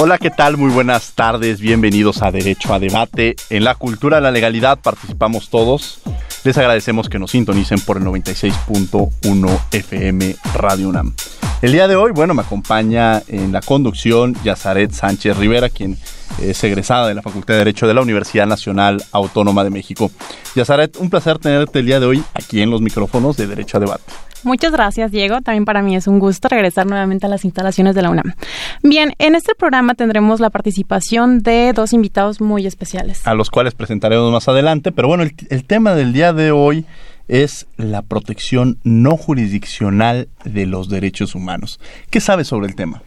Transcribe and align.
Hola, 0.00 0.18
¿qué 0.18 0.30
tal? 0.30 0.56
Muy 0.56 0.72
buenas 0.72 1.12
tardes, 1.12 1.60
bienvenidos 1.60 2.20
a 2.22 2.32
Derecho 2.32 2.74
a 2.74 2.80
Debate. 2.80 3.36
En 3.48 3.62
la 3.62 3.76
cultura 3.76 4.16
de 4.16 4.22
la 4.22 4.32
legalidad 4.32 4.80
participamos 4.82 5.50
todos. 5.50 6.00
Les 6.42 6.58
agradecemos 6.58 7.08
que 7.08 7.20
nos 7.20 7.30
sintonicen 7.30 7.78
por 7.78 7.98
el 7.98 8.02
96.1 8.02 9.60
FM 9.70 10.34
Radio 10.54 10.88
UNAM. 10.88 11.14
El 11.62 11.70
día 11.70 11.86
de 11.86 11.94
hoy, 11.94 12.10
bueno, 12.10 12.34
me 12.34 12.42
acompaña 12.42 13.22
en 13.28 13.52
la 13.52 13.60
conducción 13.60 14.34
Yazaret 14.42 14.90
Sánchez 14.90 15.36
Rivera, 15.36 15.68
quien 15.68 15.96
es 16.42 16.64
egresada 16.64 17.06
de 17.06 17.14
la 17.14 17.22
Facultad 17.22 17.54
de 17.54 17.58
Derecho 17.58 17.86
de 17.86 17.94
la 17.94 18.02
Universidad 18.02 18.48
Nacional 18.48 19.00
Autónoma 19.12 19.62
de 19.62 19.70
México. 19.70 20.10
Yazaret, 20.56 20.96
un 20.96 21.08
placer 21.08 21.38
tenerte 21.38 21.78
el 21.78 21.86
día 21.86 22.00
de 22.00 22.06
hoy 22.06 22.24
aquí 22.34 22.60
en 22.60 22.70
los 22.70 22.82
micrófonos 22.82 23.36
de 23.36 23.46
Derecho 23.46 23.76
a 23.76 23.80
Debate. 23.80 24.12
Muchas 24.44 24.72
gracias, 24.72 25.10
Diego. 25.10 25.40
También 25.40 25.64
para 25.64 25.82
mí 25.82 25.96
es 25.96 26.06
un 26.06 26.18
gusto 26.18 26.48
regresar 26.48 26.86
nuevamente 26.86 27.26
a 27.26 27.28
las 27.28 27.44
instalaciones 27.44 27.94
de 27.94 28.02
la 28.02 28.10
UNAM. 28.10 28.34
Bien, 28.82 29.14
en 29.18 29.34
este 29.34 29.54
programa 29.54 29.94
tendremos 29.94 30.40
la 30.40 30.50
participación 30.50 31.40
de 31.40 31.72
dos 31.72 31.92
invitados 31.92 32.40
muy 32.40 32.66
especiales. 32.66 33.26
A 33.26 33.34
los 33.34 33.50
cuales 33.50 33.74
presentaremos 33.74 34.30
más 34.30 34.48
adelante, 34.48 34.92
pero 34.92 35.08
bueno, 35.08 35.22
el, 35.22 35.34
el 35.50 35.64
tema 35.64 35.94
del 35.94 36.12
día 36.12 36.32
de 36.32 36.50
hoy 36.52 36.84
es 37.28 37.66
la 37.76 38.02
protección 38.02 38.78
no 38.84 39.16
jurisdiccional 39.16 40.28
de 40.44 40.66
los 40.66 40.88
derechos 40.88 41.34
humanos. 41.34 41.80
¿Qué 42.10 42.20
sabes 42.20 42.48
sobre 42.48 42.66
el 42.66 42.74
tema? 42.74 43.02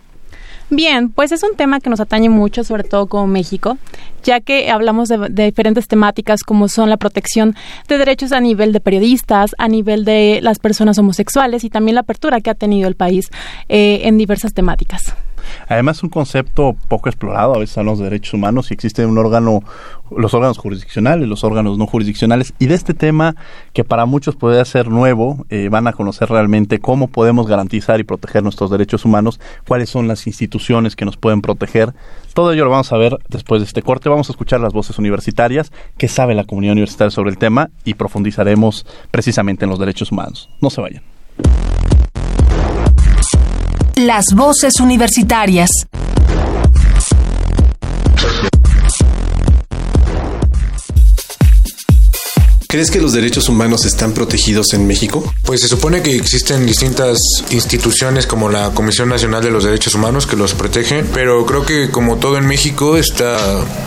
Bien, 0.70 1.10
pues 1.10 1.32
es 1.32 1.44
un 1.44 1.56
tema 1.56 1.80
que 1.80 1.90
nos 1.90 2.02
atañe 2.02 2.28
mucho, 2.28 2.66
sobre 2.66 2.84
todo 2.84 3.08
como 3.08 3.26
México, 3.26 3.78
ya 4.24 4.42
que 4.42 4.70
hablamos 4.70 5.08
de, 5.08 5.18
de, 5.30 5.46
diferentes 5.46 5.88
temáticas 5.88 6.44
como 6.44 6.68
son 6.68 6.90
la 6.90 6.98
protección 6.98 7.56
de 7.88 7.98
derechos 7.98 8.34
a 8.34 8.42
nivel 8.42 8.74
de 8.74 8.82
periodistas, 8.82 9.56
a 9.58 9.70
nivel 9.70 10.04
de 10.04 10.40
las 10.42 10.60
personas 10.60 10.98
homosexuales 10.98 11.64
y 11.64 11.70
también 11.70 11.96
la 11.96 12.02
apertura 12.02 12.42
que 12.42 12.50
ha 12.50 12.56
tenido 12.56 12.90
el 12.90 12.96
país 12.96 13.30
eh, 13.70 14.02
en 14.04 14.18
diversas 14.18 14.54
temáticas. 14.54 15.16
Además, 15.68 16.04
un 16.04 16.10
concepto 16.10 16.76
poco 16.88 17.10
explorado 17.10 17.56
a 17.56 17.60
veces 17.60 17.76
son 17.76 17.86
los 17.86 18.00
derechos 18.00 18.34
humanos 18.34 18.72
y 18.72 18.74
existe 18.74 19.06
un 19.06 19.18
órgano, 19.18 19.64
los 20.16 20.34
órganos 20.34 20.58
jurisdiccionales, 20.58 21.28
los 21.28 21.44
órganos 21.44 21.78
no 21.78 21.88
jurisdiccionales. 21.88 22.54
Y 22.60 22.68
de 22.68 22.76
este 22.76 22.94
tema, 22.94 23.36
que 23.74 23.84
para 23.84 24.06
muchos 24.06 24.36
puede 24.36 24.64
ser 24.66 24.90
nuevo, 24.90 25.46
eh, 25.50 25.70
van 25.70 25.88
a 25.88 25.94
conocer 25.94 26.30
realmente 26.30 26.80
cómo 26.80 27.08
podemos 27.08 27.48
garantizar 27.48 28.00
y 28.00 28.04
proteger 28.04 28.44
nuestros 28.44 28.70
derechos 28.72 29.06
humanos, 29.06 29.40
cuáles 29.68 29.90
son 29.90 30.08
las 30.08 30.28
instituciones 30.28 30.96
que 30.96 31.06
nos 31.06 31.18
pueden 31.18 31.42
proteger. 31.42 31.94
Todo 32.34 32.54
ello 32.54 32.66
lo 32.66 32.72
vamos 32.72 32.92
a 32.92 32.98
ver 32.98 33.18
después 33.30 33.62
de 33.62 33.66
este 33.66 33.82
corte. 33.82 34.10
Vamos 34.10 34.30
a 34.30 34.34
escuchar 34.34 34.60
las 34.60 34.74
voces 34.74 34.98
universitarias, 35.00 35.72
qué 35.98 36.08
sabe 36.08 36.36
la 36.36 36.44
comunidad 36.44 36.74
universitaria 36.74 37.12
sobre 37.12 37.32
el 37.32 37.38
tema 37.38 37.70
y 37.84 37.96
profundizaremos 37.96 38.86
precisamente 39.12 39.66
en 39.66 39.72
los 39.72 39.80
derechos 39.80 40.12
humanos. 40.12 40.50
No 40.62 40.70
se 40.70 40.82
vayan. 40.82 41.04
Las 43.98 44.26
voces 44.36 44.80
universitarias. 44.80 45.72
¿Crees 52.70 52.92
que 52.92 53.00
los 53.00 53.14
derechos 53.14 53.48
humanos 53.48 53.86
están 53.86 54.12
protegidos 54.12 54.74
en 54.74 54.88
México? 54.88 55.34
Pues 55.44 55.62
se 55.62 55.70
supone 55.70 56.02
que 56.02 56.14
existen 56.18 56.66
distintas 56.66 57.18
instituciones 57.50 58.28
como 58.28 58.50
la 58.50 58.72
Comisión 58.72 59.08
Nacional 59.08 59.42
de 59.42 59.52
los 59.52 59.64
Derechos 59.64 59.96
Humanos 59.96 60.28
que 60.28 60.36
los 60.36 60.54
protegen, 60.54 61.08
pero 61.14 61.46
creo 61.46 61.66
que 61.66 61.90
como 61.90 62.18
todo 62.18 62.38
en 62.38 62.46
México 62.46 62.98
está 62.98 63.38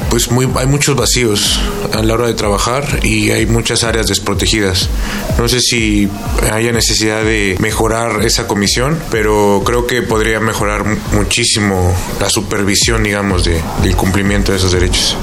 pues 0.09 0.31
muy 0.31 0.49
hay 0.55 0.67
muchos 0.67 0.97
vacíos 0.97 1.61
a 1.93 2.03
la 2.03 2.15
hora 2.15 2.29
de 2.29 2.33
trabajar 2.33 3.01
y 3.03 3.33
hay 3.33 3.45
muchas 3.45 3.85
áreas 3.85 4.07
desprotegidas. 4.07 4.89
No 5.37 5.47
sé 5.47 5.61
si 5.61 6.09
haya 6.51 6.73
necesidad 6.73 7.23
de 7.23 7.57
mejorar 7.61 8.25
esa 8.25 8.49
comisión, 8.49 8.99
pero 9.11 9.63
creo 9.63 9.87
que 9.87 10.01
podría 10.01 10.41
mejorar 10.41 10.87
muchísimo 11.13 11.95
la 12.19 12.31
supervisión, 12.31 13.03
digamos, 13.03 13.45
de, 13.45 13.61
del 13.83 13.95
cumplimiento 13.95 14.53
de 14.53 14.59
esos 14.59 14.73
derechos. 14.73 15.19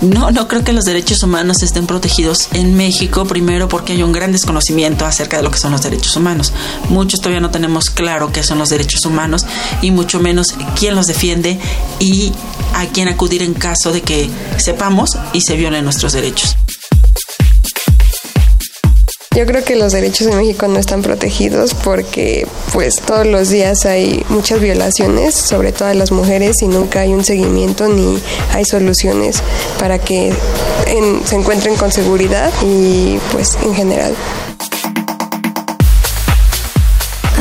No, 0.00 0.30
no 0.30 0.46
creo 0.46 0.62
que 0.62 0.72
los 0.72 0.84
derechos 0.84 1.24
humanos 1.24 1.62
estén 1.62 1.86
protegidos 1.86 2.48
en 2.52 2.76
México, 2.76 3.24
primero 3.24 3.68
porque 3.68 3.94
hay 3.94 4.02
un 4.04 4.12
gran 4.12 4.30
desconocimiento 4.30 5.04
acerca 5.04 5.38
de 5.38 5.42
lo 5.42 5.50
que 5.50 5.58
son 5.58 5.72
los 5.72 5.82
derechos 5.82 6.14
humanos. 6.14 6.52
Muchos 6.88 7.20
todavía 7.20 7.40
no 7.40 7.50
tenemos 7.50 7.90
claro 7.90 8.30
qué 8.30 8.44
son 8.44 8.58
los 8.58 8.68
derechos 8.68 9.04
humanos 9.04 9.44
y 9.82 9.90
mucho 9.90 10.20
menos 10.20 10.54
quién 10.78 10.94
los 10.94 11.06
defiende 11.06 11.58
y 11.98 12.32
a 12.74 12.86
quién 12.86 13.08
acudir 13.08 13.42
en 13.42 13.54
caso 13.54 13.92
de 13.92 14.02
que 14.02 14.30
sepamos 14.58 15.10
y 15.32 15.40
se 15.40 15.56
violen 15.56 15.82
nuestros 15.82 16.12
derechos. 16.12 16.56
Yo 19.38 19.46
creo 19.46 19.62
que 19.62 19.76
los 19.76 19.92
derechos 19.92 20.26
en 20.26 20.36
México 20.36 20.66
no 20.66 20.80
están 20.80 21.00
protegidos 21.00 21.72
porque 21.72 22.44
pues 22.72 22.96
todos 22.96 23.24
los 23.24 23.50
días 23.50 23.86
hay 23.86 24.24
muchas 24.30 24.60
violaciones, 24.60 25.32
sobre 25.32 25.70
todo 25.70 25.86
a 25.86 25.94
las 25.94 26.10
mujeres, 26.10 26.60
y 26.60 26.66
nunca 26.66 27.02
hay 27.02 27.14
un 27.14 27.24
seguimiento 27.24 27.86
ni 27.86 28.20
hay 28.52 28.64
soluciones 28.64 29.40
para 29.78 30.00
que 30.00 30.32
se 31.24 31.36
encuentren 31.36 31.76
con 31.76 31.92
seguridad 31.92 32.52
y 32.64 33.20
pues 33.30 33.56
en 33.62 33.76
general. 33.76 34.16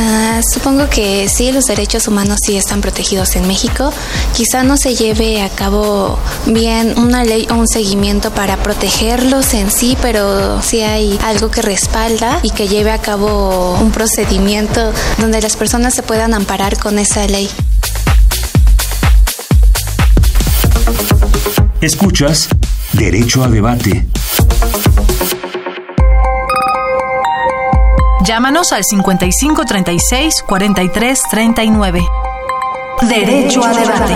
Uh, 0.08 0.42
supongo 0.54 0.90
que 0.90 1.28
sí, 1.28 1.52
los 1.52 1.66
derechos 1.66 2.08
humanos 2.08 2.40
sí 2.42 2.56
están 2.56 2.80
protegidos 2.80 3.36
en 3.36 3.46
México. 3.46 3.92
Quizá 4.34 4.64
no 4.64 4.78
se 4.78 4.96
lleve 4.96 5.42
a 5.42 5.50
cabo 5.50 6.18
bien 6.46 6.98
una 6.98 7.26
ley 7.26 7.46
o 7.52 7.56
un 7.56 7.68
seguimiento 7.68 8.32
para 8.32 8.56
protegerlos 8.56 9.54
en 9.54 9.70
sí, 9.70 9.98
pero 10.02 10.62
sí 10.62 10.80
hay 10.82 11.20
algo 11.26 11.52
que 11.52 11.62
respalda 11.62 12.40
y 12.42 12.52
que 12.52 12.70
lleve 12.70 12.92
a 12.92 13.00
cabo 13.00 13.78
un 13.82 13.92
procedimiento 13.92 14.94
donde 15.20 15.42
las 15.42 15.58
personas 15.58 15.94
se 15.94 16.04
puedan 16.04 16.34
amparar 16.34 16.78
con 16.78 17.00
esa 17.00 17.28
ley. 17.28 17.50
Escuchas 21.82 22.48
Derecho 22.94 23.44
a 23.44 23.50
Debate. 23.50 24.08
Llámanos 28.28 28.74
al 28.74 28.84
5536 28.84 30.44
4339. 30.46 32.06
Derecho 33.08 33.64
a 33.64 33.74
debate. 33.74 34.14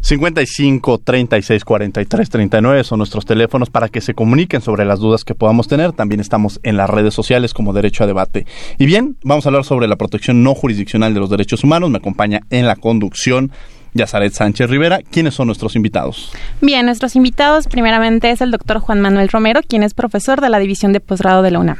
...55 0.00 1.00
36 1.04 1.64
43 1.64 2.30
39 2.30 2.84
son 2.84 2.98
nuestros 2.98 3.26
teléfonos 3.26 3.68
para 3.68 3.88
que 3.88 4.00
se 4.00 4.14
comuniquen 4.14 4.60
sobre 4.60 4.84
las 4.84 5.00
dudas 5.00 5.24
que 5.24 5.34
podamos 5.34 5.68
tener. 5.68 5.92
También 5.92 6.20
estamos 6.20 6.60
en 6.62 6.76
las 6.76 6.88
redes 6.88 7.14
sociales 7.14 7.54
como 7.54 7.72
Derecho 7.72 8.04
a 8.04 8.06
Debate. 8.06 8.46
Y 8.78 8.86
bien, 8.86 9.16
vamos 9.22 9.46
a 9.46 9.48
hablar 9.50 9.64
sobre 9.64 9.88
la 9.88 9.96
protección 9.96 10.42
no 10.42 10.54
jurisdiccional 10.54 11.14
de 11.14 11.20
los 11.20 11.30
derechos 11.30 11.64
humanos. 11.64 11.90
Me 11.90 11.98
acompaña 11.98 12.40
en 12.50 12.66
la 12.66 12.76
conducción 12.76 13.52
Yazaret 13.94 14.32
Sánchez 14.32 14.70
Rivera. 14.70 15.00
¿Quiénes 15.10 15.34
son 15.34 15.46
nuestros 15.46 15.76
invitados? 15.76 16.32
Bien, 16.60 16.86
nuestros 16.86 17.16
invitados 17.16 17.66
primeramente 17.66 18.30
es 18.30 18.40
el 18.40 18.50
doctor 18.50 18.78
Juan 18.78 19.00
Manuel 19.00 19.28
Romero, 19.28 19.60
quien 19.66 19.82
es 19.82 19.94
profesor 19.94 20.40
de 20.40 20.48
la 20.48 20.58
División 20.58 20.92
de 20.92 21.00
Posgrado 21.00 21.42
de 21.42 21.50
la 21.50 21.58
UNAM. 21.58 21.76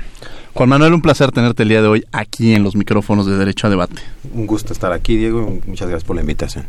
Juan 0.54 0.68
Manuel, 0.68 0.94
un 0.94 1.02
placer 1.02 1.30
tenerte 1.30 1.62
el 1.62 1.68
día 1.68 1.82
de 1.82 1.88
hoy 1.88 2.04
aquí 2.10 2.54
en 2.54 2.64
los 2.64 2.74
micrófonos 2.74 3.26
de 3.26 3.36
Derecho 3.36 3.66
a 3.66 3.70
Debate. 3.70 4.02
Un 4.32 4.46
gusto 4.46 4.72
estar 4.72 4.92
aquí, 4.92 5.16
Diego, 5.16 5.60
y 5.64 5.68
muchas 5.68 5.88
gracias 5.88 6.04
por 6.04 6.16
la 6.16 6.22
invitación. 6.22 6.66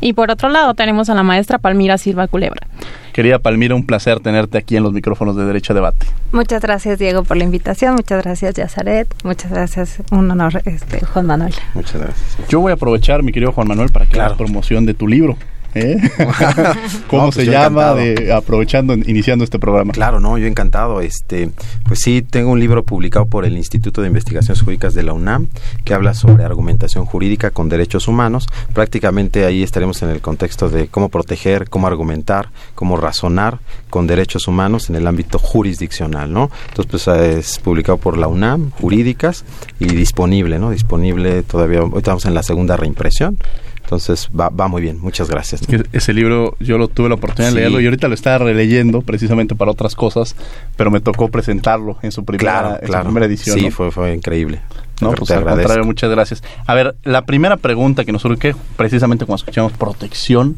Y 0.00 0.12
por 0.12 0.30
otro 0.30 0.48
lado 0.48 0.74
tenemos 0.74 1.08
a 1.10 1.14
la 1.14 1.22
maestra 1.22 1.58
Palmira 1.58 1.98
Silva 1.98 2.28
Culebra. 2.28 2.66
Querida 3.12 3.38
Palmira, 3.38 3.74
un 3.74 3.86
placer 3.86 4.20
tenerte 4.20 4.58
aquí 4.58 4.76
en 4.76 4.82
los 4.82 4.92
micrófonos 4.92 5.36
de 5.36 5.46
Derecho 5.46 5.72
a 5.72 5.74
Debate. 5.74 6.06
Muchas 6.32 6.60
gracias, 6.60 6.98
Diego, 6.98 7.24
por 7.24 7.38
la 7.38 7.44
invitación. 7.44 7.94
Muchas 7.94 8.22
gracias, 8.22 8.54
Yazaret. 8.54 9.08
Muchas 9.24 9.50
gracias. 9.50 10.02
Un 10.10 10.30
honor, 10.30 10.60
este, 10.66 11.04
Juan 11.04 11.26
Manuel. 11.26 11.54
Muchas 11.72 12.00
gracias. 12.00 12.48
Yo 12.48 12.60
voy 12.60 12.72
a 12.72 12.74
aprovechar, 12.74 13.22
mi 13.22 13.32
querido 13.32 13.52
Juan 13.52 13.68
Manuel, 13.68 13.88
para 13.88 14.06
que 14.06 14.20
hagas 14.20 14.36
promoción 14.36 14.84
de 14.84 14.92
tu 14.92 15.08
libro. 15.08 15.38
¿Eh? 15.76 15.96
¿Cómo 17.08 17.26
No, 17.26 17.30
pues 17.30 17.46
se 17.46 17.46
llama? 17.46 17.94
De, 17.94 18.32
aprovechando, 18.32 18.94
iniciando 18.94 19.44
este 19.44 19.58
programa. 19.58 19.92
Claro, 19.92 20.20
no, 20.20 20.38
yo 20.38 20.46
encantado. 20.46 21.00
Este, 21.00 21.50
pues 21.86 22.00
sí, 22.00 22.22
tengo 22.22 22.50
un 22.50 22.60
libro 22.60 22.84
publicado 22.84 23.26
por 23.26 23.44
el 23.44 23.56
Instituto 23.56 24.00
de 24.00 24.08
Investigaciones 24.08 24.62
Jurídicas 24.62 24.94
de 24.94 25.02
la 25.02 25.12
UNAM 25.12 25.48
que 25.84 25.94
habla 25.94 26.14
sobre 26.14 26.44
argumentación 26.44 27.04
jurídica 27.04 27.50
con 27.50 27.68
derechos 27.68 28.08
humanos. 28.08 28.46
Prácticamente 28.72 29.44
ahí 29.44 29.62
estaremos 29.62 30.02
en 30.02 30.10
el 30.10 30.20
contexto 30.20 30.68
de 30.68 30.88
cómo 30.88 31.08
proteger, 31.08 31.68
cómo 31.68 31.86
argumentar, 31.86 32.50
cómo 32.74 32.96
razonar 32.96 33.58
con 33.90 34.06
derechos 34.06 34.48
humanos 34.48 34.88
en 34.90 34.96
el 34.96 35.06
ámbito 35.06 35.38
jurisdiccional, 35.38 36.32
¿no? 36.32 36.50
Entonces, 36.68 37.04
pues 37.04 37.06
es 37.08 37.58
publicado 37.58 37.98
por 37.98 38.18
la 38.18 38.28
UNAM, 38.28 38.70
jurídicas 38.70 39.44
y 39.78 39.86
disponible, 39.86 40.58
¿no? 40.58 40.70
Disponible 40.70 41.42
todavía. 41.42 41.82
Hoy 41.82 41.98
estamos 41.98 42.24
en 42.26 42.34
la 42.34 42.42
segunda 42.42 42.76
reimpresión. 42.76 43.38
Entonces 43.86 44.28
va, 44.38 44.48
va 44.48 44.66
muy 44.66 44.82
bien, 44.82 44.98
muchas 44.98 45.30
gracias. 45.30 45.62
Ese 45.92 46.12
libro 46.12 46.56
yo 46.58 46.76
lo 46.76 46.88
tuve 46.88 47.08
la 47.08 47.14
oportunidad 47.14 47.50
Sí. 47.50 47.54
de 47.54 47.60
leerlo 47.60 47.80
y 47.80 47.84
ahorita 47.84 48.08
lo 48.08 48.14
estaba 48.14 48.38
releyendo 48.38 49.00
precisamente 49.02 49.54
para 49.54 49.70
otras 49.70 49.94
cosas, 49.94 50.34
pero 50.76 50.90
me 50.90 50.98
tocó 51.00 51.28
presentarlo 51.28 51.96
en 52.02 52.10
su 52.10 52.24
primera, 52.24 52.50
Claro, 52.50 52.78
en 52.82 52.88
su 52.98 53.04
primera 53.04 53.26
edición. 53.26 53.56
Sí, 53.56 53.66
¿no? 53.66 53.70
fue, 53.70 53.92
fue 53.92 54.12
increíble. 54.12 54.60
No, 55.00 55.12
pues 55.12 55.30
al 55.30 55.44
contrario, 55.44 55.84
muchas 55.84 56.10
gracias. 56.10 56.42
A 56.66 56.74
ver, 56.74 56.96
la 57.04 57.26
primera 57.26 57.58
pregunta 57.58 58.04
que 58.04 58.10
nos 58.10 58.22
surge, 58.22 58.56
precisamente 58.76 59.24
cuando 59.24 59.42
escuchamos 59.42 59.70
protección 59.72 60.56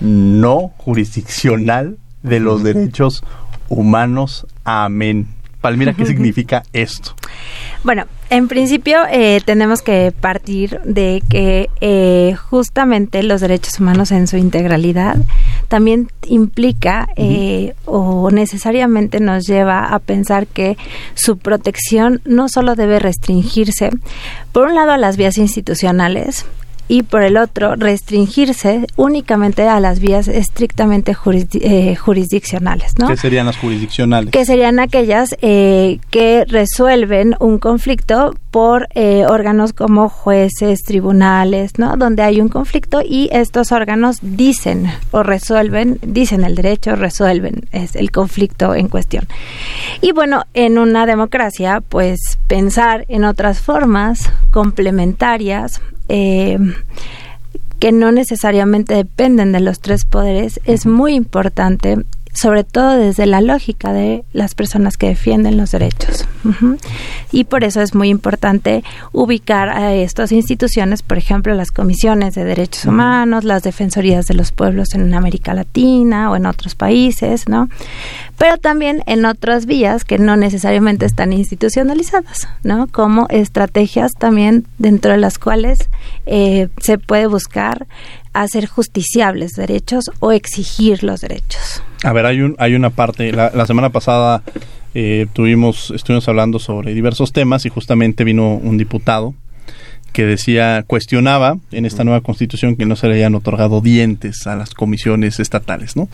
no 0.00 0.72
jurisdiccional 0.78 1.96
de 2.24 2.40
los 2.40 2.64
derechos 2.64 3.22
humanos. 3.68 4.48
Amén. 4.64 5.28
Palmira, 5.64 5.94
¿qué 5.94 6.04
significa 6.12 6.62
esto? 6.74 7.14
Bueno, 7.84 8.04
en 8.28 8.48
principio 8.48 8.98
eh, 9.10 9.40
tenemos 9.46 9.80
que 9.80 10.12
partir 10.12 10.78
de 10.84 11.22
que 11.26 11.70
eh, 11.80 12.36
justamente 12.50 13.22
los 13.22 13.40
derechos 13.40 13.80
humanos 13.80 14.10
en 14.10 14.26
su 14.26 14.36
integralidad 14.36 15.16
también 15.68 16.08
implica 16.26 17.08
eh, 17.16 17.72
o 17.86 18.30
necesariamente 18.30 19.20
nos 19.20 19.46
lleva 19.46 19.86
a 19.86 19.98
pensar 20.00 20.46
que 20.46 20.76
su 21.14 21.38
protección 21.38 22.20
no 22.26 22.50
solo 22.50 22.74
debe 22.74 22.98
restringirse, 22.98 23.88
por 24.52 24.68
un 24.68 24.74
lado, 24.74 24.92
a 24.92 24.98
las 24.98 25.16
vías 25.16 25.38
institucionales, 25.38 26.44
y 26.86 27.02
por 27.02 27.22
el 27.22 27.36
otro 27.36 27.76
restringirse 27.76 28.86
únicamente 28.96 29.66
a 29.68 29.80
las 29.80 30.00
vías 30.00 30.28
estrictamente 30.28 31.14
jurisdi- 31.14 31.60
eh, 31.62 31.96
jurisdiccionales, 31.96 32.98
¿no? 32.98 33.08
¿Qué 33.08 33.16
serían 33.16 33.46
las 33.46 33.56
jurisdiccionales? 33.56 34.30
que 34.30 34.44
serían 34.44 34.78
aquellas 34.78 35.34
eh, 35.40 35.98
que 36.10 36.44
resuelven 36.46 37.36
un 37.40 37.58
conflicto 37.58 38.34
por 38.50 38.86
eh, 38.94 39.24
órganos 39.28 39.72
como 39.72 40.08
jueces, 40.08 40.82
tribunales, 40.82 41.72
¿no? 41.78 41.96
Donde 41.96 42.22
hay 42.22 42.40
un 42.40 42.48
conflicto 42.48 43.00
y 43.04 43.28
estos 43.32 43.72
órganos 43.72 44.18
dicen 44.22 44.86
o 45.10 45.22
resuelven, 45.22 45.98
dicen 46.02 46.44
el 46.44 46.54
derecho, 46.54 46.94
resuelven 46.94 47.62
es 47.72 47.96
el 47.96 48.10
conflicto 48.12 48.74
en 48.74 48.88
cuestión. 48.88 49.26
Y 50.02 50.12
bueno, 50.12 50.44
en 50.54 50.78
una 50.78 51.06
democracia, 51.06 51.82
pues 51.88 52.20
pensar 52.46 53.04
en 53.08 53.24
otras 53.24 53.60
formas 53.60 54.30
complementarias 54.52 55.80
eh, 56.08 56.58
que 57.78 57.92
no 57.92 58.12
necesariamente 58.12 58.94
dependen 58.94 59.52
de 59.52 59.60
los 59.60 59.80
tres 59.80 60.04
poderes 60.04 60.60
es 60.64 60.86
muy 60.86 61.14
importante, 61.14 61.98
sobre 62.34 62.64
todo 62.64 62.96
desde 62.96 63.26
la 63.26 63.40
lógica 63.40 63.92
de 63.92 64.24
las 64.32 64.54
personas 64.54 64.96
que 64.96 65.08
defienden 65.08 65.56
los 65.56 65.70
derechos. 65.70 66.26
Y 67.32 67.44
por 67.44 67.64
eso 67.64 67.80
es 67.80 67.94
muy 67.94 68.08
importante 68.08 68.84
ubicar 69.12 69.70
a 69.70 69.94
estas 69.94 70.32
instituciones, 70.32 71.02
por 71.02 71.16
ejemplo, 71.16 71.54
las 71.54 71.70
comisiones 71.70 72.34
de 72.34 72.44
derechos 72.44 72.84
humanos, 72.84 73.44
las 73.44 73.62
defensorías 73.62 74.26
de 74.26 74.34
los 74.34 74.52
pueblos 74.52 74.94
en 74.94 75.14
América 75.14 75.54
Latina 75.54 76.30
o 76.30 76.36
en 76.36 76.46
otros 76.46 76.74
países, 76.74 77.48
¿no? 77.48 77.68
Pero 78.36 78.58
también 78.58 79.02
en 79.06 79.24
otras 79.24 79.64
vías 79.64 80.04
que 80.04 80.18
no 80.18 80.36
necesariamente 80.36 81.06
están 81.06 81.32
institucionalizadas, 81.32 82.48
¿no? 82.62 82.88
Como 82.88 83.26
estrategias 83.30 84.12
también 84.18 84.66
dentro 84.78 85.12
de 85.12 85.18
las 85.18 85.38
cuales 85.38 85.88
eh, 86.26 86.68
se 86.80 86.98
puede 86.98 87.26
buscar 87.26 87.86
hacer 88.34 88.66
justiciables 88.66 89.52
derechos 89.52 90.04
o 90.20 90.32
exigir 90.32 91.02
los 91.02 91.20
derechos. 91.22 91.82
A 92.02 92.12
ver, 92.12 92.26
hay, 92.26 92.40
un, 92.42 92.54
hay 92.58 92.74
una 92.74 92.90
parte, 92.90 93.32
la, 93.32 93.66
semana 93.66 93.90
pasada 93.90 94.42
eh, 94.94 95.26
tuvimos, 95.32 95.90
estuvimos 95.94 96.28
hablando 96.28 96.58
sobre 96.58 96.92
diversos 96.94 97.32
temas 97.32 97.64
y 97.64 97.70
justamente 97.70 98.24
vino 98.24 98.54
un 98.56 98.76
diputado 98.76 99.34
que 100.12 100.24
decía, 100.24 100.84
cuestionaba 100.86 101.56
en 101.72 101.86
esta 101.86 102.04
nueva 102.04 102.20
constitución 102.20 102.76
que 102.76 102.86
no 102.86 102.94
se 102.94 103.08
le 103.08 103.16
hayan 103.16 103.34
otorgado 103.34 103.80
dientes 103.80 104.46
a 104.46 104.54
las 104.54 104.72
comisiones 104.72 105.40
estatales, 105.40 105.96
¿no? 105.96 106.08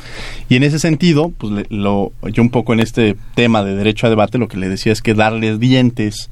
Y 0.48 0.56
en 0.56 0.62
ese 0.62 0.78
sentido, 0.78 1.32
pues 1.36 1.52
le- 1.52 1.66
lo, 1.68 2.10
yo 2.32 2.42
un 2.42 2.48
poco 2.48 2.72
en 2.72 2.80
este 2.80 3.16
tema 3.34 3.62
de 3.62 3.74
derecho 3.74 4.06
a 4.06 4.10
debate 4.10 4.38
lo 4.38 4.48
que 4.48 4.56
le 4.56 4.70
decía 4.70 4.92
es 4.92 5.02
que 5.02 5.12
darles 5.12 5.60
dientes 5.60 6.30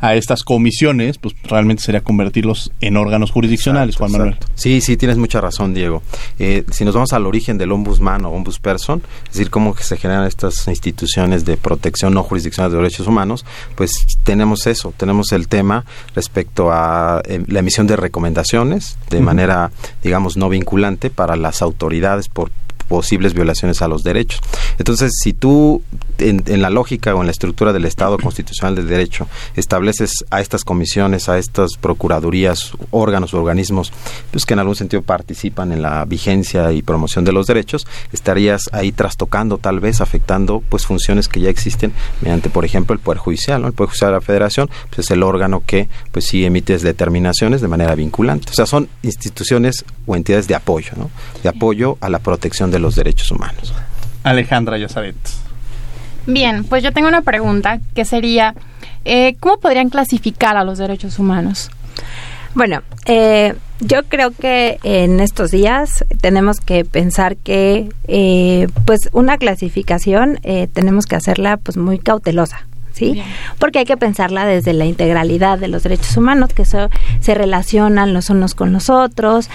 a 0.00 0.14
estas 0.14 0.44
comisiones, 0.44 1.18
pues 1.18 1.34
realmente 1.44 1.82
sería 1.82 2.02
convertirlos 2.02 2.72
en 2.80 2.96
órganos 2.96 3.30
jurisdiccionales, 3.30 3.96
Juan 3.96 4.12
Manuel. 4.12 4.36
Sí, 4.54 4.80
sí, 4.80 4.96
tienes 4.96 5.18
mucha 5.18 5.40
razón, 5.40 5.74
Diego. 5.74 6.02
Eh, 6.38 6.64
si 6.70 6.84
nos 6.84 6.94
vamos 6.94 7.12
al 7.12 7.26
origen 7.26 7.58
del 7.58 7.72
ombudsman 7.72 8.24
o 8.24 8.30
ombudsperson, 8.30 9.02
es 9.24 9.32
decir, 9.32 9.50
cómo 9.50 9.74
que 9.74 9.82
se 9.82 9.96
generan 9.96 10.26
estas 10.26 10.68
instituciones 10.68 11.44
de 11.44 11.56
protección 11.56 12.14
no 12.14 12.22
jurisdiccional 12.22 12.70
de 12.70 12.78
derechos 12.78 13.06
humanos, 13.06 13.44
pues 13.74 14.06
tenemos 14.22 14.66
eso, 14.66 14.92
tenemos 14.96 15.32
el 15.32 15.48
tema 15.48 15.84
respecto 16.14 16.70
a 16.72 17.22
eh, 17.24 17.42
la 17.46 17.60
emisión 17.60 17.86
de 17.86 17.96
recomendaciones 17.96 18.98
de 19.10 19.20
manera, 19.20 19.70
digamos, 20.02 20.36
no 20.36 20.48
vinculante 20.48 21.10
para 21.10 21.36
las 21.36 21.62
autoridades 21.62 22.28
por 22.28 22.50
posibles 22.88 23.34
violaciones 23.34 23.82
a 23.82 23.88
los 23.88 24.02
derechos. 24.02 24.40
Entonces, 24.78 25.12
si 25.22 25.32
tú 25.32 25.82
en, 26.18 26.42
en 26.46 26.62
la 26.62 26.70
lógica 26.70 27.14
o 27.14 27.20
en 27.20 27.26
la 27.26 27.32
estructura 27.32 27.72
del 27.72 27.84
Estado 27.84 28.18
constitucional 28.18 28.74
del 28.74 28.88
derecho 28.88 29.28
estableces 29.54 30.24
a 30.30 30.40
estas 30.40 30.64
comisiones, 30.64 31.28
a 31.28 31.38
estas 31.38 31.76
procuradurías, 31.80 32.72
órganos 32.90 33.34
o 33.34 33.38
organismos, 33.38 33.92
pues 34.30 34.44
que 34.44 34.54
en 34.54 34.60
algún 34.60 34.76
sentido 34.76 35.02
participan 35.02 35.72
en 35.72 35.82
la 35.82 36.04
vigencia 36.04 36.72
y 36.72 36.82
promoción 36.82 37.24
de 37.24 37.32
los 37.32 37.46
derechos, 37.46 37.86
estarías 38.12 38.62
ahí 38.72 38.92
trastocando 38.92 39.58
tal 39.58 39.80
vez, 39.80 40.00
afectando 40.00 40.62
pues 40.68 40.86
funciones 40.86 41.28
que 41.28 41.40
ya 41.40 41.50
existen 41.50 41.92
mediante, 42.20 42.50
por 42.50 42.64
ejemplo, 42.64 42.94
el 42.94 43.00
Poder 43.00 43.18
Judicial, 43.18 43.60
¿no? 43.62 43.68
El 43.68 43.74
Poder 43.74 43.90
Judicial 43.90 44.10
de 44.10 44.16
la 44.16 44.20
Federación, 44.20 44.70
pues 44.88 45.06
es 45.06 45.10
el 45.10 45.22
órgano 45.22 45.62
que 45.66 45.88
pues 46.12 46.26
sí 46.26 46.44
emite 46.44 46.78
determinaciones 46.78 47.60
de 47.60 47.68
manera 47.68 47.94
vinculante. 47.94 48.50
O 48.50 48.54
sea, 48.54 48.66
son 48.66 48.88
instituciones 49.02 49.84
o 50.06 50.16
entidades 50.16 50.48
de 50.48 50.54
apoyo, 50.54 50.92
¿no? 50.96 51.10
De 51.42 51.48
apoyo 51.48 51.98
a 52.00 52.08
la 52.08 52.18
protección 52.18 52.70
de 52.70 52.77
los 52.80 52.94
derechos 52.96 53.30
humanos. 53.30 53.72
Alejandra 54.24 54.78
Yazaret. 54.78 55.16
Bien, 56.26 56.64
pues 56.64 56.82
yo 56.82 56.92
tengo 56.92 57.08
una 57.08 57.22
pregunta 57.22 57.80
que 57.94 58.04
sería, 58.04 58.54
eh, 59.04 59.36
¿cómo 59.40 59.58
podrían 59.58 59.88
clasificar 59.88 60.56
a 60.56 60.64
los 60.64 60.78
derechos 60.78 61.18
humanos? 61.18 61.70
Bueno, 62.54 62.82
eh, 63.06 63.54
yo 63.80 64.02
creo 64.04 64.32
que 64.32 64.78
en 64.82 65.20
estos 65.20 65.50
días 65.50 66.04
tenemos 66.20 66.60
que 66.60 66.84
pensar 66.84 67.36
que, 67.36 67.88
eh, 68.08 68.68
pues, 68.84 69.08
una 69.12 69.38
clasificación 69.38 70.40
eh, 70.42 70.68
tenemos 70.72 71.06
que 71.06 71.16
hacerla, 71.16 71.56
pues, 71.58 71.76
muy 71.76 71.98
cautelosa. 71.98 72.66
¿Sí? 72.98 73.22
Porque 73.58 73.78
hay 73.80 73.84
que 73.84 73.96
pensarla 73.96 74.44
desde 74.46 74.72
la 74.72 74.84
integralidad 74.84 75.58
de 75.58 75.68
los 75.68 75.82
derechos 75.82 76.16
humanos, 76.16 76.52
que 76.52 76.62
eso 76.62 76.90
se 77.20 77.34
relacionan 77.34 78.12
los 78.12 78.28
unos 78.30 78.54
con 78.54 78.72
los 78.72 78.90
otros, 78.90 79.48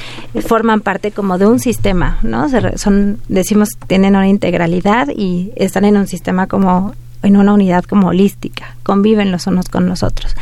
forman 0.48 0.82
parte 0.82 1.12
como 1.12 1.38
de 1.38 1.48
un 1.48 1.60
sistema, 1.60 2.20
¿no? 2.24 2.48
Se 2.50 2.60
re- 2.60 2.78
son, 2.78 3.20
decimos, 3.28 3.70
tienen 3.88 4.16
una 4.16 4.28
integralidad 4.28 5.10
y 5.16 5.52
están 5.56 5.86
en 5.86 5.98
un 5.98 6.08
sistema 6.08 6.48
como, 6.48 6.94
en 7.22 7.38
una 7.38 7.54
unidad 7.54 7.84
como 7.84 8.08
holística, 8.08 8.76
conviven 8.84 9.32
los 9.32 9.46
unos 9.48 9.70
con 9.70 9.88
los 9.90 10.04
otros. 10.04 10.36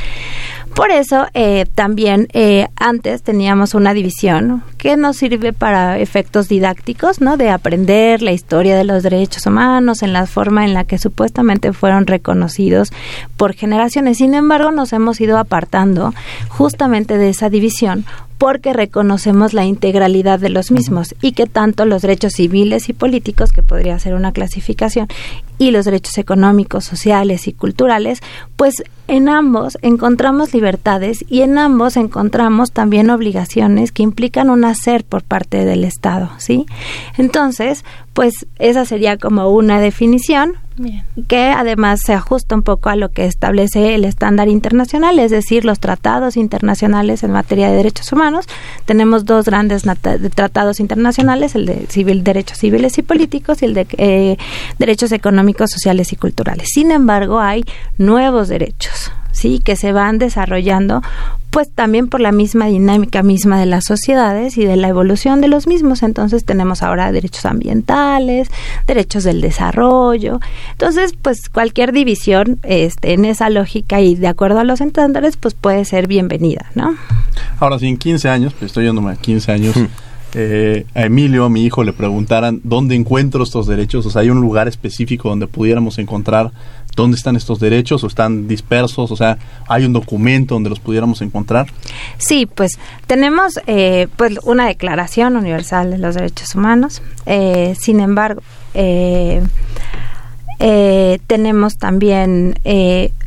Por 0.75 0.89
eso 0.89 1.27
eh, 1.33 1.65
también 1.75 2.27
eh, 2.33 2.67
antes 2.75 3.23
teníamos 3.23 3.73
una 3.73 3.93
división 3.93 4.63
que 4.77 4.95
nos 4.95 5.17
sirve 5.17 5.51
para 5.53 5.99
efectos 5.99 6.47
didácticos, 6.47 7.19
¿no? 7.19 7.35
De 7.37 7.49
aprender 7.49 8.21
la 8.21 8.31
historia 8.31 8.77
de 8.77 8.85
los 8.85 9.03
derechos 9.03 9.45
humanos 9.45 10.01
en 10.01 10.13
la 10.13 10.25
forma 10.25 10.63
en 10.65 10.73
la 10.73 10.85
que 10.85 10.97
supuestamente 10.97 11.73
fueron 11.73 12.07
reconocidos 12.07 12.91
por 13.35 13.53
generaciones. 13.53 14.17
Sin 14.17 14.33
embargo, 14.33 14.71
nos 14.71 14.93
hemos 14.93 15.19
ido 15.19 15.37
apartando 15.37 16.13
justamente 16.49 17.17
de 17.17 17.29
esa 17.29 17.49
división 17.49 18.05
porque 18.41 18.73
reconocemos 18.73 19.53
la 19.53 19.65
integralidad 19.65 20.39
de 20.39 20.49
los 20.49 20.71
mismos 20.71 21.13
y 21.21 21.33
que 21.33 21.45
tanto 21.45 21.85
los 21.85 22.01
derechos 22.01 22.33
civiles 22.33 22.89
y 22.89 22.93
políticos, 22.93 23.51
que 23.51 23.61
podría 23.61 23.99
ser 23.99 24.15
una 24.15 24.31
clasificación, 24.31 25.07
y 25.59 25.69
los 25.69 25.85
derechos 25.85 26.17
económicos, 26.17 26.85
sociales 26.85 27.47
y 27.47 27.53
culturales, 27.53 28.19
pues 28.55 28.83
en 29.07 29.29
ambos 29.29 29.77
encontramos 29.83 30.55
libertades 30.61 31.25
y 31.27 31.41
en 31.41 31.57
ambos 31.57 31.97
encontramos 31.97 32.71
también 32.71 33.09
obligaciones 33.09 33.91
que 33.91 34.03
implican 34.03 34.51
un 34.51 34.63
hacer 34.63 35.03
por 35.03 35.23
parte 35.23 35.65
del 35.65 35.83
Estado, 35.83 36.29
¿sí? 36.37 36.67
Entonces, 37.17 37.83
pues 38.13 38.45
esa 38.59 38.85
sería 38.85 39.17
como 39.17 39.49
una 39.49 39.79
definición 39.79 40.53
que 41.27 41.45
además 41.45 42.01
se 42.03 42.13
ajusta 42.13 42.55
un 42.55 42.63
poco 42.63 42.89
a 42.89 42.95
lo 42.95 43.09
que 43.09 43.25
establece 43.25 43.93
el 43.93 44.05
estándar 44.05 44.47
internacional, 44.47 45.19
es 45.19 45.31
decir, 45.31 45.65
los 45.65 45.79
tratados 45.79 46.37
internacionales 46.37 47.23
en 47.23 47.31
materia 47.31 47.69
de 47.69 47.77
derechos 47.77 48.11
humanos. 48.11 48.45
Tenemos 48.85 49.25
dos 49.25 49.45
grandes 49.45 49.83
tratados 50.33 50.79
internacionales, 50.79 51.55
el 51.55 51.65
de 51.65 51.85
civil, 51.87 52.23
derechos 52.23 52.57
civiles 52.57 52.97
y 52.97 53.01
políticos 53.01 53.61
y 53.61 53.65
el 53.65 53.73
de 53.73 53.87
eh, 53.97 54.37
derechos 54.79 55.11
económicos, 55.11 55.71
sociales 55.71 56.13
y 56.13 56.15
culturales. 56.15 56.69
Sin 56.73 56.91
embargo, 56.91 57.39
hay 57.39 57.63
nuevos 57.97 58.47
derechos, 58.47 59.11
sí, 59.31 59.59
que 59.63 59.75
se 59.75 59.91
van 59.91 60.17
desarrollando 60.17 61.01
pues 61.51 61.69
también 61.69 62.07
por 62.07 62.21
la 62.21 62.31
misma 62.31 62.67
dinámica 62.67 63.23
misma 63.23 63.59
de 63.59 63.65
las 63.65 63.83
sociedades 63.83 64.57
y 64.57 64.63
de 64.63 64.77
la 64.77 64.87
evolución 64.87 65.41
de 65.41 65.49
los 65.49 65.67
mismos. 65.67 66.01
Entonces 66.01 66.45
tenemos 66.45 66.81
ahora 66.81 67.11
derechos 67.11 67.45
ambientales, 67.45 68.49
derechos 68.87 69.25
del 69.25 69.41
desarrollo. 69.41 70.39
Entonces, 70.71 71.13
pues 71.21 71.49
cualquier 71.49 71.91
división 71.91 72.59
este, 72.63 73.13
en 73.13 73.25
esa 73.25 73.49
lógica 73.49 73.99
y 73.99 74.15
de 74.15 74.27
acuerdo 74.27 74.59
a 74.59 74.63
los 74.63 74.79
estándares, 74.79 75.35
pues 75.35 75.53
puede 75.53 75.83
ser 75.83 76.07
bienvenida, 76.07 76.71
¿no? 76.73 76.95
Ahora, 77.59 77.77
si 77.79 77.87
en 77.87 77.97
15 77.97 78.29
años, 78.29 78.53
pues 78.53 78.69
estoy 78.69 78.85
yéndome 78.85 79.11
a 79.11 79.15
15 79.17 79.51
años, 79.51 79.75
hmm. 79.75 79.87
Eh, 80.33 80.85
a 80.95 81.03
Emilio, 81.03 81.49
mi 81.49 81.65
hijo, 81.65 81.83
le 81.83 81.93
preguntaran 81.93 82.61
dónde 82.63 82.95
encuentro 82.95 83.43
estos 83.43 83.67
derechos, 83.67 84.05
o 84.05 84.09
sea, 84.09 84.21
hay 84.21 84.29
un 84.29 84.41
lugar 84.41 84.67
específico 84.67 85.29
donde 85.29 85.47
pudiéramos 85.47 85.97
encontrar 85.99 86.51
dónde 86.95 87.17
están 87.17 87.35
estos 87.35 87.59
derechos 87.59 88.03
o 88.03 88.07
están 88.07 88.47
dispersos, 88.47 89.11
o 89.11 89.15
sea, 89.15 89.37
hay 89.67 89.85
un 89.85 89.93
documento 89.93 90.55
donde 90.55 90.69
los 90.69 90.79
pudiéramos 90.79 91.21
encontrar. 91.21 91.67
Sí, 92.17 92.45
pues 92.45 92.79
tenemos 93.07 93.59
eh, 93.67 94.07
pues 94.17 94.39
una 94.43 94.67
Declaración 94.67 95.35
Universal 95.35 95.91
de 95.91 95.97
los 95.97 96.15
Derechos 96.15 96.55
Humanos. 96.55 97.01
Eh, 97.25 97.75
sin 97.79 97.99
embargo, 97.99 98.41
eh, 98.73 99.41
tenemos 101.27 101.77
también 101.77 102.53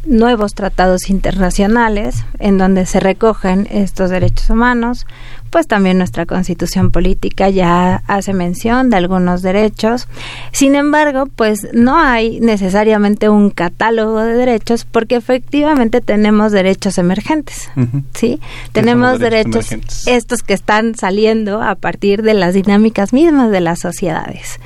nuevos 0.06 0.54
tratados 0.54 1.10
internacionales 1.10 2.24
en 2.38 2.58
donde 2.58 2.86
se 2.86 3.00
recogen 3.00 3.66
estos 3.70 4.10
derechos 4.10 4.50
humanos 4.50 5.06
pues 5.54 5.68
también 5.68 5.98
nuestra 5.98 6.26
constitución 6.26 6.90
política 6.90 7.48
ya 7.48 8.02
hace 8.08 8.32
mención 8.32 8.90
de 8.90 8.96
algunos 8.96 9.40
derechos. 9.40 10.08
Sin 10.50 10.74
embargo, 10.74 11.26
pues 11.26 11.68
no 11.72 11.96
hay 11.96 12.40
necesariamente 12.40 13.28
un 13.28 13.50
catálogo 13.50 14.18
de 14.18 14.34
derechos 14.34 14.84
porque 14.84 15.14
efectivamente 15.14 16.00
tenemos 16.00 16.50
derechos 16.50 16.98
emergentes, 16.98 17.70
¿sí? 18.14 18.40
Tenemos 18.72 19.20
derechos, 19.20 19.68
estos 20.06 20.42
que 20.42 20.54
están 20.54 20.96
saliendo 20.96 21.62
a 21.62 21.76
partir 21.76 22.24
de 22.24 22.34
las 22.34 22.54
dinámicas 22.54 23.12
mismas 23.12 23.52
de 23.52 23.60
las 23.60 23.78
sociedades, 23.78 24.58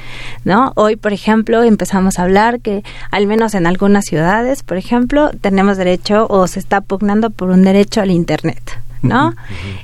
¿no? 0.44 0.72
Hoy, 0.74 0.96
por 0.96 1.12
ejemplo, 1.12 1.64
empezamos 1.64 2.18
a 2.18 2.22
hablar 2.22 2.60
que 2.60 2.82
al 3.10 3.26
menos 3.26 3.54
en 3.54 3.66
algunas 3.66 4.06
ciudades, 4.06 4.62
por 4.62 4.78
ejemplo, 4.78 5.32
tenemos 5.38 5.76
derecho 5.76 6.26
o 6.30 6.46
se 6.46 6.58
está 6.58 6.80
pugnando 6.80 7.28
por 7.28 7.50
un 7.50 7.62
derecho 7.62 8.00
al 8.00 8.10
internet. 8.10 8.87
¿No? 9.02 9.34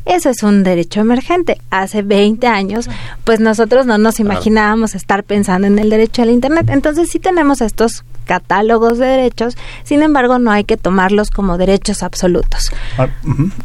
Eso 0.04 0.30
es 0.30 0.42
un 0.42 0.62
derecho 0.62 1.00
emergente. 1.00 1.60
Hace 1.70 2.02
20 2.02 2.46
años, 2.46 2.88
pues 3.24 3.40
nosotros 3.40 3.86
no 3.86 3.98
nos 3.98 4.20
imaginábamos 4.20 4.94
estar 4.94 5.24
pensando 5.24 5.66
en 5.66 5.78
el 5.78 5.90
derecho 5.90 6.22
al 6.22 6.30
Internet. 6.30 6.68
Entonces 6.70 7.10
sí 7.10 7.18
tenemos 7.18 7.60
estos 7.60 8.04
catálogos 8.24 8.98
de 8.98 9.06
derechos, 9.06 9.56
sin 9.84 10.02
embargo 10.02 10.38
no 10.38 10.50
hay 10.50 10.64
que 10.64 10.76
tomarlos 10.76 11.30
como 11.30 11.58
derechos 11.58 12.02
absolutos. 12.02 12.70
Ah, 12.98 13.08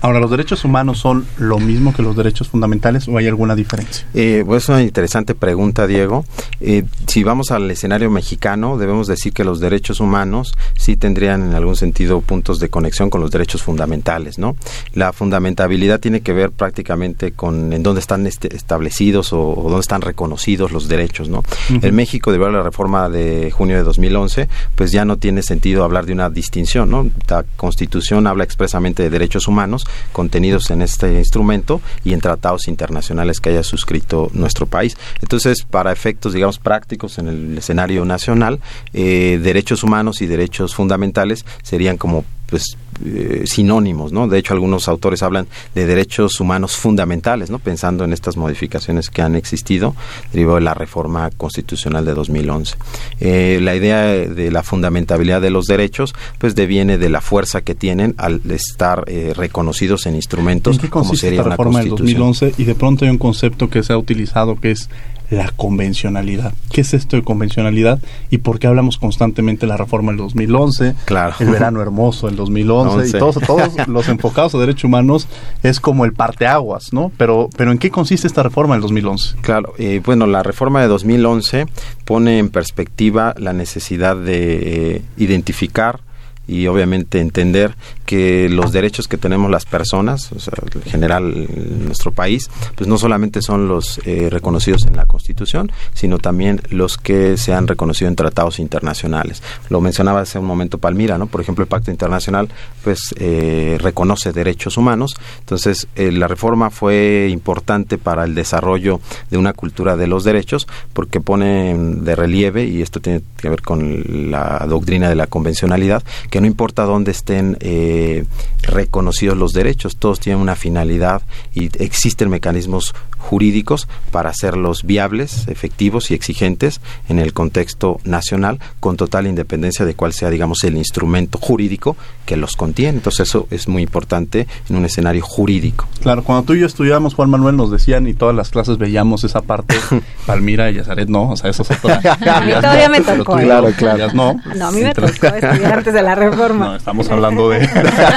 Ahora, 0.01 0.19
¿los 0.19 0.31
derechos 0.31 0.65
humanos 0.65 0.99
son 0.99 1.25
lo 1.37 1.59
mismo 1.59 1.93
que 1.93 2.01
los 2.01 2.15
derechos 2.15 2.47
fundamentales 2.49 3.07
o 3.07 3.17
hay 3.17 3.27
alguna 3.27 3.55
diferencia? 3.55 4.05
Eh, 4.13 4.43
pues 4.45 4.63
es 4.63 4.69
una 4.69 4.81
interesante 4.81 5.35
pregunta, 5.35 5.87
Diego. 5.87 6.25
Eh, 6.61 6.83
si 7.07 7.23
vamos 7.23 7.51
al 7.51 7.69
escenario 7.71 8.09
mexicano, 8.09 8.77
debemos 8.77 9.07
decir 9.07 9.33
que 9.33 9.43
los 9.43 9.59
derechos 9.59 9.99
humanos 9.99 10.53
sí 10.77 10.95
tendrían 10.95 11.49
en 11.49 11.55
algún 11.55 11.75
sentido 11.75 12.21
puntos 12.21 12.59
de 12.59 12.69
conexión 12.69 13.09
con 13.09 13.21
los 13.21 13.31
derechos 13.31 13.63
fundamentales, 13.63 14.37
¿no? 14.37 14.55
La 14.93 15.13
fundamentabilidad 15.13 15.99
tiene 15.99 16.21
que 16.21 16.33
ver 16.33 16.51
prácticamente 16.51 17.31
con 17.31 17.73
en 17.73 17.83
dónde 17.83 18.01
están 18.01 18.25
este, 18.27 18.55
establecidos 18.55 19.33
o, 19.33 19.55
dónde 19.63 19.79
están 19.79 20.01
reconocidos 20.01 20.71
los 20.71 20.87
derechos, 20.87 21.29
¿no? 21.29 21.43
En 21.69 21.95
México, 21.95 22.31
debido 22.31 22.49
a 22.49 22.51
la 22.51 22.63
reforma 22.63 23.09
de 23.09 23.51
junio 23.51 23.77
de 23.77 23.83
2011, 23.83 24.48
pues 24.75 24.91
ya 24.91 25.05
no 25.05 25.17
tiene 25.17 25.43
sentido 25.43 25.83
hablar 25.83 26.05
de 26.05 26.13
una 26.13 26.29
distinción, 26.29 26.89
¿no? 26.89 27.09
La 27.27 27.43
Constitución 27.55 28.27
habla 28.27 28.43
expresamente 28.43 29.03
de 29.03 29.09
derechos 29.09 29.47
humanos 29.47 29.85
contenidos 30.11 30.69
en 30.69 30.81
este 30.81 31.17
instrumento 31.17 31.81
y 32.03 32.13
en 32.13 32.21
tratados 32.21 32.67
internacionales 32.67 33.39
que 33.39 33.49
haya 33.49 33.63
suscrito 33.63 34.29
nuestro 34.33 34.65
país. 34.65 34.97
Entonces, 35.21 35.63
para 35.63 35.91
efectos, 35.91 36.33
digamos, 36.33 36.59
prácticos 36.59 37.17
en 37.17 37.27
el 37.27 37.57
escenario 37.57 38.05
nacional, 38.05 38.59
eh, 38.93 39.39
derechos 39.41 39.83
humanos 39.83 40.21
y 40.21 40.27
derechos 40.27 40.75
fundamentales 40.75 41.45
serían 41.63 41.97
como 41.97 42.25
pues 42.49 42.77
eh, 43.05 43.43
sinónimos, 43.45 44.11
¿no? 44.11 44.27
De 44.27 44.37
hecho, 44.37 44.53
algunos 44.53 44.87
autores 44.87 45.23
hablan 45.23 45.47
de 45.73 45.85
derechos 45.85 46.39
humanos 46.39 46.75
fundamentales, 46.75 47.49
¿no? 47.49 47.59
Pensando 47.59 48.03
en 48.03 48.11
estas 48.11 48.35
modificaciones 48.35 49.09
que 49.09 49.21
han 49.21 49.35
existido 49.35 49.95
derivado 50.33 50.55
de 50.55 50.63
la 50.63 50.73
reforma 50.73 51.29
constitucional 51.37 52.05
de 52.05 52.13
2011. 52.13 52.75
Eh, 53.21 53.59
la 53.61 53.75
idea 53.75 54.03
de 54.03 54.51
la 54.51 54.63
fundamentabilidad 54.63 55.41
de 55.41 55.49
los 55.49 55.65
derechos, 55.65 56.13
pues 56.39 56.55
deviene 56.55 56.97
de 56.97 57.09
la 57.09 57.21
fuerza 57.21 57.61
que 57.61 57.75
tienen 57.75 58.15
al 58.17 58.41
estar 58.51 59.05
eh, 59.07 59.33
reconocidos 59.35 60.05
en 60.05 60.15
instrumentos 60.15 60.75
¿En 60.75 60.81
qué 60.81 60.89
como 60.89 61.15
sería 61.15 61.43
la 61.43 61.55
reforma 61.55 61.79
del 61.79 61.89
2011 61.89 62.55
y 62.57 62.63
de 62.63 62.75
pronto 62.75 63.05
hay 63.05 63.11
un 63.11 63.17
concepto 63.17 63.69
que 63.69 63.83
se 63.83 63.93
ha 63.93 63.97
utilizado 63.97 64.59
que 64.59 64.71
es 64.71 64.89
la 65.29 65.51
convencionalidad. 65.51 66.53
¿Qué 66.71 66.81
es 66.81 66.93
esto 66.93 67.15
de 67.15 67.23
convencionalidad 67.23 67.99
y 68.29 68.39
por 68.39 68.59
qué 68.59 68.67
hablamos 68.67 68.97
constantemente 68.97 69.61
de 69.61 69.67
la 69.67 69.77
reforma 69.77 70.11
del 70.11 70.17
2011, 70.17 70.95
claro. 71.05 71.35
el 71.39 71.49
verano 71.49 71.81
hermoso 71.81 72.27
del 72.27 72.35
2011 72.35 73.09
y 73.09 73.19
todos, 73.19 73.39
todos 73.45 73.69
los 73.87 74.07
enfocados 74.09 74.55
a 74.55 74.59
derechos 74.59 74.85
humanos 74.85 75.27
es 75.63 75.79
como 75.79 76.05
el 76.05 76.13
parteaguas, 76.13 76.93
¿no? 76.93 77.11
Pero, 77.17 77.49
pero 77.55 77.71
¿en 77.71 77.77
qué 77.77 77.91
consiste 77.91 78.27
esta 78.27 78.43
reforma 78.43 78.75
del 78.75 78.81
2011? 78.81 79.37
Claro, 79.41 79.73
eh, 79.77 80.01
bueno, 80.03 80.25
la 80.25 80.43
reforma 80.43 80.81
de 80.81 80.87
2011 80.87 81.67
pone 82.05 82.39
en 82.39 82.49
perspectiva 82.49 83.35
la 83.37 83.53
necesidad 83.53 84.15
de 84.15 84.95
eh, 84.95 85.01
identificar 85.17 86.01
y 86.49 86.67
obviamente 86.67 87.19
entender 87.19 87.75
que 88.05 88.49
los 88.49 88.71
derechos 88.71 89.07
que 89.07 89.17
tenemos 89.17 89.51
las 89.51 89.65
personas, 89.65 90.31
en 90.31 90.81
general 90.81 91.47
en 91.47 91.85
nuestro 91.85 92.11
país, 92.11 92.49
pues 92.75 92.87
no 92.87 92.97
solamente 92.97 93.41
son 93.41 93.67
los 93.67 94.01
eh, 94.05 94.29
reconocidos 94.31 94.85
en 94.87 94.95
la 94.95 95.05
Constitución, 95.05 95.71
sino 95.93 96.17
también 96.17 96.61
los 96.69 96.97
que 96.97 97.37
se 97.37 97.53
han 97.53 97.67
reconocido 97.67 98.09
en 98.09 98.15
tratados 98.15 98.57
internacionales. 98.57 99.43
Lo 99.69 99.79
mencionaba 99.79 100.21
hace 100.21 100.39
un 100.39 100.45
momento 100.45 100.79
Palmira, 100.79 101.19
¿no? 101.19 101.27
Por 101.27 101.41
ejemplo, 101.41 101.63
el 101.63 101.67
Pacto 101.67 101.91
Internacional, 101.91 102.49
pues 102.83 103.13
eh, 103.17 103.77
reconoce 103.79 104.31
derechos 104.31 104.77
humanos. 104.77 105.15
Entonces, 105.41 105.87
eh, 105.95 106.11
la 106.11 106.27
reforma 106.27 106.71
fue 106.71 107.27
importante 107.31 107.97
para 107.99 108.23
el 108.23 108.33
desarrollo 108.33 109.01
de 109.29 109.37
una 109.37 109.53
cultura 109.53 109.97
de 109.97 110.07
los 110.07 110.23
derechos, 110.23 110.67
porque 110.93 111.21
pone 111.21 111.77
de 111.77 112.15
relieve, 112.15 112.65
y 112.65 112.81
esto 112.81 112.99
tiene 112.99 113.21
que 113.37 113.49
ver 113.49 113.61
con 113.61 114.31
la 114.31 114.65
doctrina 114.67 115.09
de 115.09 115.15
la 115.15 115.27
convencionalidad, 115.27 116.03
que 116.31 116.38
no 116.39 116.47
importa 116.47 116.83
dónde 116.83 117.11
estén 117.11 117.57
eh, 117.59 118.25
reconocidos 118.63 119.37
los 119.37 119.53
derechos, 119.53 119.97
todos 119.97 120.19
tienen 120.19 120.41
una 120.41 120.55
finalidad 120.55 121.21
y 121.53 121.65
existen 121.83 122.29
mecanismos 122.29 122.93
jurídicos 123.19 123.87
para 124.11 124.31
hacerlos 124.31 124.83
viables, 124.83 125.47
efectivos 125.47 126.09
y 126.11 126.15
exigentes 126.15 126.81
en 127.07 127.19
el 127.19 127.33
contexto 127.33 127.99
nacional, 128.03 128.59
con 128.79 128.97
total 128.97 129.27
independencia 129.27 129.85
de 129.85 129.93
cuál 129.93 130.13
sea, 130.13 130.29
digamos, 130.29 130.63
el 130.63 130.77
instrumento 130.77 131.37
jurídico 131.37 131.95
que 132.25 132.37
los 132.37 132.55
contiene. 132.55 132.97
Entonces 132.97 133.29
eso 133.29 133.47
es 133.51 133.67
muy 133.67 133.83
importante 133.83 134.47
en 134.69 134.75
un 134.75 134.85
escenario 134.85 135.21
jurídico. 135.21 135.87
Claro, 136.01 136.23
cuando 136.23 136.43
tú 136.43 136.53
y 136.53 136.61
yo 136.61 136.65
estudiábamos, 136.65 137.13
Juan 137.13 137.29
Manuel, 137.29 137.55
nos 137.55 137.71
decían 137.71 138.07
y 138.07 138.13
todas 138.13 138.35
las 138.35 138.49
clases 138.49 138.77
veíamos 138.77 139.23
esa 139.23 139.41
parte, 139.41 139.75
Palmira 140.25 140.71
y 140.71 140.75
Yazaret 140.75 141.09
no, 141.09 141.29
o 141.29 141.37
sea, 141.37 141.49
eso 141.49 141.63
es 141.63 141.71
otra. 141.71 142.01
a 142.35 142.41
mí 142.41 142.51
todavía 142.53 142.89
me 142.89 143.01
tocó. 143.01 143.35
Claro, 143.35 143.71
claro. 143.77 144.07
No, 144.13 144.39
no, 144.55 144.67
a 144.67 144.71
mí 144.71 144.81
me 144.81 144.93
tocó 144.93 145.07
estudiar 145.07 145.73
antes 145.73 145.93
de 145.93 146.01
la 146.01 146.15
reforma. 146.15 146.65
No, 146.65 146.75
estamos 146.75 147.09
hablando 147.09 147.49
de... 147.49 147.67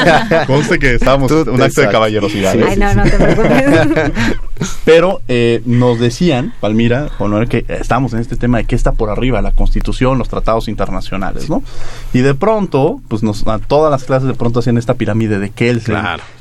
Conste 0.46 0.78
que 0.78 0.94
estábamos 0.94 1.30
un 1.32 1.60
acto 1.60 1.80
de 1.80 1.88
caballerosidad. 1.88 2.54
Ay, 2.62 2.76
no, 2.76 2.94
no 2.94 3.02
te 3.04 3.10
preocupes. 3.10 4.12
Pero 4.92 5.22
eh, 5.26 5.62
nos 5.64 5.98
decían, 5.98 6.52
Palmira, 6.60 7.08
Juan 7.16 7.46
que 7.46 7.64
estamos 7.66 8.12
en 8.12 8.18
este 8.18 8.36
tema 8.36 8.58
de 8.58 8.66
qué 8.66 8.74
está 8.74 8.92
por 8.92 9.08
arriba, 9.08 9.40
la 9.40 9.52
Constitución, 9.52 10.18
los 10.18 10.28
tratados 10.28 10.68
internacionales, 10.68 11.48
¿no? 11.48 11.62
Y 12.12 12.18
de 12.18 12.34
pronto, 12.34 13.00
pues 13.08 13.22
nos, 13.22 13.46
a 13.46 13.58
todas 13.58 13.90
las 13.90 14.04
clases 14.04 14.28
de 14.28 14.34
pronto 14.34 14.60
hacían 14.60 14.76
esta 14.76 14.92
pirámide 14.92 15.38
de 15.38 15.48
Kelsen, 15.48 15.96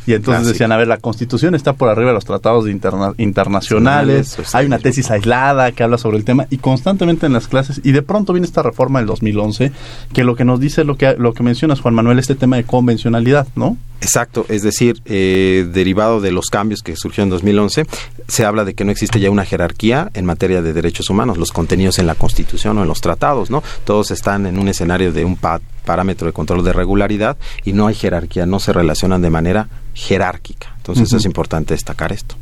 Y 0.06 0.16
entonces 0.16 0.48
decían, 0.48 0.74
a 0.74 0.78
ver, 0.78 0.90
la 0.90 0.98
Constitución 0.98 1.56
está 1.56 1.72
por 1.72 1.88
arriba 1.88 2.10
de 2.10 2.16
los 2.16 2.26
tratados 2.26 2.66
internacionales, 2.68 4.38
hay 4.54 4.66
una 4.66 4.80
tesis 4.80 5.10
aislada 5.12 5.72
que 5.72 5.84
habla 5.84 5.98
sobre 5.98 6.18
el 6.18 6.26
tema 6.26 6.48
y 6.50 6.58
constantemente 6.58 7.28
en 7.28 7.34
las 7.34 7.48
clases 7.48 7.80
y 7.86 7.94
de 7.94 8.02
pronto 8.02 8.34
viene 8.34 8.46
esta 8.46 8.64
reforma 8.64 9.00
del 9.00 9.06
2011 9.06 9.72
que 10.12 10.24
lo 10.26 10.36
que 10.36 10.44
nos 10.44 10.60
dice 10.60 10.84
lo 10.84 10.98
que 10.98 11.16
lo 11.18 11.34
que 11.34 11.44
mencionas 11.44 11.80
Juan 11.80 11.94
Manuel 11.94 12.20
este 12.20 12.36
tema 12.36 12.58
de 12.58 12.66
convencionalidad, 12.66 13.48
¿no? 13.56 13.78
Exacto, 14.02 14.48
es 14.50 14.64
decir, 14.64 15.00
eh, 15.06 15.68
derivado 15.72 16.22
de 16.22 16.32
los 16.32 16.48
cambios 16.48 16.82
que 16.82 16.96
surgieron 16.96 17.28
en 17.28 17.32
2011, 17.32 17.86
se 18.28 18.41
habla 18.46 18.66
de 18.66 18.74
que 18.74 18.86
no 18.86 18.92
existe 18.92 19.20
ya 19.20 19.30
una 19.30 19.46
jerarquía 19.46 20.10
en 20.14 20.26
materia 20.26 20.62
de 20.62 20.74
derechos 20.74 21.10
humanos, 21.10 21.38
los 21.38 21.52
contenidos 21.52 22.00
en 22.00 22.08
la 22.08 22.16
Constitución 22.16 22.78
o 22.78 22.82
en 22.82 22.88
los 22.88 23.02
tratados, 23.02 23.50
¿no? 23.50 23.64
Todos 23.84 24.12
están 24.12 24.46
en 24.46 24.60
un 24.60 24.68
escenario 24.68 25.12
de 25.12 25.26
un 25.26 25.38
parámetro 25.38 26.28
de 26.28 26.34
control 26.34 26.64
de 26.64 26.74
regularidad 26.74 27.38
y 27.64 27.74
no 27.74 27.88
hay 27.88 27.96
jerarquía, 27.96 28.46
no 28.46 28.60
se 28.60 28.74
relacionan 28.74 29.22
de 29.22 29.30
manera 29.30 29.70
jerárquica. 29.94 30.74
Entonces 30.78 31.12
es 31.14 31.26
importante 31.26 31.74
destacar 31.74 32.12
esto. 32.12 32.36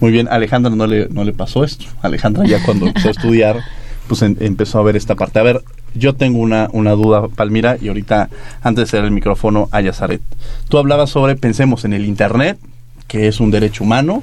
Muy 0.00 0.10
bien, 0.10 0.28
Alejandra 0.28 0.74
no 0.74 0.86
le, 0.86 1.08
no 1.08 1.24
le 1.24 1.32
pasó 1.32 1.64
esto. 1.64 1.84
Alejandra 2.02 2.46
ya 2.46 2.62
cuando 2.64 2.86
empezó 2.86 3.08
a 3.08 3.12
estudiar, 3.12 3.64
pues 4.06 4.22
empezó 4.22 4.78
a 4.78 4.82
ver 4.82 4.96
esta 4.96 5.14
parte. 5.14 5.38
A 5.38 5.42
ver, 5.42 5.62
yo 5.94 6.14
tengo 6.14 6.38
una, 6.38 6.68
una 6.72 6.92
duda, 6.92 7.28
Palmira, 7.28 7.76
y 7.80 7.88
ahorita, 7.88 8.28
antes 8.62 8.76
de 8.76 8.82
hacer 8.82 9.04
el 9.04 9.10
micrófono, 9.10 9.68
a 9.72 9.80
Yazaret. 9.80 10.20
Tú 10.68 10.78
hablabas 10.78 11.10
sobre, 11.10 11.36
pensemos 11.36 11.84
en 11.84 11.92
el 11.92 12.04
Internet, 12.04 12.58
que 13.06 13.28
es 13.28 13.40
un 13.40 13.50
derecho 13.50 13.84
humano, 13.84 14.22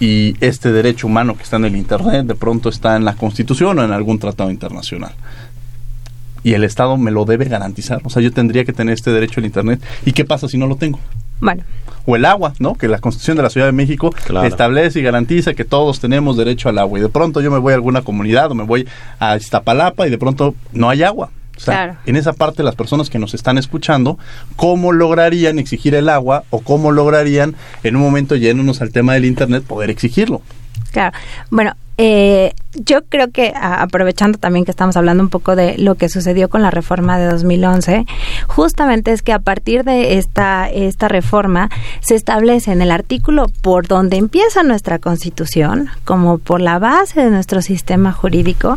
y 0.00 0.36
este 0.40 0.72
derecho 0.72 1.06
humano 1.06 1.36
que 1.36 1.42
está 1.42 1.56
en 1.56 1.66
el 1.66 1.76
Internet 1.76 2.26
de 2.26 2.34
pronto 2.34 2.68
está 2.68 2.96
en 2.96 3.04
la 3.04 3.14
Constitución 3.14 3.78
o 3.78 3.84
en 3.84 3.92
algún 3.92 4.18
tratado 4.18 4.50
internacional. 4.50 5.12
Y 6.44 6.54
el 6.54 6.64
Estado 6.64 6.96
me 6.96 7.12
lo 7.12 7.24
debe 7.24 7.44
garantizar. 7.44 8.00
O 8.04 8.10
sea, 8.10 8.20
yo 8.20 8.32
tendría 8.32 8.64
que 8.64 8.72
tener 8.72 8.94
este 8.94 9.12
derecho 9.12 9.40
al 9.40 9.46
Internet. 9.46 9.80
¿Y 10.04 10.12
qué 10.12 10.24
pasa 10.24 10.48
si 10.48 10.58
no 10.58 10.66
lo 10.66 10.74
tengo? 10.74 10.98
Bueno, 11.40 11.62
o 12.04 12.16
el 12.16 12.24
agua, 12.24 12.52
¿no? 12.58 12.74
Que 12.74 12.88
la 12.88 12.98
Constitución 12.98 13.36
de 13.36 13.42
la 13.42 13.50
Ciudad 13.50 13.66
de 13.66 13.72
México 13.72 14.14
establece 14.44 15.00
y 15.00 15.02
garantiza 15.02 15.54
que 15.54 15.64
todos 15.64 16.00
tenemos 16.00 16.36
derecho 16.36 16.68
al 16.68 16.78
agua. 16.78 16.98
Y 16.98 17.02
de 17.02 17.08
pronto 17.08 17.40
yo 17.40 17.50
me 17.50 17.58
voy 17.58 17.72
a 17.72 17.76
alguna 17.76 18.02
comunidad 18.02 18.50
o 18.50 18.54
me 18.54 18.64
voy 18.64 18.88
a 19.18 19.36
Iztapalapa 19.36 20.06
y 20.06 20.10
de 20.10 20.18
pronto 20.18 20.54
no 20.72 20.88
hay 20.88 21.02
agua. 21.02 21.30
O 21.62 21.64
sea, 21.64 22.00
en 22.06 22.16
esa 22.16 22.32
parte 22.32 22.64
las 22.64 22.74
personas 22.74 23.08
que 23.08 23.20
nos 23.20 23.34
están 23.34 23.56
escuchando, 23.56 24.18
¿cómo 24.56 24.90
lograrían 24.92 25.60
exigir 25.60 25.94
el 25.94 26.08
agua 26.08 26.42
o 26.50 26.60
cómo 26.60 26.90
lograrían 26.90 27.54
en 27.84 27.96
un 27.96 28.02
momento 28.02 28.34
yéndonos 28.34 28.82
al 28.82 28.90
tema 28.90 29.14
del 29.14 29.24
Internet 29.24 29.62
poder 29.62 29.88
exigirlo? 29.88 30.42
Claro. 30.90 31.16
Bueno, 31.50 31.76
eh, 31.98 32.52
yo 32.74 33.04
creo 33.04 33.30
que 33.30 33.52
aprovechando 33.60 34.38
también 34.38 34.64
que 34.64 34.70
estamos 34.70 34.96
hablando 34.96 35.22
un 35.22 35.28
poco 35.28 35.56
de 35.56 35.76
lo 35.78 35.94
que 35.96 36.08
sucedió 36.08 36.48
con 36.48 36.62
la 36.62 36.70
reforma 36.70 37.18
de 37.18 37.26
2011, 37.26 38.06
justamente 38.46 39.12
es 39.12 39.22
que 39.22 39.32
a 39.32 39.38
partir 39.38 39.84
de 39.84 40.18
esta 40.18 40.68
esta 40.70 41.08
reforma 41.08 41.70
se 42.00 42.14
establece 42.14 42.72
en 42.72 42.82
el 42.82 42.90
artículo 42.90 43.46
por 43.60 43.86
donde 43.86 44.16
empieza 44.16 44.62
nuestra 44.62 44.98
Constitución, 44.98 45.88
como 46.04 46.38
por 46.38 46.60
la 46.60 46.78
base 46.78 47.22
de 47.22 47.30
nuestro 47.30 47.62
sistema 47.62 48.12
jurídico, 48.12 48.76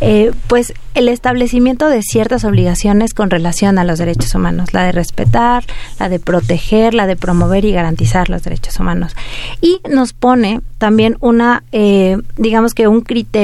eh, 0.00 0.32
pues 0.48 0.74
el 0.94 1.08
establecimiento 1.08 1.88
de 1.88 2.02
ciertas 2.02 2.44
obligaciones 2.44 3.12
con 3.14 3.30
relación 3.30 3.78
a 3.78 3.84
los 3.84 3.98
derechos 3.98 4.34
humanos, 4.34 4.72
la 4.72 4.84
de 4.84 4.92
respetar, 4.92 5.64
la 6.00 6.08
de 6.08 6.18
proteger, 6.18 6.94
la 6.94 7.06
de 7.06 7.16
promover 7.16 7.64
y 7.64 7.72
garantizar 7.72 8.30
los 8.30 8.42
derechos 8.42 8.80
humanos. 8.80 9.14
Y 9.60 9.80
nos 9.90 10.14
pone 10.14 10.62
también 10.78 11.16
una, 11.20 11.64
eh, 11.72 12.16
digamos 12.36 12.74
que 12.74 12.88
un 12.88 13.02
criterio 13.02 13.35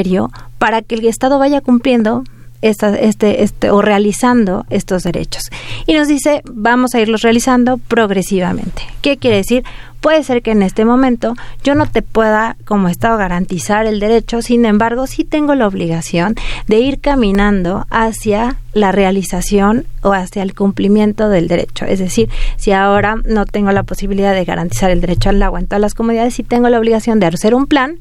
para 0.59 0.83
que 0.83 0.95
el 0.95 1.05
Estado 1.07 1.39
vaya 1.39 1.61
cumpliendo 1.61 2.25
este, 2.63 3.43
este, 3.43 3.71
o 3.71 3.83
realizando 3.83 4.65
estos 4.71 5.03
derechos. 5.03 5.43
Y 5.87 5.95
nos 5.95 6.09
dice, 6.09 6.43
vamos 6.51 6.95
a 6.95 7.01
irlos 7.01 7.23
realizando 7.23 7.79
progresivamente. 7.79 8.83
¿Qué 9.03 9.19
quiere 9.19 9.37
decir? 9.37 9.65
Puede 10.03 10.25
ser 10.25 10.43
que 10.43 10.51
en 10.51 10.63
este 10.63 10.85
momento 10.85 11.37
yo 11.63 11.77
no 11.77 11.87
te 11.87 12.03
pueda 12.03 12.57
como 12.65 12.89
Estado 12.89 13.17
garantizar 13.17 13.87
el 13.87 14.01
derecho, 14.01 14.43
sin 14.43 14.65
embargo 14.65 15.07
sí 15.07 15.23
tengo 15.23 15.55
la 15.55 15.69
obligación 15.69 16.35
de 16.67 16.81
ir 16.81 17.01
caminando 17.01 17.87
hacia 17.89 18.57
la 18.73 18.91
realización 18.91 19.87
o 20.03 20.13
hacia 20.13 20.43
el 20.43 20.57
cumplimiento 20.57 21.29
del 21.29 21.47
derecho. 21.47 21.85
Es 21.85 22.01
decir, 22.01 22.29
si 22.57 22.73
ahora 22.73 23.15
no 23.25 23.47
tengo 23.47 23.71
la 23.71 23.85
posibilidad 23.85 24.35
de 24.35 24.45
garantizar 24.45 24.91
el 24.91 25.01
derecho 25.01 25.29
al 25.29 25.41
agua 25.41 25.61
en 25.61 25.67
todas 25.67 25.81
las 25.81 25.95
comunidades, 25.95 26.35
sí 26.35 26.43
tengo 26.43 26.69
la 26.69 26.81
obligación 26.81 27.21
de 27.21 27.27
hacer 27.27 27.55
un 27.55 27.67
plan 27.67 27.99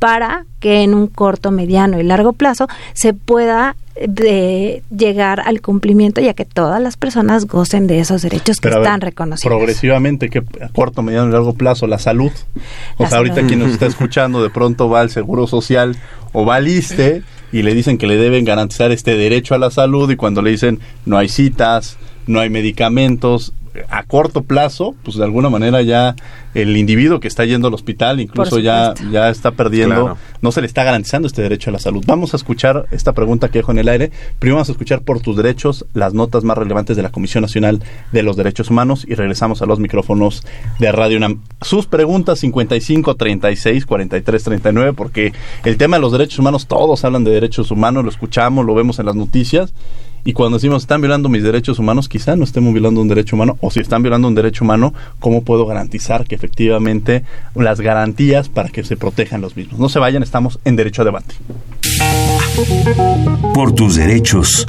para 0.00 0.46
que 0.58 0.82
en 0.82 0.92
un 0.92 1.06
corto, 1.06 1.52
mediano 1.52 2.00
y 2.00 2.02
largo 2.02 2.32
plazo 2.32 2.66
se 2.94 3.14
pueda 3.14 3.76
de 3.94 4.82
llegar 4.96 5.40
al 5.40 5.60
cumplimiento 5.60 6.20
y 6.20 6.28
a 6.28 6.34
que 6.34 6.44
todas 6.44 6.82
las 6.82 6.96
personas 6.96 7.46
gocen 7.46 7.86
de 7.86 8.00
esos 8.00 8.22
derechos 8.22 8.58
que 8.60 8.68
están 8.68 9.00
reconocidos. 9.00 9.48
Progresivamente, 9.48 10.28
que 10.30 10.42
a 10.60 10.68
corto, 10.68 11.02
mediano 11.02 11.28
y 11.28 11.32
largo 11.32 11.54
plazo, 11.54 11.86
la 11.86 11.98
salud. 11.98 12.32
O 12.96 13.06
sea, 13.06 13.18
ahorita 13.18 13.46
quien 13.46 13.60
nos 13.60 13.70
está 13.70 13.86
escuchando 13.86 14.42
de 14.42 14.50
pronto 14.50 14.88
va 14.88 15.00
al 15.00 15.10
Seguro 15.10 15.46
Social 15.46 15.96
o 16.32 16.44
va 16.44 16.56
al 16.56 16.66
ISTE 16.66 17.22
y 17.52 17.62
le 17.62 17.72
dicen 17.74 17.98
que 17.98 18.08
le 18.08 18.16
deben 18.16 18.44
garantizar 18.44 18.90
este 18.90 19.16
derecho 19.16 19.54
a 19.54 19.58
la 19.58 19.70
salud 19.70 20.10
y 20.10 20.16
cuando 20.16 20.42
le 20.42 20.50
dicen 20.50 20.80
no 21.06 21.16
hay 21.16 21.28
citas, 21.28 21.96
no 22.26 22.40
hay 22.40 22.50
medicamentos, 22.50 23.52
a 23.88 24.02
corto 24.04 24.42
plazo, 24.42 24.94
pues 25.02 25.16
de 25.16 25.24
alguna 25.24 25.50
manera 25.50 25.82
ya 25.82 26.14
el 26.54 26.76
individuo 26.76 27.20
que 27.20 27.28
está 27.28 27.44
yendo 27.44 27.68
al 27.68 27.74
hospital 27.74 28.20
incluso 28.20 28.58
ya, 28.58 28.94
ya 29.10 29.28
está 29.28 29.50
perdiendo, 29.50 30.16
no 30.40 30.52
se 30.52 30.60
le 30.60 30.66
está 30.66 30.84
garantizando 30.84 31.26
este 31.26 31.42
derecho 31.42 31.70
a 31.70 31.72
la 31.72 31.78
salud. 31.78 32.04
Vamos 32.06 32.32
a 32.34 32.36
escuchar 32.36 32.86
esta 32.90 33.12
pregunta 33.12 33.48
que 33.48 33.58
dejo 33.58 33.72
en 33.72 33.78
el 33.78 33.88
aire. 33.88 34.12
Primero 34.38 34.56
vamos 34.56 34.68
a 34.68 34.72
escuchar 34.72 35.02
por 35.02 35.20
tus 35.20 35.36
derechos 35.36 35.86
las 35.94 36.14
notas 36.14 36.44
más 36.44 36.56
relevantes 36.56 36.96
de 36.96 37.02
la 37.02 37.10
Comisión 37.10 37.42
Nacional 37.42 37.82
de 38.12 38.22
los 38.22 38.36
Derechos 38.36 38.70
Humanos 38.70 39.04
y 39.08 39.14
regresamos 39.14 39.62
a 39.62 39.66
los 39.66 39.80
micrófonos 39.80 40.44
de 40.78 40.92
Radio 40.92 41.16
UNAM. 41.16 41.42
Sus 41.60 41.86
preguntas 41.86 42.38
55 42.38 43.16
36 43.16 43.86
43 43.86 44.44
39 44.44 44.92
porque 44.92 45.32
el 45.64 45.76
tema 45.76 45.96
de 45.96 46.02
los 46.02 46.12
derechos 46.12 46.38
humanos 46.38 46.66
todos 46.66 47.04
hablan 47.04 47.24
de 47.24 47.32
derechos 47.32 47.70
humanos, 47.70 48.04
lo 48.04 48.10
escuchamos, 48.10 48.64
lo 48.64 48.74
vemos 48.74 48.98
en 48.98 49.06
las 49.06 49.16
noticias 49.16 49.72
y 50.24 50.32
cuando 50.32 50.58
decimos 50.58 50.82
están 50.82 51.00
violando 51.00 51.28
mis 51.28 51.42
derechos 51.42 51.78
humanos, 51.78 52.08
quizá 52.08 52.36
no 52.36 52.44
estemos 52.44 52.72
violando 52.72 53.00
un 53.00 53.08
derecho 53.08 53.36
humano, 53.36 53.56
o 53.60 53.70
si 53.70 53.80
están 53.80 54.02
violando 54.02 54.28
un 54.28 54.34
derecho 54.34 54.64
humano, 54.64 54.94
¿cómo 55.20 55.42
puedo 55.42 55.66
garantizar 55.66 56.26
que 56.26 56.34
efectivamente 56.34 57.24
las 57.54 57.80
garantías 57.80 58.48
para 58.48 58.70
que 58.70 58.84
se 58.84 58.96
protejan 58.96 59.40
los 59.40 59.56
mismos? 59.56 59.78
No 59.78 59.88
se 59.88 59.98
vayan, 59.98 60.22
estamos 60.22 60.58
en 60.64 60.76
derecho 60.76 61.02
a 61.02 61.04
debate. 61.04 61.34
Por 63.52 63.72
tus 63.72 63.96
derechos. 63.96 64.66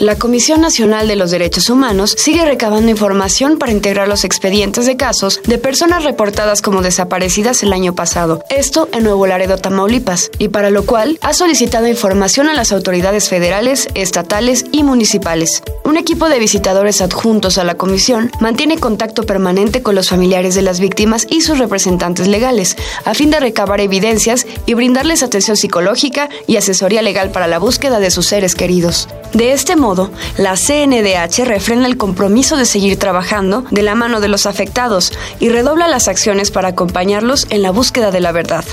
La 0.00 0.16
Comisión 0.16 0.60
Nacional 0.60 1.08
de 1.08 1.16
los 1.16 1.32
Derechos 1.32 1.70
Humanos 1.70 2.14
sigue 2.16 2.44
recabando 2.44 2.88
información 2.88 3.58
para 3.58 3.72
integrar 3.72 4.06
los 4.06 4.22
expedientes 4.22 4.86
de 4.86 4.96
casos 4.96 5.40
de 5.44 5.58
personas 5.58 6.04
reportadas 6.04 6.62
como 6.62 6.82
desaparecidas 6.82 7.64
el 7.64 7.72
año 7.72 7.96
pasado, 7.96 8.44
esto 8.48 8.88
en 8.92 9.02
Nuevo 9.02 9.26
Laredo, 9.26 9.58
Tamaulipas, 9.58 10.30
y 10.38 10.48
para 10.48 10.70
lo 10.70 10.86
cual 10.86 11.18
ha 11.20 11.34
solicitado 11.34 11.88
información 11.88 12.48
a 12.48 12.54
las 12.54 12.70
autoridades 12.70 13.28
federales, 13.28 13.88
estatales 13.94 14.66
y 14.70 14.84
municipales. 14.84 15.64
Un 15.84 15.96
equipo 15.96 16.28
de 16.28 16.38
visitadores 16.38 17.00
adjuntos 17.00 17.58
a 17.58 17.64
la 17.64 17.74
comisión 17.74 18.30
mantiene 18.38 18.78
contacto 18.78 19.24
permanente 19.24 19.82
con 19.82 19.96
los 19.96 20.10
familiares 20.10 20.54
de 20.54 20.62
las 20.62 20.78
víctimas 20.78 21.26
y 21.28 21.40
sus 21.40 21.58
representantes 21.58 22.28
legales, 22.28 22.76
a 23.04 23.14
fin 23.14 23.30
de 23.30 23.40
recabar 23.40 23.80
evidencias 23.80 24.46
y 24.64 24.74
brindarles 24.74 25.24
atención 25.24 25.56
psicológica 25.56 26.28
y 26.46 26.56
asesoría 26.56 27.02
legal 27.02 27.32
para 27.32 27.48
la 27.48 27.58
búsqueda 27.58 27.98
de 27.98 28.12
sus 28.12 28.26
seres 28.26 28.54
queridos. 28.54 29.08
De 29.32 29.52
este 29.52 29.76
modo, 29.76 29.87
modo, 29.88 30.10
la 30.36 30.54
CNDH 30.54 31.46
refrena 31.46 31.86
el 31.86 31.96
compromiso 31.96 32.58
de 32.58 32.66
seguir 32.66 32.98
trabajando 32.98 33.64
de 33.70 33.82
la 33.82 33.94
mano 33.94 34.20
de 34.20 34.28
los 34.28 34.44
afectados 34.44 35.14
y 35.40 35.48
redobla 35.48 35.88
las 35.88 36.08
acciones 36.08 36.50
para 36.50 36.68
acompañarlos 36.68 37.46
en 37.48 37.62
la 37.62 37.70
búsqueda 37.70 38.10
de 38.10 38.20
la 38.20 38.32
verdad. 38.32 38.66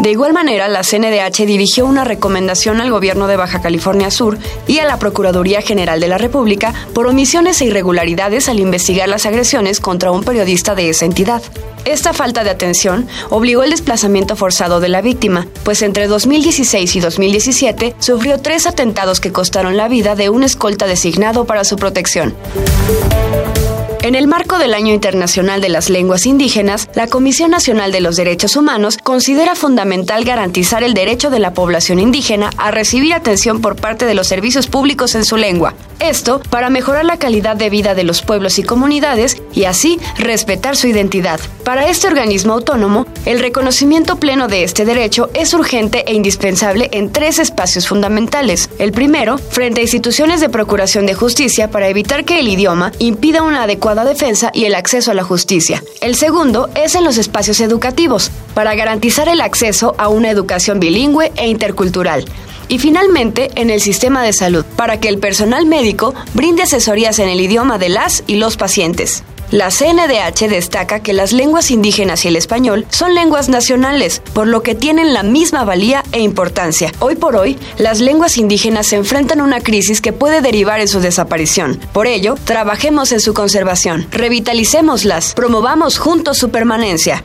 De 0.00 0.10
igual 0.10 0.32
manera, 0.32 0.68
la 0.68 0.82
CNDH 0.84 1.46
dirigió 1.46 1.84
una 1.84 2.04
recomendación 2.04 2.80
al 2.80 2.92
gobierno 2.92 3.26
de 3.26 3.36
Baja 3.36 3.60
California 3.60 4.12
Sur 4.12 4.38
y 4.68 4.78
a 4.78 4.84
la 4.84 5.00
Procuraduría 5.00 5.62
General 5.62 5.98
de 5.98 6.06
la 6.06 6.18
República 6.18 6.72
por 6.94 7.08
omisiones 7.08 7.60
e 7.60 7.64
irregularidades 7.64 8.48
al 8.48 8.60
investigar 8.60 9.08
las 9.08 9.26
agresiones 9.26 9.80
contra 9.80 10.12
un 10.12 10.22
periodista 10.22 10.76
de 10.76 10.90
esa 10.90 11.06
entidad. 11.06 11.42
Esta 11.84 12.12
falta 12.12 12.44
de 12.44 12.50
atención 12.50 13.06
obligó 13.30 13.62
el 13.62 13.70
desplazamiento 13.70 14.36
forzado 14.36 14.80
de 14.80 14.88
la 14.88 15.02
víctima, 15.02 15.46
pues 15.64 15.82
entre 15.82 16.06
2016 16.06 16.96
y 16.96 17.00
2017 17.00 17.96
sufrió 17.98 18.38
tres 18.38 18.66
atentados 18.66 19.20
que 19.20 19.32
costaron 19.32 19.76
la 19.76 19.88
vida 19.88 20.14
de 20.14 20.30
un 20.30 20.44
escolta 20.44 20.86
designado 20.86 21.44
para 21.44 21.64
su 21.64 21.76
protección. 21.76 22.34
En 24.04 24.14
el 24.14 24.28
marco 24.28 24.58
del 24.58 24.74
Año 24.74 24.92
Internacional 24.92 25.62
de 25.62 25.70
las 25.70 25.88
Lenguas 25.88 26.26
Indígenas, 26.26 26.90
la 26.94 27.06
Comisión 27.06 27.50
Nacional 27.50 27.90
de 27.90 28.02
los 28.02 28.16
Derechos 28.16 28.54
Humanos 28.54 28.98
considera 29.02 29.54
fundamental 29.54 30.26
garantizar 30.26 30.84
el 30.84 30.92
derecho 30.92 31.30
de 31.30 31.38
la 31.38 31.54
población 31.54 31.98
indígena 31.98 32.50
a 32.58 32.70
recibir 32.70 33.14
atención 33.14 33.62
por 33.62 33.76
parte 33.76 34.04
de 34.04 34.12
los 34.12 34.26
servicios 34.26 34.66
públicos 34.66 35.14
en 35.14 35.24
su 35.24 35.38
lengua. 35.38 35.72
Esto 36.00 36.42
para 36.50 36.68
mejorar 36.68 37.06
la 37.06 37.18
calidad 37.18 37.56
de 37.56 37.70
vida 37.70 37.94
de 37.94 38.04
los 38.04 38.20
pueblos 38.20 38.58
y 38.58 38.62
comunidades 38.62 39.40
y 39.54 39.64
así 39.64 39.98
respetar 40.18 40.76
su 40.76 40.86
identidad. 40.86 41.40
Para 41.64 41.88
este 41.88 42.06
organismo 42.06 42.52
autónomo, 42.52 43.06
el 43.24 43.40
reconocimiento 43.40 44.16
pleno 44.16 44.48
de 44.48 44.64
este 44.64 44.84
derecho 44.84 45.30
es 45.32 45.54
urgente 45.54 46.04
e 46.06 46.12
indispensable 46.12 46.90
en 46.92 47.10
tres 47.10 47.38
espacios 47.38 47.88
fundamentales. 47.88 48.68
El 48.78 48.92
primero, 48.92 49.38
frente 49.38 49.80
a 49.80 49.84
instituciones 49.84 50.42
de 50.42 50.50
procuración 50.50 51.06
de 51.06 51.14
justicia 51.14 51.70
para 51.70 51.88
evitar 51.88 52.26
que 52.26 52.40
el 52.40 52.48
idioma 52.48 52.92
impida 52.98 53.42
una 53.42 53.62
adecuada 53.62 53.93
defensa 54.02 54.50
y 54.54 54.64
el 54.64 54.74
acceso 54.74 55.10
a 55.10 55.14
la 55.14 55.22
justicia. 55.22 55.84
El 56.00 56.16
segundo 56.16 56.70
es 56.74 56.94
en 56.94 57.04
los 57.04 57.18
espacios 57.18 57.60
educativos, 57.60 58.30
para 58.54 58.74
garantizar 58.74 59.28
el 59.28 59.40
acceso 59.40 59.94
a 59.98 60.08
una 60.08 60.30
educación 60.30 60.80
bilingüe 60.80 61.32
e 61.36 61.48
intercultural. 61.48 62.24
Y 62.68 62.78
finalmente, 62.78 63.50
en 63.56 63.70
el 63.70 63.80
sistema 63.80 64.22
de 64.22 64.32
salud, 64.32 64.64
para 64.76 64.98
que 64.98 65.08
el 65.08 65.18
personal 65.18 65.66
médico 65.66 66.14
brinde 66.32 66.62
asesorías 66.62 67.18
en 67.18 67.28
el 67.28 67.40
idioma 67.40 67.78
de 67.78 67.90
las 67.90 68.24
y 68.26 68.36
los 68.36 68.56
pacientes. 68.56 69.22
La 69.50 69.70
CNDH 69.70 70.48
destaca 70.48 71.00
que 71.00 71.12
las 71.12 71.32
lenguas 71.32 71.70
indígenas 71.70 72.24
y 72.24 72.28
el 72.28 72.36
español 72.36 72.86
son 72.90 73.14
lenguas 73.14 73.48
nacionales, 73.48 74.22
por 74.32 74.46
lo 74.46 74.62
que 74.62 74.74
tienen 74.74 75.14
la 75.14 75.22
misma 75.22 75.64
valía 75.64 76.02
e 76.12 76.20
importancia. 76.20 76.90
Hoy 76.98 77.14
por 77.16 77.36
hoy, 77.36 77.58
las 77.78 78.00
lenguas 78.00 78.36
indígenas 78.36 78.88
se 78.88 78.96
enfrentan 78.96 79.40
a 79.40 79.44
una 79.44 79.60
crisis 79.60 80.00
que 80.00 80.12
puede 80.12 80.40
derivar 80.40 80.80
en 80.80 80.88
su 80.88 81.00
desaparición. 81.00 81.78
Por 81.92 82.06
ello, 82.06 82.36
trabajemos 82.44 83.12
en 83.12 83.20
su 83.20 83.34
conservación, 83.34 84.06
revitalicémoslas, 84.10 85.34
promovamos 85.34 85.98
juntos 85.98 86.38
su 86.38 86.50
permanencia. 86.50 87.22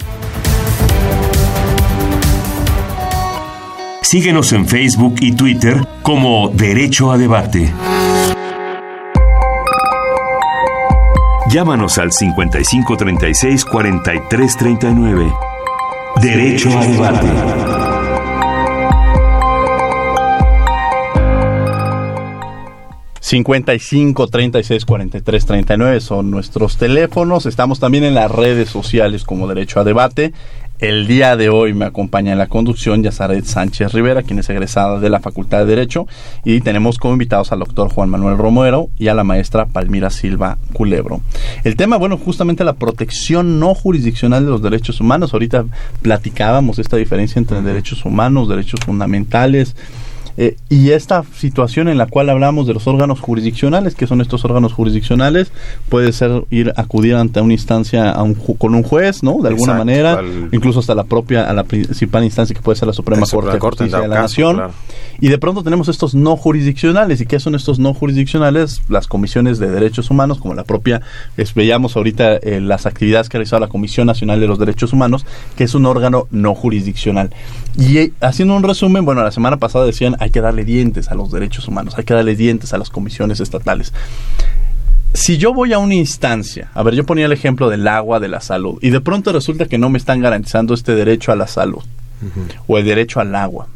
Síguenos 4.01 4.53
en 4.53 4.67
Facebook 4.67 5.17
y 5.19 5.34
Twitter 5.34 5.86
como 6.01 6.49
Derecho 6.49 7.12
a 7.12 7.17
Debate. 7.17 7.71
Llámanos 11.49 11.97
al 11.97 12.12
5536 12.12 13.65
4339. 13.65 15.33
Derecho 16.21 16.69
a 16.77 16.85
Debate. 16.85 17.27
...55 23.21 24.29
36 24.31 24.85
43 24.85 25.45
39 25.45 25.99
son 26.01 26.31
nuestros 26.31 26.77
teléfonos. 26.77 27.45
Estamos 27.45 27.79
también 27.79 28.03
en 28.03 28.15
las 28.15 28.31
redes 28.31 28.69
sociales 28.69 29.23
como 29.23 29.47
Derecho 29.47 29.79
a 29.79 29.83
Debate. 29.83 30.33
El 30.79 31.07
día 31.07 31.35
de 31.35 31.49
hoy 31.49 31.73
me 31.73 31.83
acompaña 31.83 32.31
en 32.31 32.37
la 32.37 32.47
conducción 32.47 33.03
Yazaret 33.03 33.43
Sánchez 33.43 33.91
Rivera, 33.91 34.23
quien 34.23 34.39
es 34.39 34.49
egresada 34.49 34.97
de 35.01 35.09
la 35.09 35.19
Facultad 35.19 35.59
de 35.59 35.65
Derecho, 35.65 36.07
y 36.45 36.61
tenemos 36.61 36.97
como 36.97 37.15
invitados 37.15 37.51
al 37.51 37.59
doctor 37.59 37.89
Juan 37.89 38.07
Manuel 38.07 38.37
Romero 38.37 38.89
y 38.97 39.09
a 39.09 39.13
la 39.13 39.25
maestra 39.25 39.65
Palmira 39.65 40.09
Silva 40.09 40.57
Culebro. 40.71 41.19
El 41.65 41.75
tema, 41.75 41.97
bueno, 41.97 42.15
justamente 42.17 42.63
la 42.63 42.77
protección 42.77 43.59
no 43.59 43.75
jurisdiccional 43.75 44.45
de 44.45 44.51
los 44.51 44.61
derechos 44.61 45.01
humanos. 45.01 45.33
Ahorita 45.33 45.65
platicábamos 46.01 46.79
esta 46.79 46.95
diferencia 46.95 47.39
entre 47.39 47.61
derechos 47.61 48.05
humanos, 48.05 48.47
derechos 48.47 48.79
fundamentales, 48.79 49.75
eh, 50.41 50.56
y 50.69 50.91
esta 50.91 51.23
situación 51.36 51.89
en 51.89 51.97
la 51.97 52.06
cual 52.06 52.30
hablamos 52.30 52.65
de 52.65 52.73
los 52.73 52.88
órganos 52.88 53.19
jurisdiccionales, 53.19 53.93
que 53.93 54.08
son 54.08 54.21
estos 54.21 54.45
órganos 54.45 54.71
jurisdiccionales, 54.71 55.52
puede 55.89 56.13
ser 56.13 56.45
ir 56.49 56.71
acudir 56.78 57.15
ante 57.15 57.41
una 57.41 57.52
instancia 57.52 58.10
a 58.10 58.23
un 58.23 58.36
con 58.36 58.73
un 58.73 58.84
juez, 58.84 59.21
¿no? 59.21 59.41
De 59.41 59.49
alguna 59.49 59.73
manera, 59.73 60.23
incluso 60.54 60.80
hasta 60.80 60.95
la 60.95 61.04
propia, 61.04 61.49
a 61.49 61.52
la 61.52 61.65
principal 61.65 62.23
instancia 62.23 62.56
que 62.56 62.62
puede 62.62 62.78
ser 62.78 62.88
la 62.88 62.93
Suprema 62.93 63.25
Corte, 63.28 63.52
de 63.52 63.60
Justicia 63.60 63.99
de 63.99 64.08
la 64.08 64.21
Nación. 64.21 64.62
Y 65.19 65.28
de 65.28 65.38
pronto 65.38 65.62
tenemos 65.62 65.89
estos 65.89 66.15
no 66.15 66.38
jurisdiccionales. 66.38 67.19
¿Y 67.19 67.25
qué 67.25 67.41
son 67.41 67.54
estos 67.54 67.78
no 67.78 67.93
jurisdiccionales? 67.93 68.82
Las 68.88 69.08
comisiones 69.08 69.60
de 69.60 69.69
derechos 69.69 70.10
humanos, 70.10 70.39
como 70.39 70.54
la 70.54 70.63
propia, 70.63 71.02
veíamos 71.54 71.97
ahorita 71.97 72.38
eh, 72.38 72.62
las 72.62 72.86
actividades 72.86 73.28
que 73.28 73.36
ha 73.36 73.39
realizado 73.39 73.60
la 73.60 73.67
Comisión 73.67 74.08
Nacional 74.08 74.39
de 74.39 74.47
los 74.47 74.58
Derechos 74.58 74.93
Humanos, 74.93 75.25
que 75.58 75.65
es 75.65 75.75
un 75.75 75.86
órgano 75.86 76.28
no 76.32 76.56
jurisdiccional. 76.56 77.32
Y 77.78 77.97
eh, 77.97 78.13
haciendo 78.21 78.56
un 78.56 78.63
resumen, 78.63 79.04
bueno, 79.04 79.21
la 79.21 79.32
semana 79.32 79.58
pasada 79.58 79.86
decían, 79.86 80.15
hay 80.29 80.31
que 80.31 80.41
darle 80.41 80.63
dientes 80.63 81.09
a 81.09 81.15
los 81.15 81.31
derechos 81.31 81.67
humanos, 81.67 81.95
hay 81.97 82.03
que 82.03 82.13
darle 82.13 82.35
dientes 82.35 82.71
a 82.73 82.77
las 82.77 82.91
comisiones 82.91 83.39
estatales. 83.39 83.93
Si 85.15 85.39
yo 85.39 85.55
voy 85.55 85.73
a 85.73 85.79
una 85.79 85.95
instancia, 85.95 86.69
a 86.75 86.83
ver, 86.83 86.93
yo 86.93 87.03
ponía 87.03 87.25
el 87.25 87.31
ejemplo 87.31 87.67
del 87.67 87.87
agua, 87.87 88.19
de 88.19 88.27
la 88.27 88.41
salud, 88.41 88.77
y 88.83 88.91
de 88.91 89.01
pronto 89.01 89.33
resulta 89.33 89.65
que 89.65 89.79
no 89.79 89.89
me 89.89 89.97
están 89.97 90.21
garantizando 90.21 90.75
este 90.75 90.93
derecho 90.93 91.31
a 91.31 91.35
la 91.35 91.47
salud 91.47 91.81
o 92.67 92.77
el 92.77 92.85
derecho 92.85 93.19
al 93.19 93.33
agua, 93.33 93.67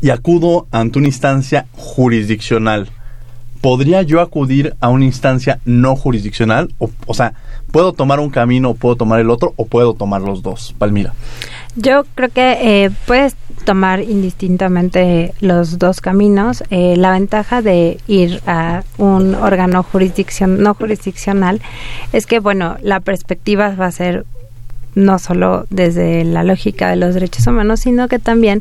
y 0.00 0.10
acudo 0.10 0.66
ante 0.72 0.98
una 0.98 1.06
instancia 1.06 1.66
jurisdiccional, 1.70 2.88
¿podría 3.60 4.02
yo 4.02 4.20
acudir 4.20 4.74
a 4.80 4.88
una 4.88 5.04
instancia 5.04 5.60
no 5.64 5.94
jurisdiccional? 5.94 6.74
O, 6.78 6.90
o 7.06 7.14
sea, 7.14 7.34
¿puedo 7.70 7.92
tomar 7.92 8.18
un 8.18 8.30
camino, 8.30 8.74
puedo 8.74 8.96
tomar 8.96 9.20
el 9.20 9.30
otro, 9.30 9.54
o 9.56 9.66
puedo 9.66 9.94
tomar 9.94 10.20
los 10.20 10.42
dos? 10.42 10.74
Palmira. 10.78 11.14
Yo 11.80 12.02
creo 12.16 12.28
que 12.30 12.84
eh, 12.84 12.90
puedes 13.06 13.36
tomar 13.64 14.00
indistintamente 14.00 15.32
los 15.40 15.78
dos 15.78 16.00
caminos. 16.00 16.64
Eh, 16.70 16.96
la 16.96 17.12
ventaja 17.12 17.62
de 17.62 18.00
ir 18.08 18.42
a 18.48 18.82
un 18.96 19.36
órgano 19.36 19.84
no 19.84 20.74
jurisdiccional 20.74 21.60
es 22.12 22.26
que, 22.26 22.40
bueno, 22.40 22.76
la 22.82 22.98
perspectiva 22.98 23.76
va 23.76 23.86
a 23.86 23.92
ser 23.92 24.26
no 24.98 25.18
solo 25.18 25.66
desde 25.70 26.24
la 26.24 26.42
lógica 26.42 26.90
de 26.90 26.96
los 26.96 27.14
derechos 27.14 27.46
humanos, 27.46 27.80
sino 27.80 28.08
que 28.08 28.18
también 28.18 28.60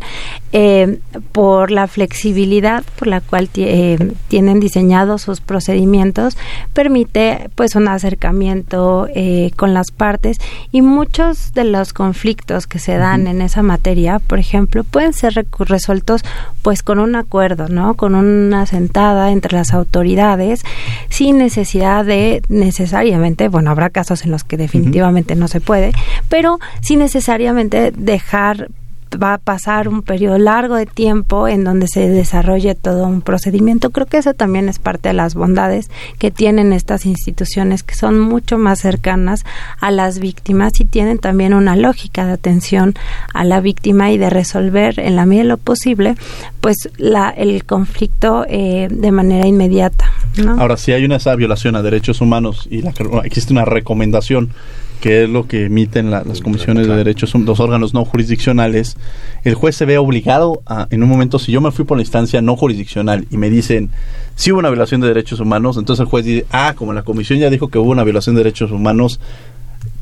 eh, 0.54 1.00
por 1.32 1.72
la 1.72 1.88
flexibilidad 1.88 2.84
por 2.98 3.08
la 3.08 3.22
cual 3.22 3.50
eh, 3.56 4.14
tienen 4.28 4.60
diseñados 4.60 5.24
sus 5.24 5.42
procedimientos, 5.42 6.38
permite 6.74 7.50
pues 7.56 7.76
un 7.76 7.88
acercamiento 7.88 9.08
eh, 9.14 9.52
con 9.56 9.74
las 9.74 9.92
partes 9.92 10.38
y 10.72 10.82
muchos 10.82 11.54
de 11.54 11.64
los 11.64 11.94
conflictos 11.94 12.68
que 12.68 12.80
se 12.80 12.98
dan 12.98 13.28
en 13.28 13.42
esa 13.42 13.64
materia, 13.64 14.20
por 14.20 14.40
ejemplo, 14.40 14.84
pueden 14.84 15.14
ser 15.14 15.46
resueltos 15.60 16.22
pues 16.62 16.84
con 16.84 17.00
un 17.00 17.16
acuerdo, 17.16 17.68
¿no? 17.68 17.96
Con 17.96 18.14
una 18.16 18.66
sentada 18.66 19.32
entre 19.32 19.58
las 19.58 19.74
autoridades 19.74 20.62
sin 21.10 21.38
necesidad 21.38 22.06
de 22.06 22.42
necesariamente, 22.50 23.48
bueno, 23.48 23.72
habrá 23.72 23.90
casos 23.90 24.24
en 24.24 24.32
los 24.32 24.44
que 24.44 24.58
definitivamente 24.58 25.36
no 25.36 25.48
se 25.48 25.62
puede, 25.62 25.94
pero 26.30 26.60
sin 26.82 27.00
necesariamente 27.00 27.92
dejar 27.92 28.70
va 29.12 29.36
a 29.36 29.38
pasar 29.38 29.88
un 29.88 30.02
periodo 30.02 30.38
largo 30.38 30.76
de 30.76 30.86
tiempo 30.86 31.48
en 31.48 31.64
donde 31.64 31.88
se 31.88 32.08
desarrolle 32.10 32.76
todo 32.76 33.06
un 33.06 33.22
procedimiento. 33.22 33.92
Creo 33.92 34.06
que 34.06 34.18
eso 34.18 34.34
también 34.34 34.70
es 34.70 34.80
parte 34.80 35.10
de 35.10 35.14
las 35.14 35.36
bondades 35.36 35.90
que 36.20 36.32
tienen 36.32 36.74
estas 36.74 37.06
instituciones 37.06 37.84
que 37.84 37.96
son 37.96 38.20
mucho 38.20 38.58
más 38.58 38.80
cercanas 38.80 39.46
a 39.80 39.92
las 39.92 40.20
víctimas 40.20 40.80
y 40.80 40.86
tienen 40.86 41.20
también 41.20 41.54
una 41.54 41.76
lógica 41.76 42.26
de 42.26 42.34
atención 42.34 42.96
a 43.34 43.44
la 43.44 43.62
víctima 43.62 44.12
y 44.12 44.18
de 44.18 44.30
resolver 44.30 45.00
en 45.00 45.16
la 45.16 45.26
medida 45.26 45.44
de 45.44 45.50
lo 45.50 45.58
posible 45.58 46.16
pues 46.62 46.90
la, 46.98 47.30
el 47.30 47.66
conflicto 47.66 48.46
eh, 48.50 48.88
de 48.92 49.12
manera 49.12 49.48
inmediata. 49.48 50.12
Ahora, 50.58 50.78
si 50.78 50.92
hay 50.92 51.06
una 51.06 51.16
esa 51.16 51.36
violación 51.36 51.76
a 51.76 51.82
derechos 51.82 52.22
humanos 52.22 52.68
y 52.70 52.82
la, 52.82 52.94
existe 53.24 53.54
una 53.54 53.66
recomendación 53.66 54.52
que 55.00 55.24
es 55.24 55.30
lo 55.30 55.48
que 55.48 55.66
emiten 55.66 56.10
las 56.12 56.42
comisiones 56.42 56.88
de 56.88 56.96
derechos, 56.96 57.34
los 57.36 57.60
órganos 57.60 57.94
no 57.94 58.06
jurisdiccionales, 58.06 58.98
el 59.44 59.56
juez 59.56 59.76
se 59.76 59.86
ve 59.86 59.98
obligado 59.98 60.62
a, 60.66 60.88
en 60.90 61.04
un 61.04 61.10
momento, 61.10 61.40
si 61.40 61.52
yo 61.52 61.62
me 61.62 61.72
fui 61.72 61.86
por 61.86 61.98
la 61.98 62.04
instancia 62.04 62.42
no 62.42 62.56
jurisdiccional 62.56 63.28
y 63.30 63.38
me 63.38 63.50
dicen, 63.50 63.92
si 64.36 64.52
hubo 64.52 64.60
una 64.60 64.70
violación 64.70 65.02
de 65.02 65.08
derechos 65.08 65.40
humanos, 65.40 65.78
entonces 65.78 66.02
el 66.02 66.10
juez 66.10 66.26
dice, 66.26 66.46
ah, 66.52 66.74
como 66.76 66.94
la 66.94 67.04
comisión 67.04 67.40
ya 67.40 67.50
dijo 67.50 67.68
que 67.68 67.78
hubo 67.78 67.92
una 67.92 68.04
violación 68.04 68.36
de 68.36 68.44
derechos 68.44 68.72
humanos, 68.72 69.20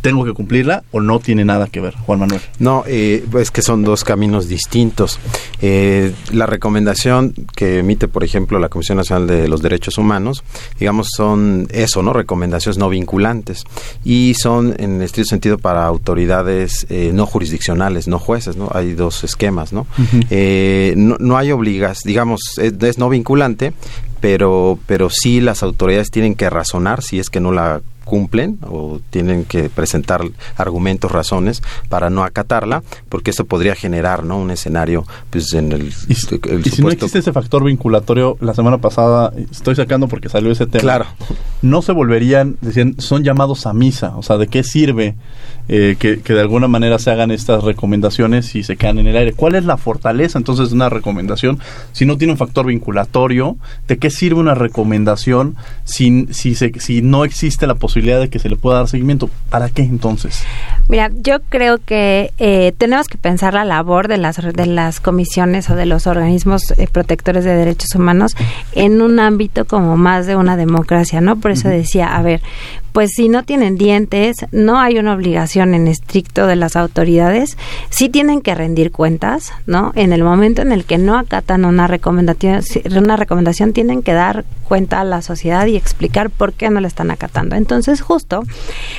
tengo 0.05 0.23
que 0.23 0.33
cumplirla 0.33 0.83
o 0.91 1.01
no 1.01 1.19
tiene 1.19 1.45
nada 1.45 1.65
que 1.65 1.81
ver, 1.81 1.95
Juan 1.95 2.19
Manuel? 2.19 2.39
No, 2.59 2.83
eh, 2.85 3.25
es 3.39 3.49
que 3.49 3.63
son 3.63 3.81
dos 3.81 4.03
caminos 4.03 4.47
distintos. 4.47 5.17
Eh, 5.63 6.13
la 6.31 6.45
recomendación 6.45 7.33
que 7.55 7.79
emite, 7.79 8.07
por 8.07 8.23
ejemplo, 8.23 8.59
la 8.59 8.69
Comisión 8.69 8.99
Nacional 8.99 9.25
de 9.25 9.47
los 9.47 9.63
Derechos 9.63 9.97
Humanos, 9.97 10.43
digamos, 10.79 11.07
son 11.17 11.67
eso, 11.71 12.03
¿no? 12.03 12.13
Recomendaciones 12.13 12.77
no 12.77 12.87
vinculantes 12.87 13.63
y 14.03 14.35
son 14.35 14.75
en 14.77 15.01
estricto 15.01 15.29
sentido 15.29 15.57
para 15.57 15.87
autoridades 15.87 16.85
eh, 16.91 17.09
no 17.11 17.25
jurisdiccionales, 17.25 18.07
no 18.07 18.19
jueces, 18.19 18.57
¿no? 18.57 18.69
Hay 18.75 18.93
dos 18.93 19.23
esquemas, 19.23 19.73
¿no? 19.73 19.87
Eh, 20.29 20.93
no, 20.97 21.17
no, 21.19 21.35
hay 21.35 21.51
obligas, 21.51 22.01
digamos, 22.05 22.41
es, 22.59 22.99
no 22.99 23.09
vinculante, 23.09 23.73
pero, 24.21 24.77
pero 24.85 25.09
sí 25.09 25.41
las 25.41 25.63
autoridades 25.63 26.11
tienen 26.11 26.35
que 26.35 26.47
razonar 26.47 27.01
si 27.01 27.17
es 27.17 27.31
que 27.31 27.39
no 27.39 27.51
la 27.51 27.81
cumplen 28.05 28.59
o 28.61 29.01
tienen 29.09 29.43
que 29.43 29.69
presentar 29.69 30.21
argumentos, 30.55 31.11
razones 31.11 31.61
para 31.89 32.09
no 32.09 32.23
acatarla, 32.23 32.83
porque 33.09 33.31
eso 33.31 33.45
podría 33.45 33.75
generar 33.75 34.23
¿no? 34.23 34.37
un 34.37 34.51
escenario 34.51 35.05
pues 35.29 35.53
en 35.53 35.71
el, 35.73 35.91
y, 36.07 36.15
si 36.15 36.81
no 36.81 36.89
existe 36.89 37.19
ese 37.19 37.33
factor 37.33 37.63
vinculatorio, 37.63 38.37
la 38.39 38.53
semana 38.53 38.77
pasada 38.77 39.33
estoy 39.51 39.75
sacando 39.75 40.07
porque 40.07 40.29
salió 40.29 40.51
ese 40.51 40.67
tema. 40.67 40.81
Claro. 40.81 41.05
No 41.61 41.81
se 41.81 41.91
volverían, 41.91 42.57
decían, 42.61 42.95
son 42.99 43.23
llamados 43.23 43.65
a 43.65 43.73
misa, 43.73 44.15
o 44.15 44.23
sea, 44.23 44.37
¿de 44.37 44.47
qué 44.47 44.63
sirve 44.63 45.15
eh, 45.67 45.95
que, 45.97 46.19
que, 46.19 46.33
de 46.33 46.41
alguna 46.41 46.67
manera 46.67 46.99
se 46.99 47.09
hagan 47.09 47.31
estas 47.31 47.63
recomendaciones 47.63 48.53
y 48.55 48.63
se 48.63 48.77
quedan 48.77 48.99
en 48.99 49.07
el 49.07 49.17
aire? 49.17 49.33
¿Cuál 49.33 49.55
es 49.55 49.65
la 49.65 49.77
fortaleza 49.77 50.37
entonces 50.37 50.69
de 50.69 50.75
una 50.75 50.89
recomendación 50.89 51.59
si 51.91 52.05
no 52.05 52.17
tiene 52.17 52.33
un 52.33 52.37
factor 52.37 52.67
vinculatorio? 52.67 53.57
¿De 53.87 53.97
qué 53.97 54.11
sirve 54.11 54.39
una 54.39 54.53
recomendación 54.53 55.55
si, 55.83 56.27
si, 56.31 56.53
se, 56.53 56.79
si 56.79 57.01
no 57.01 57.25
existe 57.25 57.65
la 57.65 57.75
posibilidad 57.75 57.94
de 58.01 58.29
que 58.29 58.39
se 58.39 58.49
le 58.49 58.55
pueda 58.55 58.77
dar 58.77 58.87
seguimiento? 58.87 59.29
¿Para 59.49 59.69
qué 59.69 59.81
entonces? 59.83 60.43
Mira, 60.87 61.09
yo 61.13 61.39
creo 61.49 61.77
que 61.77 62.31
eh, 62.37 62.73
tenemos 62.77 63.07
que 63.07 63.17
pensar 63.17 63.53
la 63.53 63.65
labor 63.65 64.07
de 64.07 64.17
las, 64.17 64.37
de 64.37 64.65
las 64.65 64.99
comisiones 64.99 65.69
o 65.69 65.75
de 65.75 65.85
los 65.85 66.07
organismos 66.07 66.71
eh, 66.77 66.87
protectores 66.91 67.43
de 67.43 67.55
derechos 67.55 67.95
humanos 67.95 68.35
en 68.73 69.01
un 69.01 69.19
ámbito 69.19 69.65
como 69.65 69.97
más 69.97 70.27
de 70.27 70.35
una 70.35 70.57
democracia, 70.57 71.21
¿no? 71.21 71.37
Por 71.37 71.51
eso 71.51 71.69
decía, 71.69 72.15
a 72.15 72.21
ver, 72.21 72.41
pues 72.95 73.11
si 73.13 73.27
no 73.27 73.43
tienen 73.43 73.75
dientes, 73.75 74.37
no 74.53 74.79
hay 74.79 74.97
una 74.97 75.13
obligación 75.13 75.73
en 75.73 75.89
estricto 75.89 76.47
de 76.47 76.55
las 76.55 76.77
autoridades, 76.77 77.57
sí 77.89 78.07
tienen 78.07 78.39
que 78.39 78.55
rendir 78.55 78.93
cuentas, 78.93 79.51
¿no? 79.65 79.91
En 79.95 80.13
el 80.13 80.23
momento 80.23 80.61
en 80.61 80.71
el 80.71 80.85
que 80.85 80.97
no 80.97 81.17
acatan 81.17 81.65
una 81.65 81.87
recomendación, 81.87 82.61
una 82.95 83.17
recomendación 83.17 83.73
tienen 83.73 84.01
que 84.01 84.13
dar 84.13 84.45
cuenta 84.63 85.01
a 85.01 85.03
la 85.03 85.21
sociedad 85.21 85.65
y 85.67 85.75
explicar 85.75 86.29
por 86.29 86.53
qué 86.53 86.69
no 86.69 86.79
la 86.79 86.87
están 86.87 87.11
acatando. 87.11 87.57
Entonces, 87.57 87.99
justo 87.99 88.43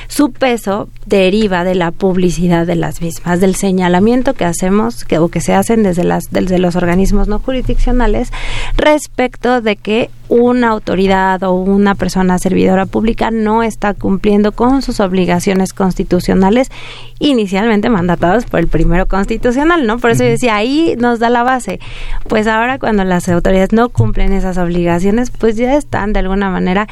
su 0.07 0.31
peso 0.31 0.89
deriva 1.07 1.63
de 1.63 1.73
la 1.73 1.89
publicidad 1.89 2.67
de 2.67 2.75
las 2.75 3.01
mismas, 3.01 3.39
del 3.39 3.55
señalamiento 3.55 4.35
que 4.35 4.45
hacemos 4.45 5.05
que, 5.05 5.17
o 5.17 5.29
que 5.29 5.41
se 5.41 5.55
hacen 5.55 5.81
desde 5.81 6.03
las 6.03 6.25
desde 6.29 6.59
los 6.59 6.75
organismos 6.75 7.27
no 7.27 7.39
jurisdiccionales 7.39 8.31
respecto 8.77 9.59
de 9.59 9.75
que 9.75 10.11
una 10.29 10.69
autoridad 10.69 11.41
o 11.43 11.53
una 11.53 11.95
persona 11.95 12.37
servidora 12.39 12.85
pública 12.85 13.31
no 13.31 13.63
está 13.63 13.93
cumpliendo 13.93 14.51
con 14.51 14.81
sus 14.81 14.99
obligaciones 14.99 15.73
constitucionales 15.73 16.69
inicialmente 17.19 17.89
mandatadas 17.89 18.45
por 18.45 18.59
el 18.59 18.67
primero 18.67 19.07
constitucional, 19.07 19.87
¿no? 19.87 19.99
Por 19.99 20.11
eso 20.11 20.23
yo 20.23 20.29
decía, 20.29 20.55
ahí 20.55 20.95
nos 20.99 21.19
da 21.19 21.29
la 21.29 21.43
base. 21.43 21.79
Pues 22.27 22.47
ahora 22.47 22.79
cuando 22.79 23.03
las 23.03 23.27
autoridades 23.29 23.71
no 23.71 23.89
cumplen 23.89 24.33
esas 24.33 24.57
obligaciones, 24.57 25.31
pues 25.31 25.55
ya 25.55 25.75
están 25.75 26.13
de 26.13 26.19
alguna 26.19 26.49
manera 26.49 26.87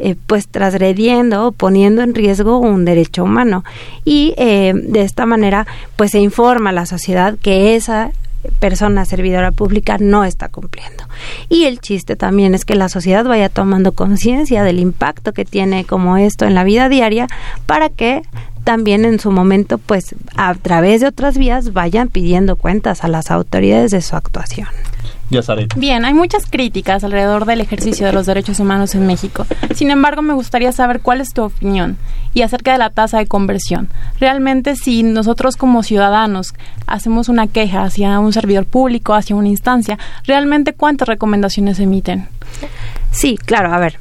eh, 0.00 0.14
pues 0.26 0.46
transgrediendo 0.46 1.48
o 1.48 1.52
poniendo 1.52 2.02
en 2.02 2.14
riesgo 2.14 2.58
un 2.58 2.84
derecho 2.84 3.24
humano 3.24 3.64
y 4.04 4.32
eh, 4.36 4.72
de 4.72 5.02
esta 5.02 5.26
manera 5.26 5.66
pues 5.96 6.12
se 6.12 6.20
informa 6.20 6.70
a 6.70 6.72
la 6.72 6.86
sociedad 6.86 7.36
que 7.42 7.74
esa 7.74 8.12
persona 8.60 9.04
servidora 9.04 9.52
pública 9.52 9.96
no 9.98 10.24
está 10.24 10.48
cumpliendo. 10.48 11.04
Y 11.48 11.64
el 11.64 11.80
chiste 11.80 12.16
también 12.16 12.54
es 12.54 12.64
que 12.64 12.74
la 12.74 12.88
sociedad 12.88 13.24
vaya 13.24 13.48
tomando 13.48 13.92
conciencia 13.92 14.62
del 14.62 14.78
impacto 14.78 15.32
que 15.32 15.44
tiene 15.44 15.84
como 15.84 16.16
esto 16.16 16.44
en 16.44 16.54
la 16.54 16.64
vida 16.64 16.88
diaria 16.88 17.26
para 17.66 17.88
que 17.88 18.22
también 18.64 19.04
en 19.04 19.18
su 19.18 19.30
momento, 19.30 19.78
pues 19.78 20.14
a 20.36 20.54
través 20.54 21.00
de 21.00 21.06
otras 21.06 21.38
vías 21.38 21.72
vayan 21.72 22.08
pidiendo 22.08 22.56
cuentas 22.56 23.02
a 23.02 23.08
las 23.08 23.30
autoridades 23.30 23.90
de 23.90 24.02
su 24.02 24.14
actuación. 24.14 24.68
Bien, 25.76 26.04
hay 26.04 26.14
muchas 26.14 26.46
críticas 26.46 27.04
alrededor 27.04 27.44
del 27.44 27.60
ejercicio 27.60 28.06
de 28.06 28.12
los 28.12 28.26
derechos 28.26 28.60
humanos 28.60 28.94
en 28.94 29.06
México. 29.06 29.46
Sin 29.74 29.90
embargo, 29.90 30.22
me 30.22 30.34
gustaría 30.34 30.72
saber 30.72 31.00
cuál 31.00 31.20
es 31.20 31.34
tu 31.34 31.42
opinión 31.42 31.98
y 32.34 32.42
acerca 32.42 32.72
de 32.72 32.78
la 32.78 32.90
tasa 32.90 33.18
de 33.18 33.26
conversión. 33.26 33.88
Realmente, 34.20 34.76
si 34.76 35.02
nosotros 35.02 35.56
como 35.56 35.82
ciudadanos 35.82 36.54
hacemos 36.86 37.28
una 37.28 37.46
queja 37.46 37.82
hacia 37.82 38.18
un 38.20 38.32
servidor 38.32 38.64
público, 38.64 39.14
hacia 39.14 39.36
una 39.36 39.48
instancia, 39.48 39.98
¿realmente 40.24 40.72
cuántas 40.72 41.08
recomendaciones 41.08 41.78
emiten? 41.78 42.28
Sí, 43.10 43.36
claro, 43.36 43.72
a 43.72 43.78
ver, 43.78 43.98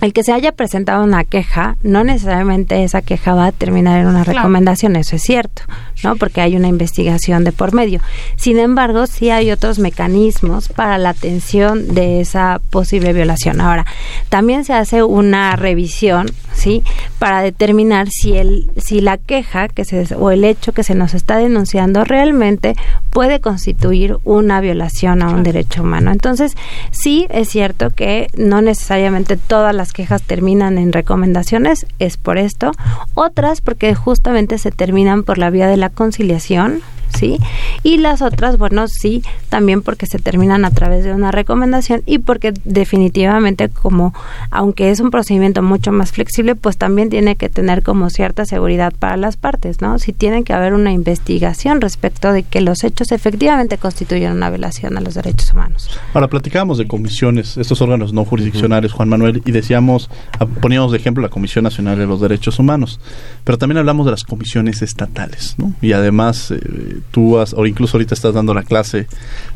el 0.00 0.12
que 0.12 0.22
se 0.22 0.32
haya 0.32 0.52
presentado 0.52 1.02
una 1.02 1.24
queja, 1.24 1.76
no 1.82 2.04
necesariamente 2.04 2.84
esa 2.84 3.00
queja 3.00 3.34
va 3.34 3.46
a 3.46 3.52
terminar 3.52 4.00
en 4.00 4.08
una 4.08 4.24
recomendación, 4.24 4.96
eso 4.96 5.16
es 5.16 5.22
cierto, 5.22 5.62
¿no? 6.02 6.16
Porque 6.16 6.40
hay 6.40 6.56
una 6.56 6.68
investigación 6.68 7.44
de 7.44 7.52
por 7.52 7.74
medio. 7.74 8.00
Sin 8.36 8.58
embargo, 8.58 9.06
sí 9.06 9.30
hay 9.30 9.50
otros 9.50 9.78
mecanismos 9.78 10.68
para 10.68 10.98
la 10.98 11.10
atención 11.10 11.94
de 11.94 12.20
esa 12.20 12.60
posible 12.70 13.12
violación. 13.12 13.60
Ahora, 13.60 13.86
también 14.28 14.64
se 14.64 14.72
hace 14.72 15.02
una 15.02 15.56
revisión, 15.56 16.26
¿sí? 16.52 16.82
Para 17.18 17.42
determinar 17.42 18.08
si 18.10 18.36
el 18.36 18.70
si 18.76 19.00
la 19.00 19.18
queja 19.18 19.68
que 19.68 19.84
se 19.84 20.14
o 20.14 20.30
el 20.30 20.44
hecho 20.44 20.72
que 20.72 20.82
se 20.82 20.94
nos 20.94 21.14
está 21.14 21.36
denunciando 21.38 22.04
realmente 22.04 22.74
puede 23.10 23.40
constituir 23.40 24.18
una 24.24 24.60
violación 24.60 25.22
a 25.22 25.30
un 25.30 25.42
derecho 25.42 25.82
humano. 25.82 26.10
Entonces, 26.10 26.54
sí 26.90 27.26
es 27.30 27.48
cierto 27.48 27.90
que 27.90 28.28
no 28.36 28.60
necesariamente 28.60 29.36
todas 29.36 29.74
las 29.74 29.92
quejas 29.92 30.22
terminan 30.22 30.78
en 30.78 30.92
recomendaciones, 30.92 31.86
es 31.98 32.16
por 32.16 32.38
esto. 32.38 32.72
Otras 33.14 33.60
porque 33.60 33.94
justamente 33.94 34.58
se 34.58 34.70
terminan 34.70 35.22
por 35.22 35.38
la 35.38 35.50
vía 35.50 35.68
de 35.68 35.76
la 35.76 35.83
conciliación, 35.90 36.80
¿sí? 37.14 37.38
Y 37.82 37.98
las 37.98 38.22
otras, 38.22 38.58
bueno, 38.58 38.86
sí, 38.88 39.22
también 39.48 39.82
porque 39.82 40.06
se 40.06 40.18
terminan 40.18 40.64
a 40.64 40.70
través 40.70 41.04
de 41.04 41.12
una 41.12 41.30
recomendación 41.30 42.02
y 42.06 42.18
porque 42.18 42.52
definitivamente 42.64 43.68
como, 43.68 44.14
aunque 44.50 44.90
es 44.90 45.00
un 45.00 45.10
procedimiento 45.10 45.62
mucho 45.62 45.92
más 45.92 46.12
flexible, 46.12 46.54
pues 46.54 46.76
también 46.76 47.10
tiene 47.10 47.36
que 47.36 47.48
tener 47.48 47.82
como 47.82 48.10
cierta 48.10 48.44
seguridad 48.44 48.92
para 48.98 49.16
las 49.16 49.36
partes, 49.36 49.80
¿no? 49.80 49.98
Si 49.98 50.12
tiene 50.12 50.44
que 50.44 50.52
haber 50.52 50.74
una 50.74 50.92
investigación 50.92 51.80
respecto 51.80 52.32
de 52.32 52.42
que 52.42 52.60
los 52.60 52.84
hechos 52.84 53.12
efectivamente 53.12 53.78
constituyen 53.78 54.32
una 54.32 54.50
violación 54.50 54.96
a 54.96 55.00
los 55.00 55.14
derechos 55.14 55.52
humanos. 55.52 55.90
Ahora, 56.12 56.28
platicábamos 56.28 56.78
de 56.78 56.86
comisiones, 56.86 57.56
estos 57.56 57.80
órganos 57.80 58.12
no 58.12 58.24
jurisdiccionales, 58.24 58.92
Juan 58.92 59.08
Manuel, 59.08 59.42
y 59.44 59.52
decíamos, 59.52 60.10
ah, 60.38 60.46
poníamos 60.46 60.92
de 60.92 60.98
ejemplo 60.98 61.22
la 61.22 61.28
Comisión 61.28 61.64
Nacional 61.64 61.98
de 61.98 62.06
los 62.06 62.20
Derechos 62.20 62.58
Humanos, 62.58 63.00
pero 63.44 63.58
también 63.58 63.78
hablamos 63.78 64.06
de 64.06 64.12
las 64.12 64.24
comisiones 64.24 64.82
estatales, 64.82 65.54
¿no? 65.58 65.72
Y 65.80 65.92
además, 65.92 66.50
eh, 66.50 67.00
tú 67.10 67.38
has, 67.38 67.54
o 67.54 67.66
incluso 67.66 67.96
ahorita 67.96 68.14
estás 68.14 68.34
dando 68.34 68.54
la 68.54 68.62
clase 68.62 69.06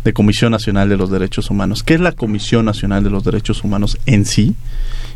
de 0.04 0.12
Comisión 0.12 0.52
Nacional 0.52 0.88
de 0.88 0.96
los 0.96 1.10
Derechos 1.10 1.50
Humanos. 1.50 1.82
¿Qué 1.82 1.94
es 1.94 2.00
la 2.00 2.12
Comisión 2.12 2.64
Nacional 2.64 3.02
de 3.04 3.10
los 3.10 3.24
Derechos 3.24 3.64
Humanos 3.64 3.98
en 4.06 4.24
sí? 4.24 4.54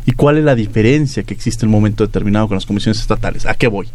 ¿Y 0.05 0.11
cuál 0.11 0.37
es 0.37 0.43
la 0.43 0.55
diferencia 0.55 1.23
que 1.23 1.33
existe 1.33 1.65
en 1.65 1.69
un 1.69 1.73
momento 1.73 2.05
determinado 2.05 2.47
con 2.47 2.55
las 2.55 2.65
comisiones 2.65 2.99
estatales? 2.99 3.45
¿A 3.45 3.55
qué 3.55 3.67
voy? 3.67 3.87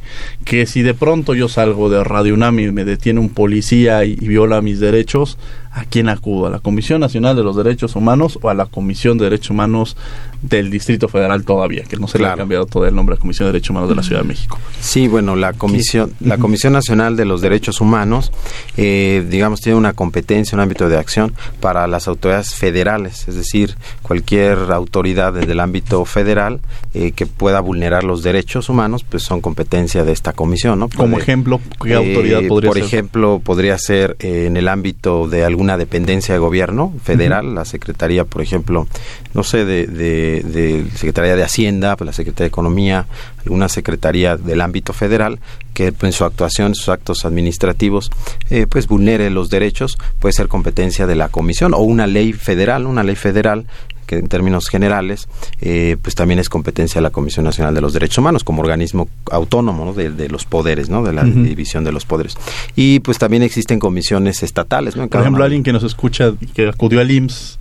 Que 0.44 0.66
si 0.66 0.82
de 0.82 0.94
pronto 0.94 1.34
yo 1.34 1.48
salgo 1.48 1.90
de 1.90 2.02
Radio 2.02 2.34
UNAM 2.34 2.58
y 2.60 2.72
me 2.72 2.84
detiene 2.84 3.20
un 3.20 3.28
policía 3.28 4.04
y 4.04 4.16
viola 4.16 4.62
mis 4.62 4.80
derechos, 4.80 5.36
¿a 5.72 5.84
quién 5.84 6.08
acudo? 6.08 6.46
¿A 6.46 6.50
la 6.50 6.58
Comisión 6.60 7.00
Nacional 7.00 7.36
de 7.36 7.42
los 7.42 7.56
Derechos 7.56 7.96
Humanos 7.96 8.38
o 8.42 8.48
a 8.48 8.54
la 8.54 8.66
Comisión 8.66 9.18
de 9.18 9.24
Derechos 9.24 9.50
Humanos 9.50 9.96
del 10.42 10.70
Distrito 10.70 11.08
Federal 11.08 11.44
todavía? 11.44 11.84
Que 11.84 11.96
no 11.96 12.08
se 12.08 12.18
le 12.18 12.26
ha 12.26 12.36
cambiado 12.36 12.66
todo 12.66 12.86
el 12.86 12.94
nombre 12.94 13.14
a 13.14 13.16
la 13.16 13.20
Comisión 13.20 13.46
de 13.46 13.52
Derechos 13.52 13.70
Humanos 13.70 13.88
de 13.88 13.96
la 13.96 14.02
Ciudad 14.02 14.22
de 14.22 14.28
México. 14.28 14.58
Sí, 14.80 15.08
bueno, 15.08 15.36
la 15.36 15.52
Comisión, 15.52 16.12
la 16.20 16.38
Comisión 16.38 16.72
Nacional 16.72 17.16
de 17.16 17.24
los 17.24 17.40
Derechos 17.40 17.80
Humanos, 17.80 18.32
eh, 18.76 19.24
digamos, 19.28 19.60
tiene 19.60 19.78
una 19.78 19.92
competencia, 19.92 20.56
un 20.56 20.60
ámbito 20.60 20.88
de 20.88 20.96
acción 20.96 21.34
para 21.60 21.86
las 21.86 22.08
autoridades 22.08 22.54
federales, 22.54 23.28
es 23.28 23.34
decir, 23.34 23.76
cualquier 24.02 24.58
autoridad 24.72 25.32
desde 25.32 25.52
el 25.52 25.60
ámbito 25.60 26.04
federal 26.04 26.60
eh, 26.94 27.12
que 27.12 27.26
pueda 27.26 27.60
vulnerar 27.60 28.04
los 28.04 28.22
derechos 28.22 28.68
humanos, 28.68 29.04
pues 29.08 29.22
son 29.22 29.40
competencia 29.40 30.04
de 30.04 30.12
esta 30.12 30.32
comisión, 30.32 30.78
¿no? 30.78 30.88
Como 30.88 31.18
ejemplo, 31.18 31.60
¿qué 31.82 31.94
autoridad 31.94 32.42
eh, 32.42 32.48
podría 32.48 32.48
por 32.48 32.62
ser? 32.62 32.68
Por 32.68 32.78
ejemplo, 32.78 33.40
podría 33.44 33.78
ser 33.78 34.16
en 34.20 34.56
el 34.56 34.68
ámbito 34.68 35.28
de 35.28 35.44
alguna 35.58 35.76
dependencia 35.76 36.34
de 36.34 36.38
gobierno 36.38 36.94
federal, 37.02 37.52
la 37.52 37.64
Secretaría, 37.64 38.24
por 38.24 38.42
ejemplo, 38.42 38.86
no 39.34 39.42
sé, 39.42 39.64
de, 39.64 39.88
de, 39.88 40.44
de 40.44 40.86
Secretaría 40.94 41.34
de 41.34 41.42
Hacienda, 41.42 41.96
pues 41.96 42.06
la 42.06 42.12
Secretaría 42.12 42.44
de 42.44 42.48
Economía, 42.48 43.06
alguna 43.40 43.68
secretaría 43.68 44.36
del 44.36 44.60
ámbito 44.60 44.92
federal 44.92 45.40
que 45.74 45.92
en 46.00 46.12
su 46.12 46.24
actuación, 46.24 46.76
sus 46.76 46.88
actos 46.90 47.24
administrativos, 47.24 48.12
eh, 48.50 48.68
pues 48.68 48.86
vulnere 48.86 49.30
los 49.30 49.50
derechos, 49.50 49.98
puede 50.20 50.32
ser 50.32 50.46
competencia 50.46 51.08
de 51.08 51.16
la 51.16 51.28
comisión 51.28 51.74
o 51.74 51.78
una 51.78 52.06
ley 52.06 52.32
federal, 52.32 52.86
una 52.86 53.02
ley 53.02 53.16
federal 53.16 53.66
que 54.08 54.16
en 54.16 54.26
términos 54.26 54.68
generales, 54.68 55.28
eh, 55.60 55.96
pues 56.02 56.16
también 56.16 56.40
es 56.40 56.48
competencia 56.48 56.98
de 56.98 57.02
la 57.02 57.10
Comisión 57.10 57.44
Nacional 57.44 57.74
de 57.74 57.80
los 57.80 57.92
Derechos 57.92 58.18
Humanos 58.18 58.42
como 58.42 58.62
organismo 58.62 59.08
autónomo 59.30 59.84
¿no? 59.84 59.92
de, 59.92 60.10
de, 60.10 60.28
los 60.28 60.46
poderes, 60.46 60.88
¿no? 60.88 61.04
de 61.04 61.12
la 61.12 61.22
división 61.22 61.84
de 61.84 61.92
los 61.92 62.06
poderes. 62.06 62.36
Y 62.74 63.00
pues 63.00 63.18
también 63.18 63.42
existen 63.42 63.78
comisiones 63.78 64.42
estatales. 64.42 64.96
¿no? 64.96 65.04
En 65.04 65.08
Por 65.10 65.20
ejemplo, 65.20 65.44
alguien 65.44 65.62
que 65.62 65.72
nos 65.72 65.84
escucha 65.84 66.32
y 66.40 66.46
que 66.46 66.68
acudió 66.68 67.00
al 67.00 67.10
IMSS, 67.10 67.58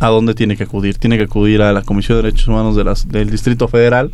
¿a 0.00 0.08
dónde 0.08 0.34
tiene 0.34 0.56
que 0.56 0.64
acudir? 0.64 0.98
¿Tiene 0.98 1.16
que 1.16 1.24
acudir 1.24 1.62
a 1.62 1.72
la 1.72 1.82
Comisión 1.82 2.18
de 2.18 2.24
Derechos 2.24 2.46
Humanos 2.46 2.76
de 2.76 2.84
las, 2.84 3.08
del 3.08 3.30
Distrito 3.30 3.66
Federal 3.66 4.12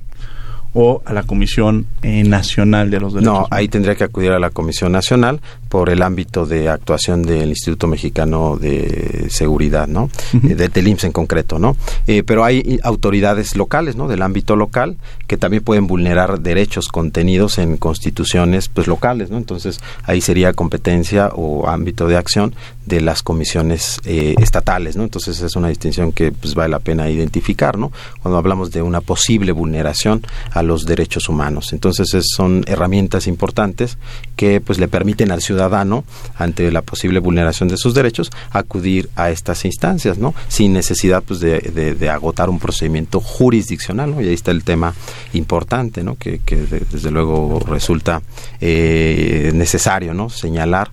o 0.75 1.03
a 1.05 1.13
la 1.13 1.23
Comisión 1.23 1.87
eh, 2.03 2.25
Nacional 2.25 2.91
de 2.91 3.01
los 3.01 3.15
Derechos 3.15 3.33
No, 3.33 3.47
ahí 3.51 3.69
tendría 3.69 3.95
que 3.95 4.05
acudir 4.05 4.33
a 4.33 4.39
la 4.39 4.51
Comisión 4.51 4.93
Nacional 4.93 5.41
por 5.69 5.89
el 5.89 6.03
ámbito 6.03 6.47
de 6.47 6.69
actuación 6.69 7.23
del 7.23 7.49
Instituto 7.49 7.87
Mexicano 7.87 8.57
de 8.57 9.27
Seguridad, 9.31 9.89
¿no? 9.89 10.11
Eh, 10.35 10.55
de, 10.55 10.69
del 10.69 10.89
IMSS 10.89 11.05
en 11.05 11.13
concreto, 11.13 11.59
¿no? 11.59 11.77
Eh, 12.07 12.23
pero 12.25 12.45
hay 12.45 12.79
autoridades 12.83 13.57
locales, 13.57 13.97
¿no? 13.97 14.09
Del 14.09 14.23
ámbito 14.23 14.57
local 14.57 14.97
que 15.27 15.37
también 15.37 15.63
pueden 15.63 15.87
vulnerar 15.87 16.41
derechos 16.41 16.89
contenidos 16.89 17.59
en 17.59 17.77
constituciones, 17.77 18.69
pues 18.69 18.87
locales, 18.87 19.31
¿no? 19.31 19.39
Entonces 19.39 19.81
ahí 20.05 20.21
sería 20.21 20.53
competencia 20.53 21.31
o 21.35 21.69
ámbito 21.69 22.09
de 22.09 22.17
acción 22.17 22.55
de 22.87 23.01
las 23.01 23.23
comisiones 23.23 24.01
eh, 24.05 24.35
estatales, 24.39 24.97
¿no? 24.97 25.05
Entonces 25.05 25.41
es 25.41 25.57
una 25.57 25.69
distinción 25.69 26.13
que 26.13 26.33
pues 26.33 26.55
vale 26.55 26.71
la 26.71 26.81
pena 26.81 27.09
identificar, 27.09 27.79
¿no? 27.79 27.93
Cuando 28.23 28.39
hablamos 28.39 28.71
de 28.71 28.83
una 28.83 29.01
posible 29.01 29.53
vulneración 29.53 30.23
a 30.51 30.63
los 30.65 30.85
derechos 30.85 31.29
humanos. 31.29 31.73
Entonces 31.73 32.15
es, 32.15 32.27
son 32.35 32.65
herramientas 32.67 33.27
importantes 33.27 33.99
que 34.37 34.61
pues 34.61 34.79
le 34.79 34.89
permiten 34.89 35.31
al 35.31 35.43
ciudadano 35.43 36.05
ante 36.37 36.71
la 36.73 36.83
posible 36.83 37.21
vulneración 37.21 37.69
de 37.69 37.77
sus 37.77 37.95
derechos 37.95 38.31
acudir 38.51 39.09
a 39.17 39.31
estas 39.31 39.65
instancias, 39.65 40.19
¿no? 40.19 40.35
Sin 40.49 40.73
necesidad 40.73 41.23
pues 41.23 41.41
de, 41.41 41.61
de, 41.61 41.95
de 41.95 42.11
agotar 42.11 42.51
un 42.51 42.59
procedimiento 42.59 43.21
jurisdiccional, 43.21 44.11
¿no? 44.11 44.21
Y 44.21 44.29
ahí 44.29 44.35
está 44.35 44.51
el 44.51 44.65
tema 44.65 44.95
importante, 45.33 46.03
¿no? 46.03 46.17
Que, 46.17 46.41
que 46.45 46.57
desde 46.57 47.11
luego 47.11 47.61
resulta 47.67 48.23
eh, 48.61 49.53
necesario, 49.55 50.15
¿no? 50.15 50.31
Señalar 50.31 50.91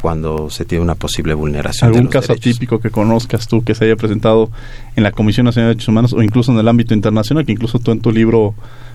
cuando 0.00 0.50
se 0.50 0.64
tiene 0.64 0.82
una 0.82 0.94
posible 0.94 1.34
vulneración. 1.34 1.88
¿Algún 1.88 2.00
de 2.00 2.04
los 2.04 2.12
caso 2.12 2.28
derechos. 2.28 2.52
atípico 2.52 2.80
que 2.80 2.90
conozcas 2.90 3.46
tú 3.46 3.62
que 3.62 3.74
se 3.74 3.84
haya 3.84 3.96
presentado 3.96 4.50
en 4.96 5.02
la 5.02 5.12
Comisión 5.12 5.44
Nacional 5.44 5.68
de 5.68 5.74
Derechos 5.74 5.88
Humanos 5.88 6.12
o 6.12 6.22
incluso 6.22 6.52
en 6.52 6.58
el 6.58 6.68
ámbito 6.68 6.94
internacional, 6.94 7.44
que 7.44 7.52
incluso 7.52 7.78
tú 7.78 7.92
en 7.92 8.00
tu 8.00 8.10
libro 8.10 8.54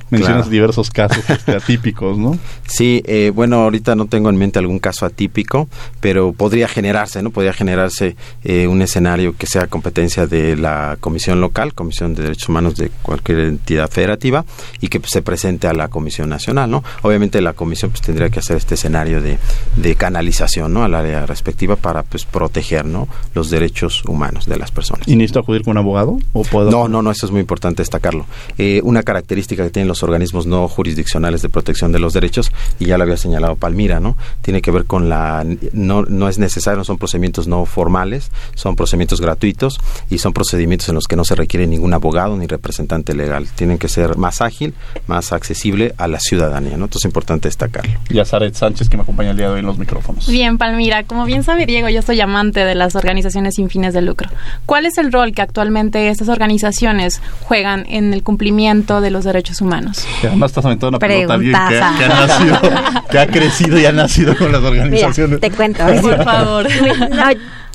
mencionas 0.10 0.44
Claro. 0.44 0.52
diversos 0.52 0.89
casos 0.89 1.30
este, 1.30 1.52
atípicos, 1.56 2.18
¿no? 2.18 2.38
Sí, 2.68 3.02
eh, 3.06 3.32
bueno, 3.34 3.58
ahorita 3.63 3.96
no 3.96 4.06
tengo 4.08 4.30
en 4.30 4.38
mente 4.38 4.60
algún 4.60 4.80
caso 4.80 5.06
atípico, 5.06 5.68
pero 6.00 6.34
podría 6.34 6.68
generarse, 6.68 7.22
¿no? 7.22 7.32
Podría 7.32 7.54
generarse 7.54 8.15
eh, 8.44 8.68
un 8.68 8.82
escenario 8.82 9.36
que 9.38 9.48
sea 9.48 9.68
competencia 9.68 10.28
de 10.28 10.56
la 10.58 10.98
comisión 11.00 11.41
local, 11.41 11.74
Comisión 11.74 12.15
de 12.15 12.24
Derechos 12.24 12.50
Humanos 12.50 12.76
de 12.76 12.89
cualquier 13.02 13.39
entidad 13.39 13.89
federativa, 13.89 14.46
y 14.82 14.88
que 14.88 15.00
pues, 15.00 15.12
se 15.12 15.22
presente 15.22 15.68
a 15.68 15.74
la 15.74 15.88
Comisión 15.88 16.30
Nacional, 16.30 16.70
¿no? 16.70 16.84
Obviamente 17.02 17.41
la 17.41 17.54
comisión 17.54 17.91
pues 17.91 18.02
tendría 18.02 18.30
que 18.30 18.39
hacer 18.39 18.58
este 18.58 18.76
escenario 18.76 19.22
de, 19.22 19.38
de 19.76 19.96
canalización, 19.96 20.74
¿no? 20.74 20.84
Al 20.84 20.96
área 20.96 21.26
respectiva 21.26 21.76
para 21.76 22.04
pues 22.04 22.26
proteger, 22.26 22.86
¿no? 22.86 23.08
Los 23.34 23.50
derechos 23.50 24.04
humanos 24.06 24.46
de 24.46 24.58
las 24.58 24.72
personas. 24.72 25.08
¿Y 25.08 25.15
necesito 25.15 25.39
acudir 25.39 25.63
con 25.63 25.72
un 25.72 25.78
abogado? 25.78 26.18
¿O 26.34 26.44
puedo 26.44 26.72
No, 26.72 26.88
no, 26.88 27.02
no, 27.02 27.12
eso 27.12 27.26
es 27.26 27.32
muy 27.32 27.41
importante 27.41 27.82
destacarlo. 27.82 28.26
Eh, 28.58 28.82
una 28.84 29.04
característica 29.04 29.63
que 29.63 29.70
tienen 29.70 29.88
los 29.88 29.94
organismos 30.03 30.45
no 30.45 30.67
jurisdiccionales 30.67 31.41
de 31.41 31.49
protección 31.49 31.91
de 31.91 31.99
los 31.99 32.13
derechos, 32.13 32.51
y 32.79 32.86
ya 32.86 32.97
lo 32.97 33.03
había 33.03 33.17
señalado 33.17 33.55
Palmira, 33.55 33.99
¿no? 33.99 34.17
Tiene 34.41 34.62
que 34.62 34.71
ver 34.71 34.86
con 34.86 35.10
la. 35.10 35.45
No, 35.73 36.03
no 36.03 36.29
es 36.29 36.38
necesario, 36.39 36.77
no 36.77 36.84
son 36.84 36.97
procedimientos 36.97 37.47
no 37.47 37.65
formales, 37.65 38.31
son 38.55 38.75
procedimientos 38.75 39.21
gratuitos 39.21 39.79
y 40.10 40.17
son 40.17 40.34
procedimientos 40.34 40.89
en 40.89 40.95
los 40.95 41.05
que 41.05 41.15
no 41.15 41.23
se 41.23 41.36
requiere 41.36 41.67
ningún 41.67 41.93
abogado 41.93 42.38
ni 42.38 42.47
representante 42.47 43.13
legal. 43.13 43.47
Tienen 43.55 43.77
que 43.77 43.88
ser 43.88 44.17
más 44.17 44.41
ágil, 44.41 44.73
más 45.08 45.31
accesible 45.31 45.93
a 45.97 46.08
la 46.08 46.19
ciudadanía, 46.19 46.77
¿no? 46.77 46.86
Entonces 46.86 47.01
es 47.01 47.05
importante 47.05 47.47
destacarlo. 47.47 47.91
Y 48.10 48.19
a 48.19 48.25
Zaret 48.25 48.55
Sánchez, 48.55 48.89
que 48.89 48.97
me 48.97 49.03
acompaña 49.03 49.31
el 49.31 49.38
día 49.38 49.47
de 49.47 49.53
hoy 49.53 49.60
en 49.60 49.65
los 49.65 49.77
micrófonos. 49.77 50.27
Bien, 50.27 50.58
Palmira, 50.58 51.03
como 51.03 51.25
bien 51.25 51.43
sabe 51.43 51.65
Diego, 51.65 51.89
yo 51.89 52.01
soy 52.01 52.19
amante 52.21 52.62
de 52.65 52.75
las 52.75 52.95
organizaciones 52.95 53.55
sin 53.55 53.69
fines 53.69 53.93
de 53.93 54.01
lucro. 54.01 54.29
¿Cuál 54.65 54.86
es 54.86 54.97
el 54.97 55.12
rol 55.12 55.34
que 55.34 55.41
actualmente 55.41 56.10
estas 56.10 56.29
organizaciones 56.29 57.21
juegan 57.41 57.86
en 57.88 58.13
el 58.13 58.23
cumplimiento 58.23 59.01
de 59.01 59.12
los 59.12 59.23
derechos 59.23 59.62
humanos? 59.62 59.85
Que 60.21 60.28
además 60.28 60.52
estás 60.52 60.65
aventando 60.65 60.89
una 60.89 61.00
pelota 61.00 61.34
a 61.34 61.36
alguien 61.36 61.54
que, 61.54 61.76
ha 62.06 62.10
nacido, 62.10 62.60
que 63.10 63.19
ha 63.19 63.28
crecido 63.28 63.80
y 63.80 63.86
ha 63.86 63.91
nacido 63.91 64.38
con 64.38 64.52
las 64.52 64.62
organizaciones. 64.62 65.39
Mira, 65.41 65.50
te 65.50 65.52
cuento. 65.52 65.86
Por 66.02 66.24
favor. 66.24 66.67
No, 67.15 67.26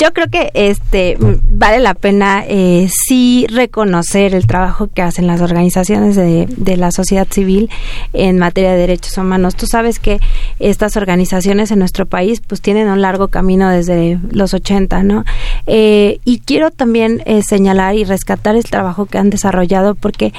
yo 0.01 0.15
creo 0.15 0.29
que 0.29 0.51
este 0.55 1.19
vale 1.51 1.79
la 1.79 1.93
pena 1.93 2.43
eh, 2.49 2.89
sí 3.07 3.47
reconocer 3.51 4.35
el 4.35 4.47
trabajo 4.47 4.89
que 4.89 5.03
hacen 5.03 5.27
las 5.27 5.43
organizaciones 5.43 6.17
de, 6.17 6.47
de 6.49 6.77
la 6.79 6.91
sociedad 6.91 7.27
civil 7.31 7.69
en 8.15 8.39
materia 8.39 8.73
de 8.73 8.79
derechos 8.79 9.19
humanos. 9.19 9.57
Tú 9.57 9.67
sabes 9.67 9.99
que 9.99 10.19
estas 10.59 10.97
organizaciones 10.97 11.71
en 11.71 11.81
nuestro 11.81 12.07
país 12.07 12.41
pues 12.47 12.63
tienen 12.63 12.89
un 12.89 13.03
largo 13.03 13.29
camino 13.29 13.69
desde 13.69 14.19
los 14.31 14.55
80, 14.55 15.03
¿no? 15.03 15.25
Eh, 15.67 16.19
y 16.25 16.41
quiero 16.41 16.71
también 16.71 17.23
eh, 17.27 17.43
señalar 17.47 17.95
y 17.95 18.05
rescatar 18.05 18.57
el 18.57 18.65
trabajo 18.65 19.05
que 19.05 19.19
han 19.19 19.29
desarrollado 19.29 19.95
porque 19.95 20.33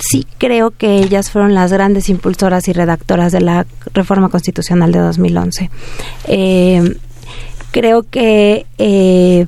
sí 0.00 0.26
creo 0.38 0.70
que 0.70 0.98
ellas 0.98 1.30
fueron 1.30 1.54
las 1.54 1.72
grandes 1.72 2.08
impulsoras 2.08 2.68
y 2.68 2.72
redactoras 2.72 3.32
de 3.32 3.40
la 3.40 3.66
reforma 3.92 4.28
constitucional 4.28 4.92
de 4.92 4.98
2011. 4.98 5.70
Eh, 6.26 6.96
creo 7.70 8.02
que 8.02 8.66
eh, 8.78 9.46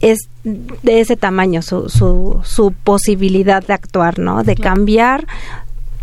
es 0.00 0.28
de 0.44 1.00
ese 1.00 1.16
tamaño 1.16 1.62
su, 1.62 1.88
su, 1.88 2.40
su 2.44 2.72
posibilidad 2.72 3.64
de 3.64 3.72
actuar, 3.72 4.18
¿no? 4.18 4.42
De 4.42 4.56
cambiar 4.56 5.26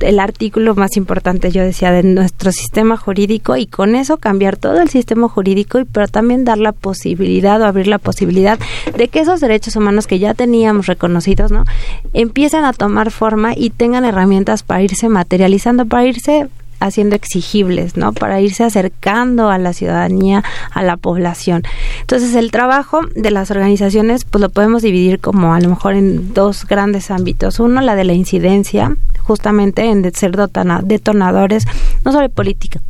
el 0.03 0.19
artículo 0.19 0.75
más 0.75 0.97
importante, 0.97 1.51
yo 1.51 1.63
decía, 1.63 1.91
de 1.91 2.03
nuestro 2.03 2.51
sistema 2.51 2.97
jurídico 2.97 3.57
y 3.57 3.65
con 3.65 3.95
eso 3.95 4.17
cambiar 4.17 4.57
todo 4.57 4.81
el 4.81 4.89
sistema 4.89 5.27
jurídico, 5.27 5.79
y 5.79 5.85
pero 5.85 6.07
también 6.07 6.43
dar 6.43 6.57
la 6.57 6.71
posibilidad 6.71 7.61
o 7.61 7.65
abrir 7.65 7.87
la 7.87 7.97
posibilidad 7.97 8.59
de 8.95 9.07
que 9.07 9.19
esos 9.19 9.39
derechos 9.39 9.75
humanos 9.75 10.07
que 10.07 10.19
ya 10.19 10.33
teníamos 10.33 10.87
reconocidos, 10.87 11.51
¿no? 11.51 11.65
Empiecen 12.13 12.65
a 12.65 12.73
tomar 12.73 13.11
forma 13.11 13.53
y 13.55 13.69
tengan 13.69 14.05
herramientas 14.05 14.63
para 14.63 14.81
irse 14.81 15.09
materializando, 15.09 15.85
para 15.85 16.05
irse 16.05 16.47
haciendo 16.81 17.15
exigibles, 17.15 17.95
¿no? 17.95 18.11
Para 18.11 18.41
irse 18.41 18.63
acercando 18.63 19.49
a 19.49 19.57
la 19.57 19.71
ciudadanía, 19.71 20.43
a 20.71 20.83
la 20.83 20.97
población. 20.97 21.63
Entonces, 22.01 22.35
el 22.35 22.51
trabajo 22.51 23.01
de 23.15 23.31
las 23.31 23.51
organizaciones, 23.51 24.25
pues 24.25 24.41
lo 24.41 24.49
podemos 24.49 24.81
dividir 24.81 25.19
como 25.19 25.53
a 25.53 25.61
lo 25.61 25.69
mejor 25.69 25.93
en 25.93 26.33
dos 26.33 26.65
grandes 26.65 27.11
ámbitos. 27.11 27.59
Uno, 27.59 27.81
la 27.81 27.95
de 27.95 28.03
la 28.03 28.13
incidencia, 28.13 28.97
justamente 29.21 29.85
en 29.85 30.11
ser 30.13 30.35
detonadores, 30.83 31.65
no 32.03 32.11
solo 32.11 32.23
de 32.23 32.29
política, 32.29 32.81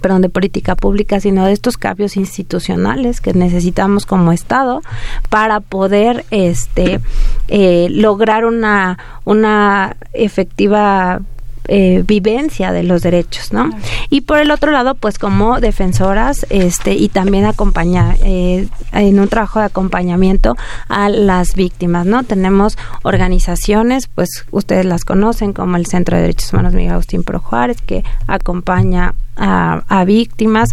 perdón, 0.00 0.22
de 0.22 0.28
política 0.28 0.74
pública, 0.74 1.20
sino 1.20 1.44
de 1.44 1.52
estos 1.52 1.76
cambios 1.76 2.16
institucionales 2.16 3.20
que 3.20 3.32
necesitamos 3.32 4.06
como 4.06 4.32
Estado 4.32 4.82
para 5.28 5.60
poder 5.60 6.24
este 6.30 7.00
eh, 7.48 7.88
lograr 7.90 8.44
una, 8.44 8.98
una 9.24 9.96
efectiva 10.12 11.20
eh, 11.68 12.02
vivencia 12.06 12.72
de 12.72 12.82
los 12.82 13.02
derechos, 13.02 13.52
¿no? 13.52 13.70
Y 14.10 14.22
por 14.22 14.38
el 14.38 14.50
otro 14.50 14.70
lado, 14.70 14.94
pues 14.94 15.18
como 15.18 15.60
defensoras, 15.60 16.46
este, 16.50 16.92
y 16.92 17.08
también 17.08 17.44
acompañar 17.44 18.16
eh, 18.22 18.68
en 18.92 19.18
un 19.18 19.28
trabajo 19.28 19.60
de 19.60 19.66
acompañamiento 19.66 20.56
a 20.88 21.08
las 21.08 21.54
víctimas, 21.54 22.06
¿no? 22.06 22.22
Tenemos 22.22 22.76
organizaciones, 23.02 24.08
pues 24.08 24.28
ustedes 24.50 24.84
las 24.84 25.04
conocen 25.04 25.52
como 25.52 25.76
el 25.76 25.86
Centro 25.86 26.16
de 26.16 26.22
Derechos 26.22 26.52
Humanos 26.52 26.74
Miguel 26.74 26.92
Agustín 26.92 27.22
Pro 27.22 27.40
Juárez, 27.40 27.80
que 27.80 28.04
acompaña 28.26 29.14
a, 29.36 29.82
a 29.88 30.04
víctimas 30.04 30.70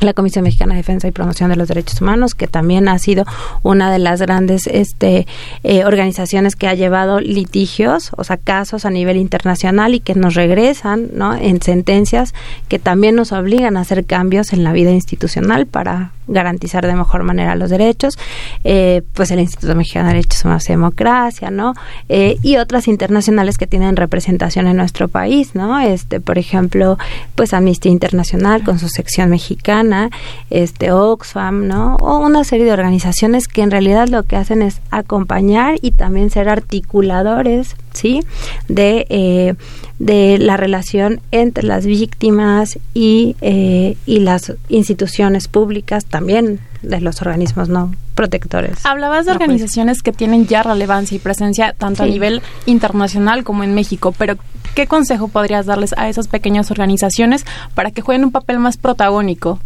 la 0.00 0.12
Comisión 0.12 0.44
Mexicana 0.44 0.74
de 0.74 0.78
Defensa 0.78 1.08
y 1.08 1.12
Promoción 1.12 1.50
de 1.50 1.56
los 1.56 1.68
Derechos 1.68 2.00
Humanos, 2.00 2.34
que 2.34 2.46
también 2.46 2.88
ha 2.88 2.98
sido 2.98 3.24
una 3.62 3.90
de 3.90 3.98
las 3.98 4.20
grandes 4.20 4.66
este, 4.66 5.26
eh, 5.62 5.84
organizaciones 5.84 6.56
que 6.56 6.68
ha 6.68 6.74
llevado 6.74 7.20
litigios, 7.20 8.10
o 8.16 8.24
sea, 8.24 8.36
casos 8.36 8.84
a 8.84 8.90
nivel 8.90 9.16
internacional 9.16 9.94
y 9.94 10.00
que 10.00 10.14
nos 10.14 10.34
regresan 10.34 11.08
¿no? 11.12 11.34
en 11.34 11.60
sentencias 11.62 12.34
que 12.68 12.78
también 12.78 13.14
nos 13.14 13.32
obligan 13.32 13.76
a 13.76 13.80
hacer 13.80 14.04
cambios 14.04 14.52
en 14.52 14.64
la 14.64 14.72
vida 14.72 14.90
institucional 14.90 15.66
para 15.66 16.12
garantizar 16.28 16.86
de 16.86 16.94
mejor 16.94 17.24
manera 17.24 17.56
los 17.56 17.70
derechos, 17.70 18.18
eh, 18.64 19.02
pues 19.14 19.30
el 19.30 19.40
Instituto 19.40 19.74
Mexicano 19.74 20.08
de 20.08 20.14
Derechos 20.14 20.44
Humanos 20.44 20.68
y 20.68 20.72
Democracia, 20.72 21.50
¿no? 21.50 21.74
Eh, 22.08 22.36
y 22.42 22.56
otras 22.56 22.88
internacionales 22.88 23.56
que 23.58 23.66
tienen 23.66 23.96
representación 23.96 24.66
en 24.66 24.76
nuestro 24.76 25.08
país, 25.08 25.54
¿no? 25.54 25.80
Este, 25.80 26.20
por 26.20 26.38
ejemplo, 26.38 26.98
pues 27.34 27.52
Amnistía 27.52 27.90
Internacional 27.90 28.62
con 28.62 28.78
su 28.78 28.88
sección 28.88 29.30
mexicana, 29.30 30.10
este 30.50 30.92
Oxfam, 30.92 31.66
¿no? 31.66 31.96
O 31.96 32.18
una 32.18 32.44
serie 32.44 32.66
de 32.66 32.72
organizaciones 32.72 33.48
que 33.48 33.62
en 33.62 33.70
realidad 33.70 34.08
lo 34.08 34.22
que 34.22 34.36
hacen 34.36 34.62
es 34.62 34.80
acompañar 34.90 35.76
y 35.80 35.92
también 35.92 36.30
ser 36.30 36.48
articuladores, 36.48 37.76
¿sí? 37.92 38.20
De, 38.68 39.06
eh, 39.08 39.54
de 39.98 40.38
la 40.38 40.56
relación 40.56 41.20
entre 41.30 41.64
las 41.64 41.84
víctimas 41.86 42.78
y, 42.94 43.36
eh, 43.40 43.96
y 44.06 44.20
las 44.20 44.52
instituciones 44.68 45.48
públicas, 45.48 46.04
también 46.04 46.60
de 46.82 47.00
los 47.00 47.20
organismos 47.20 47.68
no 47.68 47.92
protectores. 48.14 48.84
Hablabas 48.84 49.26
de 49.26 49.32
No, 49.32 49.38
pues. 49.38 49.48
organizaciones 49.48 50.02
que 50.02 50.12
tienen 50.12 50.46
ya 50.46 50.62
relevancia 50.62 51.16
y 51.16 51.18
presencia 51.18 51.72
tanto 51.76 52.02
a 52.02 52.06
nivel 52.06 52.42
internacional 52.66 53.44
como 53.44 53.62
en 53.64 53.74
México, 53.74 54.12
pero 54.16 54.36
¿qué 54.74 54.86
consejo 54.86 55.28
podrías 55.28 55.66
darles 55.66 55.94
a 55.96 56.08
esas 56.08 56.26
pequeñas 56.28 56.70
organizaciones 56.70 57.44
para 57.74 57.90
que 57.90 58.02
jueguen 58.02 58.24
un 58.24 58.32
papel 58.32 58.58
más 58.58 58.76
protagónico? 58.76 59.60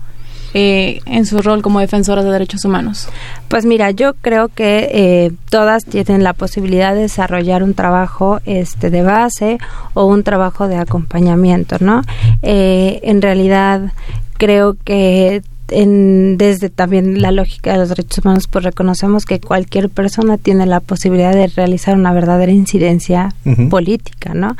Eh, 0.54 1.00
en 1.06 1.26
su 1.26 1.40
rol 1.40 1.62
como 1.62 1.80
defensoras 1.80 2.24
de 2.24 2.30
derechos 2.30 2.64
humanos? 2.64 3.08
Pues 3.48 3.64
mira, 3.64 3.90
yo 3.90 4.14
creo 4.14 4.48
que 4.48 4.88
eh, 4.92 5.32
todas 5.50 5.84
tienen 5.84 6.22
la 6.22 6.32
posibilidad 6.32 6.94
de 6.94 7.02
desarrollar 7.02 7.62
un 7.62 7.74
trabajo 7.74 8.40
este 8.44 8.90
de 8.90 9.02
base 9.02 9.58
o 9.94 10.06
un 10.06 10.22
trabajo 10.22 10.68
de 10.68 10.76
acompañamiento, 10.76 11.76
¿no? 11.80 12.02
Eh, 12.42 13.00
en 13.02 13.22
realidad 13.22 13.92
creo 14.38 14.76
que 14.84 15.42
en, 15.72 16.38
desde 16.38 16.70
también 16.70 17.20
la 17.20 17.32
lógica 17.32 17.72
de 17.72 17.78
los 17.78 17.88
derechos 17.88 18.24
humanos, 18.24 18.46
pues 18.48 18.64
reconocemos 18.64 19.24
que 19.24 19.40
cualquier 19.40 19.90
persona 19.90 20.38
tiene 20.38 20.66
la 20.66 20.80
posibilidad 20.80 21.32
de 21.32 21.46
realizar 21.48 21.94
una 21.96 22.12
verdadera 22.12 22.52
incidencia 22.52 23.34
política, 23.70 24.34
¿no? 24.34 24.56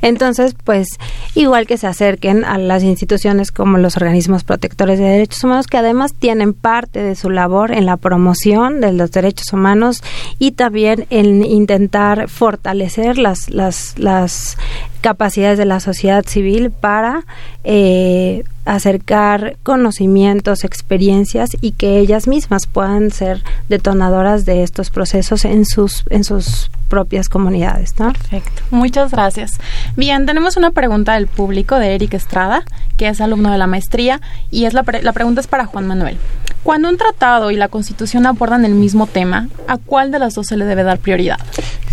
Entonces, 0.00 0.54
pues, 0.64 0.88
igual 1.34 1.66
que 1.66 1.76
se 1.76 1.86
acerquen 1.86 2.44
a 2.44 2.58
las 2.58 2.82
instituciones 2.82 3.52
como 3.52 3.78
los 3.78 3.96
organismos 3.96 4.44
protectores 4.44 4.98
de 4.98 5.04
derechos 5.04 5.44
humanos, 5.44 5.66
que 5.66 5.78
además 5.78 6.14
tienen 6.14 6.54
parte 6.54 7.02
de 7.02 7.14
su 7.14 7.30
labor 7.30 7.72
en 7.72 7.86
la 7.86 7.96
promoción 7.96 8.80
de 8.80 8.92
los 8.92 9.10
derechos 9.12 9.52
humanos 9.52 10.02
y 10.38 10.52
también 10.52 11.06
en 11.10 11.44
intentar 11.44 12.28
fortalecer 12.28 13.18
las, 13.18 13.50
las, 13.50 13.98
las 13.98 14.56
capacidades 15.02 15.58
de 15.58 15.66
la 15.66 15.80
sociedad 15.80 16.24
civil 16.24 16.70
para 16.70 17.24
eh, 17.64 18.44
acercar 18.64 19.56
conocimientos, 19.62 20.64
experiencias 20.64 21.50
y 21.60 21.72
que 21.72 21.98
ellas 21.98 22.26
mismas 22.28 22.66
puedan 22.66 23.10
ser 23.10 23.42
detonadoras 23.68 24.46
de 24.46 24.62
estos 24.62 24.90
procesos 24.90 25.44
en 25.44 25.66
sus 25.66 26.04
en 26.08 26.24
sus 26.24 26.70
propias 26.88 27.28
comunidades. 27.28 27.94
Perfecto. 27.94 28.62
Muchas 28.70 29.10
gracias. 29.10 29.52
Bien, 29.96 30.26
tenemos 30.26 30.56
una 30.56 30.70
pregunta 30.70 31.14
del 31.14 31.26
público 31.26 31.78
de 31.78 31.94
Eric 31.94 32.14
Estrada, 32.14 32.64
que 33.02 33.08
es 33.08 33.20
alumno 33.20 33.50
de 33.50 33.58
la 33.58 33.66
maestría, 33.66 34.20
y 34.52 34.66
es 34.66 34.74
la, 34.74 34.84
la 35.02 35.12
pregunta 35.12 35.40
es 35.40 35.48
para 35.48 35.66
Juan 35.66 35.88
Manuel. 35.88 36.18
Cuando 36.62 36.88
un 36.88 36.96
tratado 36.96 37.50
y 37.50 37.56
la 37.56 37.66
Constitución 37.66 38.26
abordan 38.26 38.64
el 38.64 38.76
mismo 38.76 39.08
tema, 39.08 39.48
¿a 39.66 39.76
cuál 39.76 40.12
de 40.12 40.20
las 40.20 40.34
dos 40.34 40.46
se 40.46 40.56
le 40.56 40.64
debe 40.66 40.84
dar 40.84 41.00
prioridad? 41.00 41.40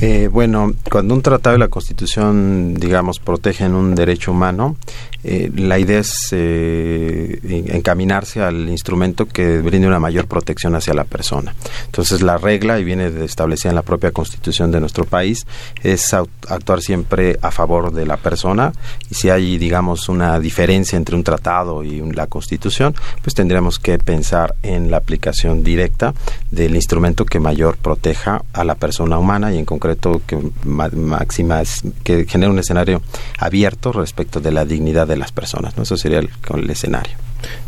Eh, 0.01 0.29
bueno, 0.31 0.73
cuando 0.91 1.15
un 1.15 1.23
tratado 1.23 1.55
y 1.55 1.59
la 1.59 1.67
Constitución, 1.69 2.75
digamos, 2.75 3.19
protegen 3.19 3.73
un 3.73 3.95
derecho 3.95 4.31
humano, 4.31 4.75
eh, 5.23 5.51
la 5.53 5.79
idea 5.79 5.99
es 5.99 6.29
eh, 6.31 7.39
encaminarse 7.69 8.41
al 8.41 8.69
instrumento 8.69 9.27
que 9.27 9.59
brinde 9.59 9.87
una 9.87 9.99
mayor 9.99 10.27
protección 10.27 10.75
hacia 10.75 10.93
la 10.93 11.03
persona. 11.03 11.53
Entonces, 11.85 12.21
la 12.21 12.37
regla, 12.37 12.79
y 12.79 12.83
viene 12.83 13.07
establecida 13.23 13.69
en 13.69 13.75
la 13.75 13.81
propia 13.81 14.11
Constitución 14.11 14.71
de 14.71 14.79
nuestro 14.79 15.05
país, 15.05 15.45
es 15.83 16.13
actuar 16.13 16.81
siempre 16.81 17.37
a 17.41 17.51
favor 17.51 17.91
de 17.91 18.05
la 18.05 18.17
persona. 18.17 18.71
Y 19.09 19.15
si 19.15 19.29
hay, 19.29 19.57
digamos, 19.57 20.07
una 20.09 20.39
diferencia 20.39 20.97
entre 20.97 21.15
un 21.15 21.23
tratado 21.23 21.83
y 21.83 21.99
la 22.11 22.27
Constitución, 22.27 22.95
pues 23.21 23.33
tendríamos 23.33 23.79
que 23.79 23.97
pensar 23.97 24.55
en 24.63 24.89
la 24.89 24.97
aplicación 24.97 25.63
directa 25.63 26.13
del 26.51 26.75
instrumento 26.75 27.25
que 27.25 27.39
mayor 27.39 27.77
proteja 27.77 28.43
a 28.53 28.63
la 28.63 28.75
persona 28.75 29.17
humana 29.17 29.53
y, 29.53 29.57
en 29.57 29.65
concreto, 29.65 30.21
que 30.25 30.37
máxima 30.63 31.61
que 32.03 32.25
genere 32.25 32.51
un 32.51 32.59
escenario 32.59 33.01
abierto 33.37 33.91
respecto 33.91 34.39
de 34.39 34.51
la 34.51 34.65
dignidad 34.65 35.08
de 35.09 35.17
las 35.17 35.31
personas. 35.31 35.75
¿no? 35.75 35.83
Eso 35.83 35.97
sería 35.97 36.19
el, 36.19 36.29
el 36.55 36.69
escenario. 36.69 37.13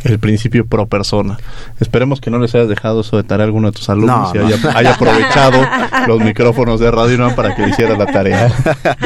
El 0.03 0.19
principio 0.19 0.65
pro 0.65 0.85
persona. 0.85 1.37
Esperemos 1.79 2.19
que 2.19 2.29
no 2.29 2.39
les 2.39 2.53
hayas 2.55 2.67
dejado 2.67 3.01
eso 3.01 3.17
de 3.17 3.23
tarea 3.23 3.45
a 3.45 3.47
alguno 3.47 3.71
de 3.71 3.77
tus 3.77 3.89
alumnos 3.89 4.33
y 4.33 4.37
Haya, 4.37 4.93
aprovechado 4.93 5.59
los 6.07 6.19
micrófonos 6.19 6.79
de 6.79 6.91
Radio 6.91 7.15
UNAM 7.15 7.35
para 7.35 7.55
que 7.55 7.67
hiciera 7.67 7.97
la 7.97 8.05
tarea. 8.05 8.51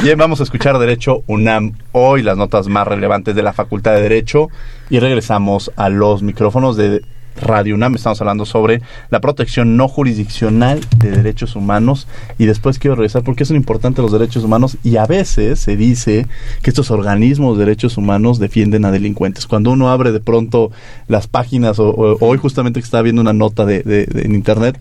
Bien, 0.01 0.17
vamos 0.17 0.39
a 0.39 0.43
escuchar 0.43 0.77
Derecho 0.79 1.23
UNAM 1.27 1.73
hoy, 1.91 2.23
las 2.23 2.37
notas 2.37 2.67
más 2.67 2.87
relevantes 2.87 3.35
de 3.35 3.43
la 3.43 3.53
Facultad 3.53 3.93
de 3.93 4.01
Derecho 4.01 4.49
y 4.89 4.99
regresamos 4.99 5.71
a 5.75 5.89
los 5.89 6.23
micrófonos 6.23 6.77
de 6.77 7.03
Radio 7.35 7.75
UNAM. 7.75 7.95
Estamos 7.95 8.19
hablando 8.21 8.45
sobre 8.45 8.81
la 9.09 9.19
protección 9.19 9.77
no 9.77 9.87
jurisdiccional 9.87 10.81
de 10.97 11.11
derechos 11.11 11.55
humanos. 11.55 12.07
Y 12.37 12.45
después 12.45 12.79
quiero 12.79 12.95
regresar 12.95 13.23
porque 13.23 13.45
son 13.45 13.57
importantes 13.57 14.01
los 14.01 14.11
derechos 14.11 14.43
humanos. 14.43 14.77
Y 14.83 14.97
a 14.97 15.05
veces 15.05 15.59
se 15.59 15.75
dice 15.75 16.27
que 16.61 16.69
estos 16.69 16.91
organismos 16.91 17.57
de 17.57 17.65
derechos 17.65 17.97
humanos 17.97 18.39
defienden 18.39 18.85
a 18.85 18.91
delincuentes. 18.91 19.47
Cuando 19.47 19.71
uno 19.71 19.89
abre 19.89 20.11
de 20.11 20.19
pronto 20.19 20.71
las 21.07 21.27
páginas, 21.27 21.79
o, 21.79 22.17
hoy 22.19 22.37
justamente 22.37 22.79
que 22.79 22.85
estaba 22.85 23.03
viendo 23.03 23.21
una 23.21 23.33
nota 23.33 23.65
de, 23.65 24.07
en 24.13 24.35
internet. 24.35 24.79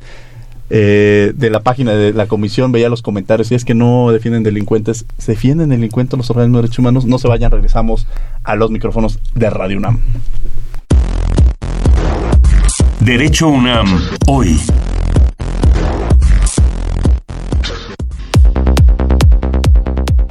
Eh, 0.70 1.34
de 1.36 1.50
la 1.50 1.60
página 1.60 1.92
de 1.92 2.14
la 2.14 2.26
comisión 2.26 2.72
veía 2.72 2.88
los 2.88 3.02
comentarios 3.02 3.52
y 3.52 3.54
es 3.54 3.66
que 3.66 3.74
no 3.74 4.10
defienden 4.10 4.42
delincuentes, 4.42 5.04
se 5.18 5.32
defienden 5.32 5.68
delincuentes 5.68 6.16
los 6.16 6.30
organismos 6.30 6.58
de 6.58 6.62
derechos 6.62 6.78
humanos, 6.78 7.04
no 7.04 7.18
se 7.18 7.28
vayan, 7.28 7.50
regresamos 7.50 8.06
a 8.42 8.56
los 8.56 8.70
micrófonos 8.70 9.20
de 9.34 9.50
Radio 9.50 9.76
UNAM. 9.76 10.00
Derecho 13.00 13.48
UNAM, 13.48 13.86
hoy. 14.26 14.58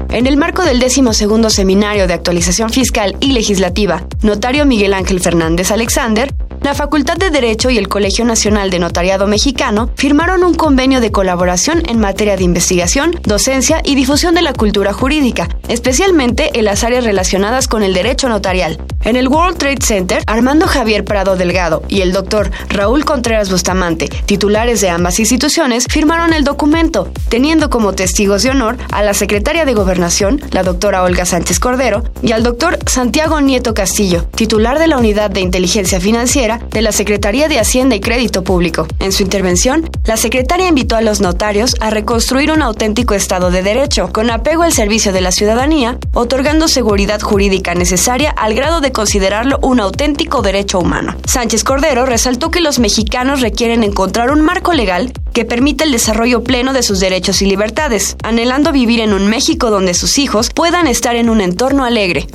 En 0.10 0.28
el 0.28 0.38
marco 0.38 0.64
del 0.64 0.80
segundo 1.14 1.50
Seminario 1.50 2.08
de 2.08 2.14
Actualización 2.14 2.70
Fiscal 2.70 3.16
y 3.20 3.34
Legislativa, 3.34 4.04
notario 4.22 4.66
Miguel 4.66 4.94
Ángel 4.94 5.20
Fernández 5.20 5.72
Alexander 5.72 6.34
la 6.64 6.74
Facultad 6.74 7.18
de 7.18 7.30
Derecho 7.30 7.70
y 7.70 7.78
el 7.78 7.90
Colegio 7.90 8.24
Nacional 8.24 8.70
de 8.70 8.80
Notariado 8.80 9.28
Mexicano 9.28 9.90
firmaron 9.96 10.44
un 10.44 10.54
convenio 10.54 11.02
de 11.02 11.12
colaboración 11.12 11.84
en 11.90 12.00
materia 12.00 12.38
de 12.38 12.44
investigación, 12.44 13.20
docencia 13.24 13.82
y 13.84 13.96
difusión 13.96 14.34
de 14.34 14.42
la 14.42 14.54
cultura 14.54 14.94
jurídica, 14.94 15.50
especialmente 15.68 16.58
en 16.58 16.66
las 16.66 16.86
áreas 16.86 17.04
relacionadas 17.04 17.68
con 17.68 17.84
el 17.84 17.94
derecho 17.94 18.30
notarial. 18.30 18.80
En 19.04 19.18
el 19.18 19.28
World 19.28 19.58
Trade 19.58 19.82
Center, 19.82 20.24
Armando 20.26 20.66
Javier 20.66 21.04
Prado 21.04 21.36
Delgado 21.36 21.84
y 21.90 22.00
el 22.00 22.14
doctor 22.14 22.50
Raúl 22.70 23.04
Contreras 23.04 23.52
Bustamante, 23.52 24.08
titulares 24.26 24.80
de 24.80 24.90
ambas 24.90 25.20
instituciones, 25.20 25.86
firmaron 25.90 26.32
el 26.32 26.46
documento, 26.46 27.12
teniendo 27.28 27.70
como 27.70 27.94
testigos 27.94 28.44
de 28.44 28.52
honor 28.52 28.78
a 28.94 29.04
la 29.04 29.14
secretaria 29.14 29.66
de 29.66 29.74
Gobernación, 29.74 30.42
la 30.52 30.64
doctora 30.64 31.04
Olga 31.04 31.26
Sánchez 31.26 31.60
Cordero, 31.60 32.06
y 32.22 32.32
al 32.32 32.44
doctor 32.44 32.80
Santiago 32.86 33.42
Nieto 33.42 33.74
Castillo, 33.74 34.26
titular 34.36 34.80
de 34.80 34.88
la 34.88 34.98
Unidad 34.98 35.30
de 35.30 35.42
Inteligencia 35.42 36.00
Financiera 36.00 36.53
de 36.72 36.82
la 36.82 36.92
Secretaría 36.92 37.48
de 37.48 37.60
Hacienda 37.60 37.96
y 37.96 38.00
Crédito 38.00 38.44
Público. 38.44 38.88
En 39.00 39.12
su 39.12 39.24
intervención, 39.24 39.90
la 40.06 40.18
secretaria 40.18 40.68
invitó 40.68 40.96
a 40.96 41.02
los 41.02 41.22
notarios 41.22 41.76
a 41.80 41.90
reconstruir 41.90 42.52
un 42.52 42.62
auténtico 42.62 43.14
Estado 43.14 43.52
de 43.52 43.64
Derecho, 43.64 44.12
con 44.12 44.30
apego 44.30 44.64
al 44.64 44.74
servicio 44.74 45.14
de 45.14 45.22
la 45.22 45.32
ciudadanía, 45.32 45.98
otorgando 46.14 46.68
seguridad 46.68 47.22
jurídica 47.22 47.76
necesaria 47.76 48.32
al 48.32 48.54
grado 48.54 48.82
de 48.82 48.92
considerarlo 48.92 49.60
un 49.62 49.80
auténtico 49.80 50.42
derecho 50.42 50.80
humano. 50.80 51.16
Sánchez 51.26 51.64
Cordero 51.64 52.06
resaltó 52.06 52.52
que 52.52 52.62
los 52.62 52.80
mexicanos 52.80 53.42
requieren 53.42 53.84
encontrar 53.84 54.32
un 54.32 54.42
marco 54.42 54.74
legal 54.74 55.14
que 55.34 55.46
permita 55.46 55.84
el 55.84 55.92
desarrollo 55.92 56.44
pleno 56.44 56.74
de 56.74 56.84
sus 56.84 57.00
derechos 57.00 57.42
y 57.42 57.46
libertades, 57.46 58.16
anhelando 58.24 58.72
vivir 58.72 59.00
en 59.00 59.14
un 59.14 59.28
México 59.28 59.70
donde 59.70 59.94
sus 59.94 60.18
hijos 60.18 60.50
puedan 60.54 60.88
estar 60.88 61.16
en 61.16 61.30
un 61.30 61.42
entorno 61.42 61.84
alegre. 61.84 62.28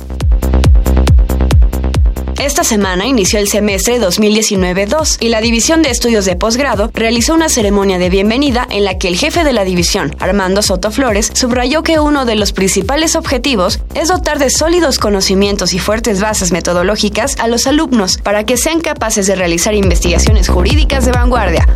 Esta 2.39 2.63
semana 2.63 3.05
inició 3.05 3.37
el 3.37 3.49
semestre 3.49 3.99
2019-2 3.99 5.17
y 5.19 5.27
la 5.27 5.41
División 5.41 5.81
de 5.81 5.89
Estudios 5.89 6.23
de 6.23 6.37
Posgrado 6.37 6.89
realizó 6.93 7.33
una 7.33 7.49
ceremonia 7.49 7.99
de 7.99 8.09
bienvenida 8.09 8.65
en 8.71 8.85
la 8.85 8.97
que 8.97 9.09
el 9.09 9.17
jefe 9.17 9.43
de 9.43 9.51
la 9.51 9.65
división, 9.65 10.15
Armando 10.19 10.61
Soto 10.61 10.89
Flores, 10.89 11.31
subrayó 11.33 11.83
que 11.83 11.99
uno 11.99 12.23
de 12.23 12.35
los 12.35 12.53
principales 12.53 13.17
objetivos 13.17 13.81
es 13.93 14.07
dotar 14.07 14.39
de 14.39 14.49
sólidos 14.49 14.99
conocimientos 14.99 15.73
y 15.73 15.79
fuertes 15.79 16.21
bases 16.21 16.53
metodológicas 16.53 17.35
a 17.39 17.49
los 17.49 17.67
alumnos 17.67 18.17
para 18.23 18.45
que 18.45 18.55
sean 18.55 18.79
capaces 18.79 19.27
de 19.27 19.35
realizar 19.35 19.73
investigaciones 19.73 20.47
jurídicas 20.47 21.05
de 21.05 21.11
vanguardia. 21.11 21.67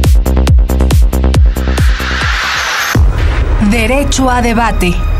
Derecho 3.69 4.29
a 4.29 4.41
debate. 4.41 5.16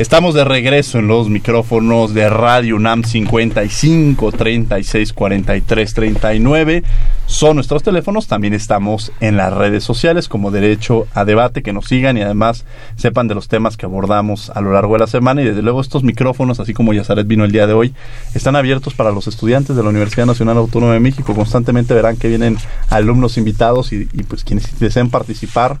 Estamos 0.00 0.34
de 0.34 0.44
regreso 0.44 0.98
en 0.98 1.08
los 1.08 1.28
micrófonos 1.28 2.14
de 2.14 2.30
Radio 2.30 2.76
UNAM 2.76 3.04
55 3.04 4.32
36 4.32 5.12
43 5.12 5.92
39. 5.92 6.82
Son 7.26 7.56
nuestros 7.56 7.82
teléfonos. 7.82 8.26
También 8.26 8.54
estamos 8.54 9.12
en 9.20 9.36
las 9.36 9.52
redes 9.52 9.84
sociales 9.84 10.26
como 10.26 10.50
Derecho 10.50 11.06
a 11.12 11.26
Debate. 11.26 11.62
Que 11.62 11.74
nos 11.74 11.84
sigan 11.84 12.16
y 12.16 12.22
además 12.22 12.64
sepan 12.96 13.28
de 13.28 13.34
los 13.34 13.48
temas 13.48 13.76
que 13.76 13.84
abordamos 13.84 14.48
a 14.48 14.62
lo 14.62 14.72
largo 14.72 14.94
de 14.94 15.00
la 15.00 15.06
semana. 15.06 15.42
Y 15.42 15.44
desde 15.44 15.60
luego 15.60 15.82
estos 15.82 16.02
micrófonos, 16.02 16.60
así 16.60 16.72
como 16.72 16.94
Yazaret 16.94 17.26
vino 17.26 17.44
el 17.44 17.52
día 17.52 17.66
de 17.66 17.74
hoy, 17.74 17.92
están 18.34 18.56
abiertos 18.56 18.94
para 18.94 19.10
los 19.10 19.26
estudiantes 19.26 19.76
de 19.76 19.82
la 19.82 19.90
Universidad 19.90 20.24
Nacional 20.24 20.56
Autónoma 20.56 20.94
de 20.94 21.00
México. 21.00 21.34
Constantemente 21.34 21.92
verán 21.92 22.16
que 22.16 22.28
vienen 22.28 22.56
alumnos 22.88 23.36
invitados 23.36 23.92
y, 23.92 24.08
y 24.14 24.22
pues 24.22 24.44
quienes 24.44 24.78
deseen 24.80 25.10
participar 25.10 25.78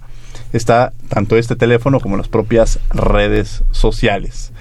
está 0.52 0.92
tanto 1.08 1.36
este 1.36 1.56
teléfono 1.56 2.00
como 2.00 2.16
las 2.16 2.28
propias 2.28 2.78
redes 2.90 3.62
sociales. 3.70 4.52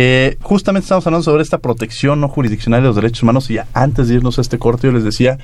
Eh, 0.00 0.36
justamente 0.42 0.84
estamos 0.84 1.04
hablando 1.08 1.24
sobre 1.24 1.42
esta 1.42 1.58
protección 1.58 2.20
no 2.20 2.28
jurisdiccional 2.28 2.82
de 2.82 2.86
los 2.86 2.94
derechos 2.94 3.24
humanos 3.24 3.50
y 3.50 3.58
antes 3.74 4.06
de 4.06 4.14
irnos 4.14 4.38
a 4.38 4.42
este 4.42 4.56
corte 4.56 4.86
yo 4.86 4.92
les 4.92 5.02
decía 5.02 5.38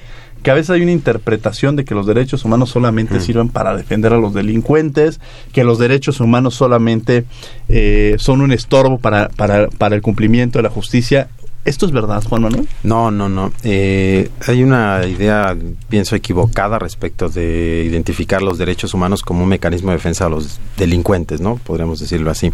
que 0.44 0.50
a 0.52 0.54
veces 0.54 0.70
hay 0.70 0.82
una 0.82 0.92
interpretación 0.92 1.74
de 1.74 1.84
que 1.84 1.96
los 1.96 2.06
derechos 2.06 2.44
humanos 2.44 2.70
solamente 2.70 3.18
sirven 3.18 3.48
para 3.48 3.76
defender 3.76 4.12
a 4.12 4.18
los 4.18 4.32
delincuentes, 4.32 5.18
que 5.52 5.64
los 5.64 5.80
derechos 5.80 6.20
humanos 6.20 6.54
solamente 6.54 7.24
eh, 7.68 8.14
son 8.18 8.42
un 8.42 8.52
estorbo 8.52 8.98
para, 8.98 9.28
para, 9.30 9.68
para 9.70 9.96
el 9.96 10.02
cumplimiento 10.02 10.60
de 10.60 10.62
la 10.62 10.70
justicia. 10.70 11.28
¿Esto 11.64 11.86
es 11.86 11.92
verdad, 11.92 12.22
Juan 12.22 12.42
Manuel? 12.42 12.68
No, 12.82 13.10
no, 13.10 13.28
no. 13.28 13.50
Eh, 13.62 14.30
hay 14.46 14.62
una 14.62 15.06
idea, 15.06 15.56
pienso, 15.88 16.14
equivocada 16.14 16.78
respecto 16.78 17.30
de 17.30 17.84
identificar 17.86 18.42
los 18.42 18.58
derechos 18.58 18.92
humanos 18.92 19.22
como 19.22 19.44
un 19.44 19.48
mecanismo 19.48 19.90
de 19.90 19.96
defensa 19.96 20.26
a 20.26 20.28
los 20.28 20.60
delincuentes, 20.76 21.40
¿no? 21.40 21.56
Podríamos 21.56 22.00
decirlo 22.00 22.30
así. 22.30 22.52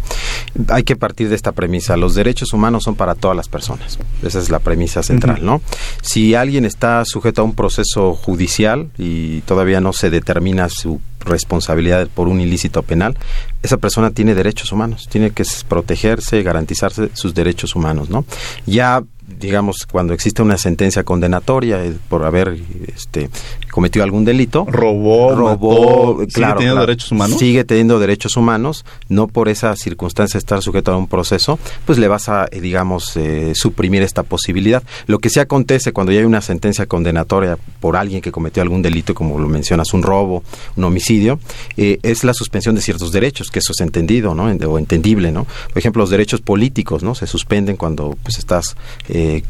Hay 0.69 0.83
que 0.83 0.95
partir 0.95 1.27
de 1.27 1.35
esta 1.35 1.51
premisa. 1.51 1.97
Los 1.97 2.15
derechos 2.15 2.53
humanos 2.53 2.83
son 2.83 2.95
para 2.95 3.15
todas 3.15 3.35
las 3.35 3.49
personas. 3.49 3.99
Esa 4.23 4.39
es 4.39 4.49
la 4.49 4.59
premisa 4.59 5.03
central, 5.03 5.39
¿no? 5.43 5.61
Si 6.01 6.33
alguien 6.33 6.63
está 6.63 7.03
sujeto 7.03 7.41
a 7.41 7.45
un 7.45 7.53
proceso 7.53 8.13
judicial 8.13 8.91
y 8.97 9.41
todavía 9.41 9.81
no 9.81 9.91
se 9.91 10.09
determina 10.09 10.69
su 10.69 11.01
responsabilidad 11.25 12.07
por 12.07 12.27
un 12.27 12.41
ilícito 12.41 12.83
penal, 12.83 13.17
esa 13.63 13.77
persona 13.77 14.11
tiene 14.11 14.35
derechos 14.35 14.71
humanos, 14.71 15.07
tiene 15.09 15.31
que 15.31 15.43
protegerse, 15.67 16.43
garantizarse 16.43 17.09
sus 17.13 17.33
derechos 17.33 17.75
humanos, 17.75 18.09
¿no? 18.09 18.25
Ya 18.65 19.03
digamos, 19.39 19.87
cuando 19.89 20.13
existe 20.13 20.41
una 20.41 20.57
sentencia 20.57 21.03
condenatoria 21.03 21.83
eh, 21.83 21.93
por 22.09 22.25
haber 22.25 22.59
este, 22.93 23.29
cometido 23.71 24.03
algún 24.03 24.25
delito. 24.25 24.65
Robó, 24.69 25.35
robó, 25.35 26.19
¿Sigue 26.27 26.53
teniendo 26.57 26.81
derechos 26.81 27.11
humanos? 27.11 27.39
Sigue 27.39 27.63
teniendo 27.63 27.99
derechos 27.99 28.37
humanos, 28.37 28.85
no 29.09 29.27
por 29.27 29.49
esa 29.49 29.75
circunstancia 29.75 30.37
estar 30.37 30.61
sujeto 30.61 30.91
a 30.91 30.97
un 30.97 31.07
proceso, 31.07 31.57
pues 31.85 31.97
le 31.97 32.07
vas 32.07 32.29
a, 32.29 32.47
eh, 32.51 32.61
digamos, 32.61 33.15
eh, 33.17 33.53
suprimir 33.55 34.03
esta 34.03 34.23
posibilidad. 34.23 34.83
Lo 35.07 35.19
que 35.19 35.29
sí 35.29 35.39
acontece 35.39 35.93
cuando 35.93 36.11
ya 36.11 36.19
hay 36.19 36.25
una 36.25 36.41
sentencia 36.41 36.85
condenatoria 36.85 37.57
por 37.79 37.95
alguien 37.95 38.21
que 38.21 38.31
cometió 38.31 38.61
algún 38.61 38.81
delito, 38.81 39.13
como 39.13 39.39
lo 39.39 39.47
mencionas, 39.47 39.93
un 39.93 40.03
robo, 40.03 40.43
un 40.75 40.83
homicidio, 40.83 41.39
es 41.77 42.23
la 42.23 42.33
suspensión 42.33 42.75
de 42.75 42.81
ciertos 42.81 43.11
derechos, 43.11 43.49
que 43.49 43.59
eso 43.59 43.71
es 43.71 43.81
entendido, 43.81 44.35
¿no? 44.35 44.45
O 44.45 44.77
entendible, 44.77 45.31
¿no? 45.31 45.45
Por 45.69 45.77
ejemplo, 45.77 46.01
los 46.01 46.09
derechos 46.09 46.41
políticos, 46.41 47.03
¿no? 47.03 47.15
Se 47.15 47.27
suspenden 47.27 47.77
cuando 47.77 48.17
pues 48.23 48.37
estás 48.37 48.75
eh, 49.09 49.43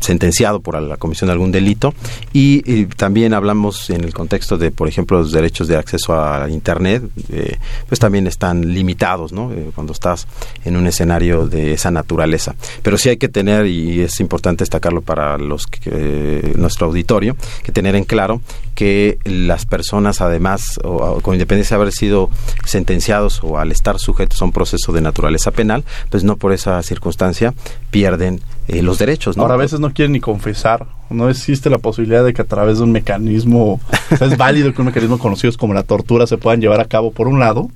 sentenciado 0.00 0.60
por 0.60 0.80
la 0.80 0.96
comisión 0.96 1.28
de 1.28 1.32
algún 1.32 1.52
delito 1.52 1.94
y, 2.32 2.84
también 2.96 3.34
hablamos 3.34 3.53
en 3.88 4.04
el 4.04 4.12
contexto 4.12 4.58
de, 4.58 4.70
por 4.70 4.88
ejemplo, 4.88 5.18
los 5.18 5.32
derechos 5.32 5.68
de 5.68 5.76
acceso 5.76 6.14
a 6.14 6.48
Internet, 6.50 7.02
eh, 7.30 7.58
pues 7.88 7.98
también 7.98 8.26
están 8.26 8.74
limitados, 8.74 9.32
¿no? 9.32 9.52
Eh, 9.52 9.70
cuando 9.74 9.92
estás 9.92 10.26
en 10.64 10.76
un 10.76 10.86
escenario 10.86 11.46
de 11.46 11.72
esa 11.72 11.90
naturaleza. 11.90 12.54
Pero 12.82 12.98
sí 12.98 13.08
hay 13.08 13.16
que 13.16 13.28
tener, 13.28 13.66
y 13.66 14.00
es 14.00 14.20
importante 14.20 14.62
destacarlo 14.62 15.02
para 15.02 15.38
los 15.38 15.66
que, 15.66 16.52
nuestro 16.56 16.86
auditorio, 16.86 17.36
que 17.62 17.72
tener 17.72 17.94
en 17.96 18.04
claro 18.04 18.40
que 18.74 19.18
las 19.24 19.66
personas, 19.66 20.20
además, 20.20 20.78
o, 20.82 21.20
con 21.20 21.34
independencia 21.34 21.76
de 21.76 21.82
haber 21.82 21.92
sido 21.92 22.30
sentenciados 22.64 23.40
o 23.42 23.58
al 23.58 23.72
estar 23.72 23.98
sujetos 23.98 24.42
a 24.42 24.44
un 24.44 24.52
proceso 24.52 24.92
de 24.92 25.00
naturaleza 25.00 25.50
penal, 25.50 25.84
pues 26.10 26.24
no 26.24 26.36
por 26.36 26.52
esa 26.52 26.82
circunstancia 26.82 27.54
pierden 27.90 28.40
eh, 28.68 28.82
los 28.82 28.98
derechos. 28.98 29.36
Ahora 29.38 29.54
a 29.54 29.58
veces 29.58 29.80
no 29.80 29.92
quieren 29.92 30.12
ni 30.12 30.20
confesar, 30.20 30.86
no 31.10 31.28
existe 31.28 31.70
la 31.70 31.78
posibilidad 31.78 32.24
de 32.24 32.32
que 32.32 32.42
a 32.42 32.46
través 32.46 32.78
de 32.78 32.84
un 32.84 32.92
mecanismo, 32.92 33.80
es 34.10 34.36
válido 34.36 34.72
que 34.72 34.80
un 34.80 34.86
mecanismo 34.86 35.18
conocido 35.18 35.52
como 35.58 35.74
la 35.74 35.82
tortura 35.82 36.26
se 36.26 36.38
puedan 36.38 36.60
llevar 36.60 36.80
a 36.80 36.86
cabo 36.86 37.12
por 37.12 37.28
un 37.28 37.40
lado, 37.40 37.70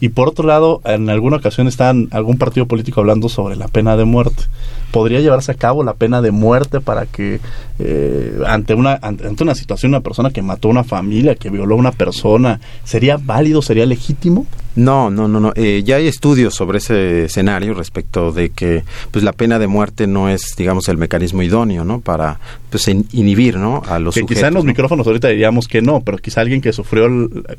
y 0.00 0.08
por 0.08 0.28
otro 0.28 0.46
lado, 0.46 0.80
en 0.84 1.10
alguna 1.10 1.36
ocasión 1.36 1.68
está 1.68 1.90
algún 2.10 2.38
partido 2.38 2.66
político 2.66 3.00
hablando 3.00 3.28
sobre 3.28 3.54
la 3.54 3.68
pena 3.68 3.98
de 3.98 4.06
muerte. 4.06 4.44
¿Podría 4.92 5.20
llevarse 5.20 5.52
a 5.52 5.56
cabo 5.56 5.84
la 5.84 5.92
pena 5.92 6.22
de 6.22 6.30
muerte 6.30 6.80
para 6.80 7.04
que 7.04 7.38
eh, 7.78 8.38
ante, 8.46 8.72
una, 8.72 8.98
ante, 9.02 9.42
una 9.42 9.54
situación, 9.54 9.90
una 9.90 10.00
persona 10.00 10.30
que 10.30 10.40
mató 10.40 10.68
a 10.68 10.70
una 10.70 10.84
familia, 10.84 11.34
que 11.34 11.50
violó 11.50 11.74
a 11.74 11.78
una 11.78 11.92
persona, 11.92 12.60
¿sería 12.82 13.18
válido, 13.18 13.60
sería 13.60 13.84
legítimo? 13.84 14.46
No, 14.76 15.10
no, 15.10 15.26
no, 15.26 15.40
no. 15.40 15.52
Eh, 15.56 15.82
ya 15.84 15.96
hay 15.96 16.06
estudios 16.06 16.54
sobre 16.54 16.78
ese 16.78 17.24
escenario 17.24 17.74
respecto 17.74 18.32
de 18.32 18.50
que 18.50 18.84
pues 19.10 19.24
la 19.24 19.32
pena 19.32 19.58
de 19.58 19.66
muerte 19.66 20.06
no 20.06 20.28
es, 20.28 20.54
digamos, 20.56 20.88
el 20.88 20.96
mecanismo 20.96 21.42
idóneo, 21.42 21.84
¿no? 21.84 22.00
Para 22.00 22.38
pues 22.70 22.86
inhibir, 22.88 23.56
¿no? 23.56 23.82
A 23.86 23.98
los 23.98 24.14
que 24.14 24.24
quizá 24.24 24.48
en 24.48 24.54
los 24.54 24.64
micrófonos 24.64 25.06
ahorita 25.06 25.28
diríamos 25.28 25.66
que 25.66 25.82
no, 25.82 26.00
pero 26.00 26.18
quizá 26.18 26.40
alguien 26.40 26.60
que 26.60 26.72
sufrió 26.72 27.08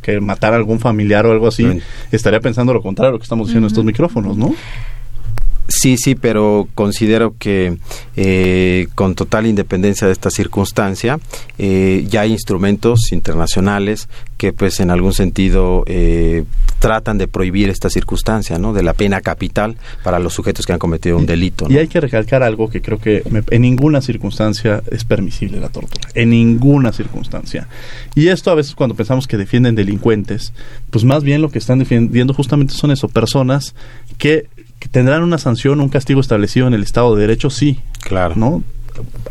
que 0.01 0.21
matar 0.21 0.53
a 0.53 0.55
algún 0.55 0.79
familiar 0.79 1.25
o 1.25 1.31
algo 1.31 1.47
así 1.47 1.81
estaría 2.11 2.39
pensando 2.39 2.73
lo 2.73 2.81
contrario, 2.81 3.13
lo 3.13 3.19
que 3.19 3.23
estamos 3.23 3.47
diciendo 3.47 3.67
en 3.67 3.71
estos 3.71 3.85
micrófonos, 3.85 4.37
¿no? 4.37 4.55
Sí, 5.67 5.97
sí, 5.97 6.15
pero 6.15 6.67
considero 6.75 7.35
que 7.37 7.77
eh, 8.15 8.87
con 8.95 9.15
total 9.15 9.47
independencia 9.47 10.07
de 10.07 10.13
esta 10.13 10.29
circunstancia, 10.29 11.19
eh, 11.57 12.05
ya 12.09 12.21
hay 12.21 12.31
instrumentos 12.31 13.11
internacionales 13.11 14.09
que 14.37 14.53
pues 14.53 14.79
en 14.79 14.89
algún 14.89 15.13
sentido 15.13 15.83
eh, 15.85 16.43
tratan 16.79 17.17
de 17.17 17.27
prohibir 17.27 17.69
esta 17.69 17.89
circunstancia, 17.89 18.57
¿no? 18.57 18.73
De 18.73 18.83
la 18.83 18.93
pena 18.93 19.21
capital 19.21 19.77
para 20.03 20.19
los 20.19 20.33
sujetos 20.33 20.65
que 20.65 20.73
han 20.73 20.79
cometido 20.79 21.15
un 21.15 21.25
delito. 21.25 21.67
Y 21.69 21.77
hay 21.77 21.87
que 21.87 22.01
recalcar 22.01 22.41
algo 22.41 22.69
que 22.69 22.81
creo 22.81 22.97
que 22.97 23.23
en 23.49 23.61
ninguna 23.61 24.01
circunstancia 24.01 24.81
es 24.91 25.05
permisible 25.05 25.59
la 25.59 25.69
tortura, 25.69 26.09
en 26.15 26.31
ninguna 26.31 26.91
circunstancia. 26.91 27.67
Y 28.15 28.29
esto 28.29 28.49
a 28.51 28.55
veces 28.55 28.73
cuando 28.73 28.95
pensamos 28.95 29.27
que 29.27 29.37
defienden 29.37 29.75
delincuentes, 29.75 30.53
pues 30.89 31.05
más 31.05 31.23
bien 31.23 31.41
lo 31.41 31.49
que 31.49 31.59
están 31.59 31.79
defendiendo 31.79 32.33
justamente 32.33 32.73
son 32.73 32.91
eso, 32.91 33.07
personas 33.07 33.75
que 34.17 34.47
que 34.81 34.89
tendrán 34.89 35.21
una 35.21 35.37
sanción, 35.37 35.79
un 35.79 35.89
castigo 35.89 36.19
establecido 36.19 36.65
en 36.65 36.73
el 36.73 36.81
Estado 36.81 37.15
de 37.15 37.21
Derecho, 37.21 37.51
sí. 37.51 37.79
Claro. 37.99 38.33
¿No? 38.35 38.63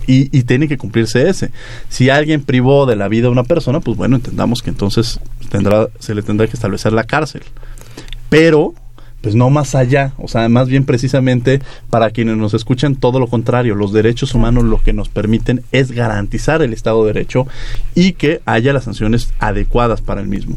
Y, 0.06 0.36
y, 0.36 0.44
tiene 0.44 0.68
que 0.68 0.78
cumplirse 0.78 1.28
ese. 1.28 1.50
Si 1.88 2.08
alguien 2.08 2.42
privó 2.42 2.86
de 2.86 2.94
la 2.94 3.08
vida 3.08 3.26
a 3.26 3.30
una 3.30 3.42
persona, 3.42 3.80
pues 3.80 3.96
bueno, 3.96 4.14
entendamos 4.14 4.62
que 4.62 4.70
entonces 4.70 5.18
tendrá, 5.50 5.88
se 5.98 6.14
le 6.14 6.22
tendrá 6.22 6.46
que 6.46 6.54
establecer 6.54 6.92
la 6.92 7.02
cárcel. 7.02 7.42
Pero, 8.28 8.74
pues 9.22 9.34
no 9.34 9.50
más 9.50 9.74
allá, 9.74 10.12
o 10.18 10.28
sea, 10.28 10.48
más 10.48 10.68
bien 10.68 10.84
precisamente 10.84 11.60
para 11.90 12.10
quienes 12.10 12.36
nos 12.36 12.54
escuchan, 12.54 12.94
todo 12.94 13.18
lo 13.18 13.26
contrario, 13.26 13.74
los 13.74 13.92
derechos 13.92 14.36
humanos 14.36 14.62
lo 14.62 14.80
que 14.80 14.92
nos 14.92 15.08
permiten 15.08 15.64
es 15.72 15.90
garantizar 15.90 16.62
el 16.62 16.72
Estado 16.72 17.04
de 17.04 17.12
Derecho 17.12 17.48
y 17.96 18.12
que 18.12 18.40
haya 18.46 18.72
las 18.72 18.84
sanciones 18.84 19.32
adecuadas 19.40 20.00
para 20.00 20.20
el 20.20 20.28
mismo. 20.28 20.56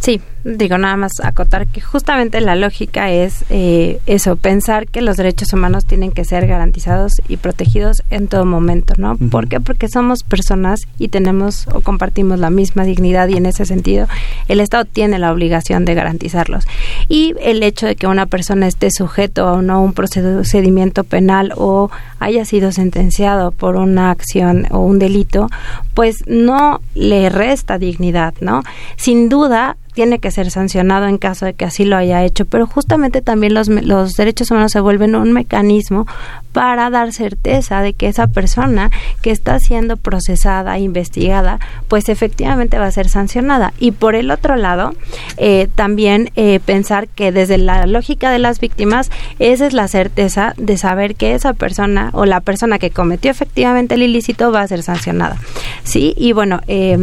Sí, 0.00 0.20
digo 0.44 0.78
nada 0.78 0.96
más 0.96 1.12
acotar 1.22 1.66
que 1.66 1.80
justamente 1.80 2.40
la 2.40 2.56
lógica 2.56 3.10
es 3.10 3.44
eh, 3.50 4.00
eso, 4.06 4.36
pensar 4.36 4.86
que 4.86 5.02
los 5.02 5.16
derechos 5.16 5.52
humanos 5.52 5.84
tienen 5.84 6.12
que 6.12 6.24
ser 6.24 6.46
garantizados 6.46 7.12
y 7.28 7.36
protegidos 7.36 8.02
en 8.10 8.28
todo 8.28 8.44
momento, 8.44 8.94
¿no? 8.96 9.16
¿Por 9.16 9.48
qué? 9.48 9.60
Porque 9.60 9.88
somos 9.88 10.22
personas 10.22 10.80
y 10.98 11.08
tenemos 11.08 11.66
o 11.72 11.80
compartimos 11.80 12.38
la 12.38 12.50
misma 12.50 12.84
dignidad 12.84 13.28
y 13.28 13.36
en 13.36 13.46
ese 13.46 13.66
sentido 13.66 14.06
el 14.48 14.60
Estado 14.60 14.84
tiene 14.84 15.18
la 15.18 15.32
obligación 15.32 15.84
de 15.84 15.94
garantizarlos. 15.94 16.64
Y 17.08 17.34
el 17.40 17.62
hecho 17.62 17.86
de 17.86 17.96
que 17.96 18.06
una 18.06 18.26
persona 18.26 18.66
esté 18.66 18.90
sujeto 18.90 19.48
a 19.48 19.62
no 19.62 19.82
un 19.82 19.92
procedimiento 19.92 21.04
penal 21.04 21.52
o 21.56 21.90
haya 22.18 22.44
sido 22.44 22.72
sentenciado 22.72 23.50
por 23.50 23.76
una 23.76 24.10
acción 24.10 24.66
o 24.70 24.80
un 24.80 24.98
delito, 24.98 25.48
pues 25.94 26.24
no 26.26 26.80
le 26.94 27.28
resta 27.28 27.78
dignidad, 27.78 28.34
¿no? 28.40 28.62
Sin 28.96 29.28
duda 29.28 29.76
tiene 29.94 30.18
que 30.18 30.30
ser 30.32 30.50
sancionado 30.50 31.06
en 31.06 31.18
caso 31.18 31.46
de 31.46 31.54
que 31.54 31.64
así 31.64 31.84
lo 31.84 31.96
haya 31.96 32.24
hecho, 32.24 32.44
pero 32.44 32.66
justamente 32.66 33.22
también 33.22 33.54
los, 33.54 33.68
los 33.68 34.14
derechos 34.14 34.50
humanos 34.50 34.72
se 34.72 34.80
vuelven 34.80 35.14
un 35.14 35.32
mecanismo 35.32 36.06
para 36.52 36.90
dar 36.90 37.12
certeza 37.12 37.80
de 37.80 37.92
que 37.94 38.08
esa 38.08 38.26
persona 38.26 38.90
que 39.22 39.30
está 39.30 39.58
siendo 39.58 39.96
procesada, 39.96 40.78
investigada, 40.78 41.60
pues 41.88 42.08
efectivamente 42.08 42.78
va 42.78 42.86
a 42.86 42.92
ser 42.92 43.08
sancionada. 43.08 43.72
Y 43.78 43.92
por 43.92 44.14
el 44.14 44.30
otro 44.30 44.56
lado, 44.56 44.94
eh, 45.36 45.68
también 45.74 46.30
eh, 46.36 46.60
pensar 46.64 47.08
que 47.08 47.32
desde 47.32 47.58
la 47.58 47.86
lógica 47.86 48.30
de 48.30 48.38
las 48.38 48.60
víctimas, 48.60 49.10
esa 49.38 49.66
es 49.66 49.72
la 49.72 49.88
certeza 49.88 50.54
de 50.56 50.76
saber 50.76 51.14
que 51.14 51.34
esa 51.34 51.54
persona 51.54 52.10
o 52.12 52.26
la 52.26 52.40
persona 52.40 52.78
que 52.78 52.90
cometió 52.90 53.30
efectivamente 53.30 53.94
el 53.94 54.02
ilícito 54.02 54.52
va 54.52 54.62
a 54.62 54.68
ser 54.68 54.82
sancionada. 54.82 55.38
Sí, 55.84 56.14
y 56.16 56.32
bueno, 56.32 56.60
eh, 56.66 56.98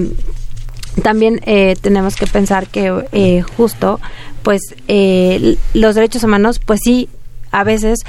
también 1.04 1.42
eh, 1.46 1.76
tenemos 1.82 2.16
que 2.16 2.28
pensar 2.28 2.68
que 2.68 3.06
eh, 3.12 3.42
justo 3.42 4.00
pues 4.44 4.62
eh, 4.88 5.58
los 5.74 5.96
derechos 5.96 6.24
humanos 6.24 6.60
pues 6.60 6.80
sí 6.84 7.10
a 7.52 7.64
veces 7.64 8.00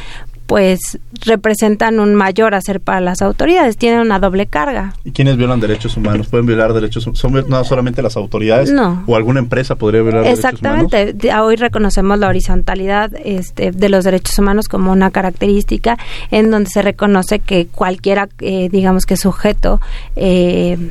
pues 0.50 0.98
representan 1.24 2.00
un 2.00 2.16
mayor 2.16 2.56
hacer 2.56 2.80
para 2.80 3.00
las 3.00 3.22
autoridades, 3.22 3.76
tienen 3.76 4.00
una 4.00 4.18
doble 4.18 4.46
carga. 4.46 4.94
¿Y 5.04 5.12
quiénes 5.12 5.36
violan 5.36 5.60
derechos 5.60 5.96
humanos? 5.96 6.26
¿Pueden 6.26 6.44
violar 6.44 6.72
derechos 6.72 7.06
humanos? 7.06 7.20
¿Son 7.20 7.48
no 7.48 7.62
solamente 7.62 8.02
las 8.02 8.16
autoridades? 8.16 8.72
No. 8.72 9.04
¿O 9.06 9.14
alguna 9.14 9.38
empresa 9.38 9.76
podría 9.76 10.02
violar 10.02 10.24
derechos 10.24 10.60
humanos? 10.60 10.86
Exactamente. 10.92 11.34
Hoy 11.36 11.54
reconocemos 11.54 12.18
la 12.18 12.26
horizontalidad 12.26 13.12
este, 13.24 13.70
de 13.70 13.88
los 13.88 14.02
derechos 14.02 14.36
humanos 14.40 14.66
como 14.66 14.90
una 14.90 15.12
característica 15.12 15.96
en 16.32 16.50
donde 16.50 16.68
se 16.68 16.82
reconoce 16.82 17.38
que 17.38 17.68
cualquiera, 17.68 18.28
eh, 18.40 18.68
digamos 18.72 19.06
que 19.06 19.16
sujeto, 19.16 19.80
eh, 20.16 20.90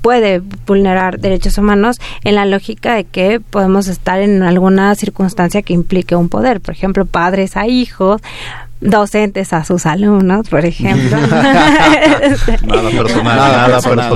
puede 0.00 0.40
vulnerar 0.66 1.18
derechos 1.18 1.58
humanos 1.58 2.00
en 2.24 2.34
la 2.34 2.46
lógica 2.46 2.94
de 2.94 3.04
que 3.04 3.40
podemos 3.40 3.88
estar 3.88 4.20
en 4.20 4.42
alguna 4.42 4.94
circunstancia 4.94 5.62
que 5.62 5.72
implique 5.72 6.16
un 6.16 6.28
poder, 6.28 6.60
por 6.60 6.74
ejemplo, 6.74 7.06
padres 7.06 7.56
a 7.56 7.66
hijos, 7.66 8.20
docentes 8.82 9.52
a 9.52 9.64
sus 9.64 9.86
alumnos, 9.86 10.48
por 10.48 10.64
ejemplo. 10.64 11.16
nada 12.66 12.90
personal, 12.90 13.36
nada, 13.36 13.80
personal. 13.80 14.12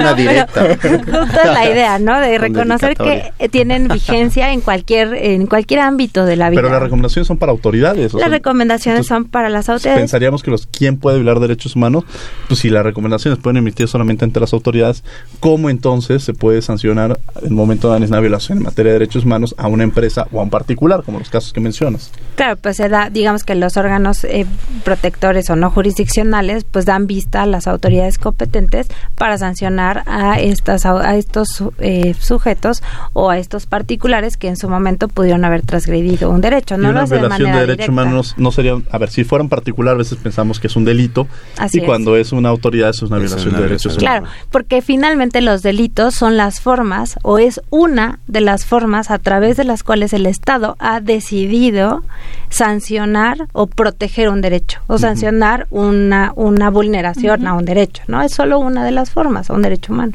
una 0.00 0.14
directa. 0.14 0.62
Justo 0.82 1.40
es 1.44 1.52
la 1.52 1.70
idea, 1.70 1.98
¿no? 1.98 2.18
De 2.18 2.38
reconocer 2.38 2.96
que 2.96 3.48
tienen 3.50 3.88
vigencia 3.92 4.52
en 4.52 4.60
cualquier 4.60 5.14
en 5.14 5.46
cualquier 5.46 5.80
ámbito 5.80 6.24
de 6.24 6.36
la 6.36 6.50
vida. 6.50 6.62
Pero 6.62 6.72
las 6.72 6.82
recomendaciones 6.82 7.28
son 7.28 7.36
para 7.36 7.52
autoridades. 7.52 8.14
Las 8.14 8.30
recomendaciones 8.30 9.06
son 9.06 9.26
para 9.26 9.50
las 9.50 9.68
autoridades. 9.68 10.00
Pensaríamos 10.00 10.42
que 10.42 10.50
los 10.50 10.66
quién 10.66 10.96
puede 10.96 11.18
violar 11.18 11.40
derechos 11.40 11.76
humanos, 11.76 12.04
pues 12.48 12.60
si 12.60 12.70
las 12.70 12.84
recomendaciones 12.84 13.38
pueden 13.38 13.58
emitir 13.58 13.86
solamente 13.86 14.24
ante 14.24 14.40
las 14.40 14.52
autoridades, 14.52 15.04
¿cómo 15.40 15.68
entonces 15.68 16.24
se 16.24 16.32
puede 16.32 16.62
sancionar 16.62 17.18
en 17.40 17.48
el 17.48 17.52
momento 17.52 17.92
de 17.92 18.04
una 18.04 18.20
violación 18.20 18.58
en 18.58 18.64
materia 18.64 18.92
de 18.92 18.98
derechos 18.98 19.24
humanos 19.24 19.54
a 19.58 19.68
una 19.68 19.84
empresa 19.84 20.26
o 20.32 20.40
a 20.40 20.42
un 20.42 20.50
particular, 20.50 21.02
como 21.04 21.18
los 21.18 21.28
casos 21.28 21.52
que 21.52 21.60
mencionas? 21.60 22.10
Claro, 22.36 22.56
pues 22.56 22.76
se 22.76 22.88
da, 22.88 23.10
digamos 23.10 23.44
que 23.44 23.54
los 23.54 23.73
órganos 23.76 24.24
eh, 24.24 24.46
protectores 24.84 25.50
o 25.50 25.56
no 25.56 25.70
jurisdiccionales 25.70 26.64
pues 26.64 26.84
dan 26.84 27.06
vista 27.06 27.42
a 27.42 27.46
las 27.46 27.66
autoridades 27.66 28.18
competentes 28.18 28.88
para 29.16 29.38
sancionar 29.38 30.02
a 30.06 30.40
estas 30.40 30.86
a 30.86 31.16
estos 31.16 31.64
eh, 31.78 32.14
sujetos 32.18 32.82
o 33.12 33.30
a 33.30 33.38
estos 33.38 33.66
particulares 33.66 34.36
que 34.36 34.48
en 34.48 34.56
su 34.56 34.68
momento 34.68 35.08
pudieron 35.08 35.44
haber 35.44 35.62
transgredido 35.62 36.30
un 36.30 36.40
derecho 36.40 36.76
no 36.76 36.88
y 36.88 36.90
una 36.90 37.04
violación 37.04 37.52
de, 37.52 37.58
derechos 37.60 37.88
humanos 37.88 38.34
no 38.36 38.52
sería 38.52 38.76
a 38.90 38.98
ver 38.98 39.10
si 39.10 39.24
fuera 39.24 39.42
un 39.42 39.48
particular 39.48 39.94
a 39.94 39.98
veces 39.98 40.18
pensamos 40.18 40.60
que 40.60 40.66
es 40.66 40.76
un 40.76 40.84
delito 40.84 41.26
y 41.72 41.80
cuando 41.80 42.16
es 42.16 42.32
una 42.32 42.48
autoridad 42.48 42.90
es 42.90 43.02
una 43.02 43.18
violación 43.18 43.54
de 43.54 43.62
derechos 43.62 43.96
humanos. 43.96 43.98
Claro 43.98 44.26
porque 44.50 44.82
finalmente 44.82 45.40
los 45.40 45.62
delitos 45.62 46.14
son 46.14 46.36
las 46.36 46.60
formas 46.60 47.18
o 47.22 47.38
es 47.38 47.60
una 47.70 48.18
de 48.26 48.40
las 48.40 48.64
formas 48.64 49.10
a 49.10 49.18
través 49.18 49.56
de 49.56 49.64
las 49.64 49.82
cuales 49.82 50.12
el 50.12 50.26
Estado 50.26 50.76
ha 50.78 51.00
decidido 51.00 52.02
sancionar 52.50 53.48
o 53.52 53.63
proteger 53.66 54.28
un 54.28 54.40
derecho 54.40 54.80
o 54.86 54.98
sancionar 54.98 55.66
una, 55.70 56.32
una 56.36 56.70
vulneración 56.70 57.46
a 57.46 57.54
un 57.54 57.64
derecho, 57.64 58.02
¿no? 58.06 58.22
Es 58.22 58.32
solo 58.32 58.58
una 58.58 58.84
de 58.84 58.90
las 58.90 59.10
formas, 59.10 59.50
a 59.50 59.54
un 59.54 59.62
derecho 59.62 59.92
humano 59.92 60.14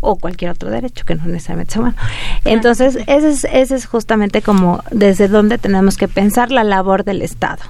o 0.00 0.16
cualquier 0.16 0.50
otro 0.50 0.70
derecho 0.70 1.04
que 1.04 1.14
no 1.14 1.24
necesariamente 1.26 1.72
sea 1.72 1.82
humano. 1.82 1.96
Entonces, 2.44 2.98
ese 3.06 3.30
es, 3.30 3.44
ese 3.44 3.74
es 3.74 3.86
justamente 3.86 4.42
como 4.42 4.82
desde 4.90 5.28
donde 5.28 5.58
tenemos 5.58 5.96
que 5.96 6.08
pensar 6.08 6.50
la 6.50 6.64
labor 6.64 7.04
del 7.04 7.22
Estado. 7.22 7.62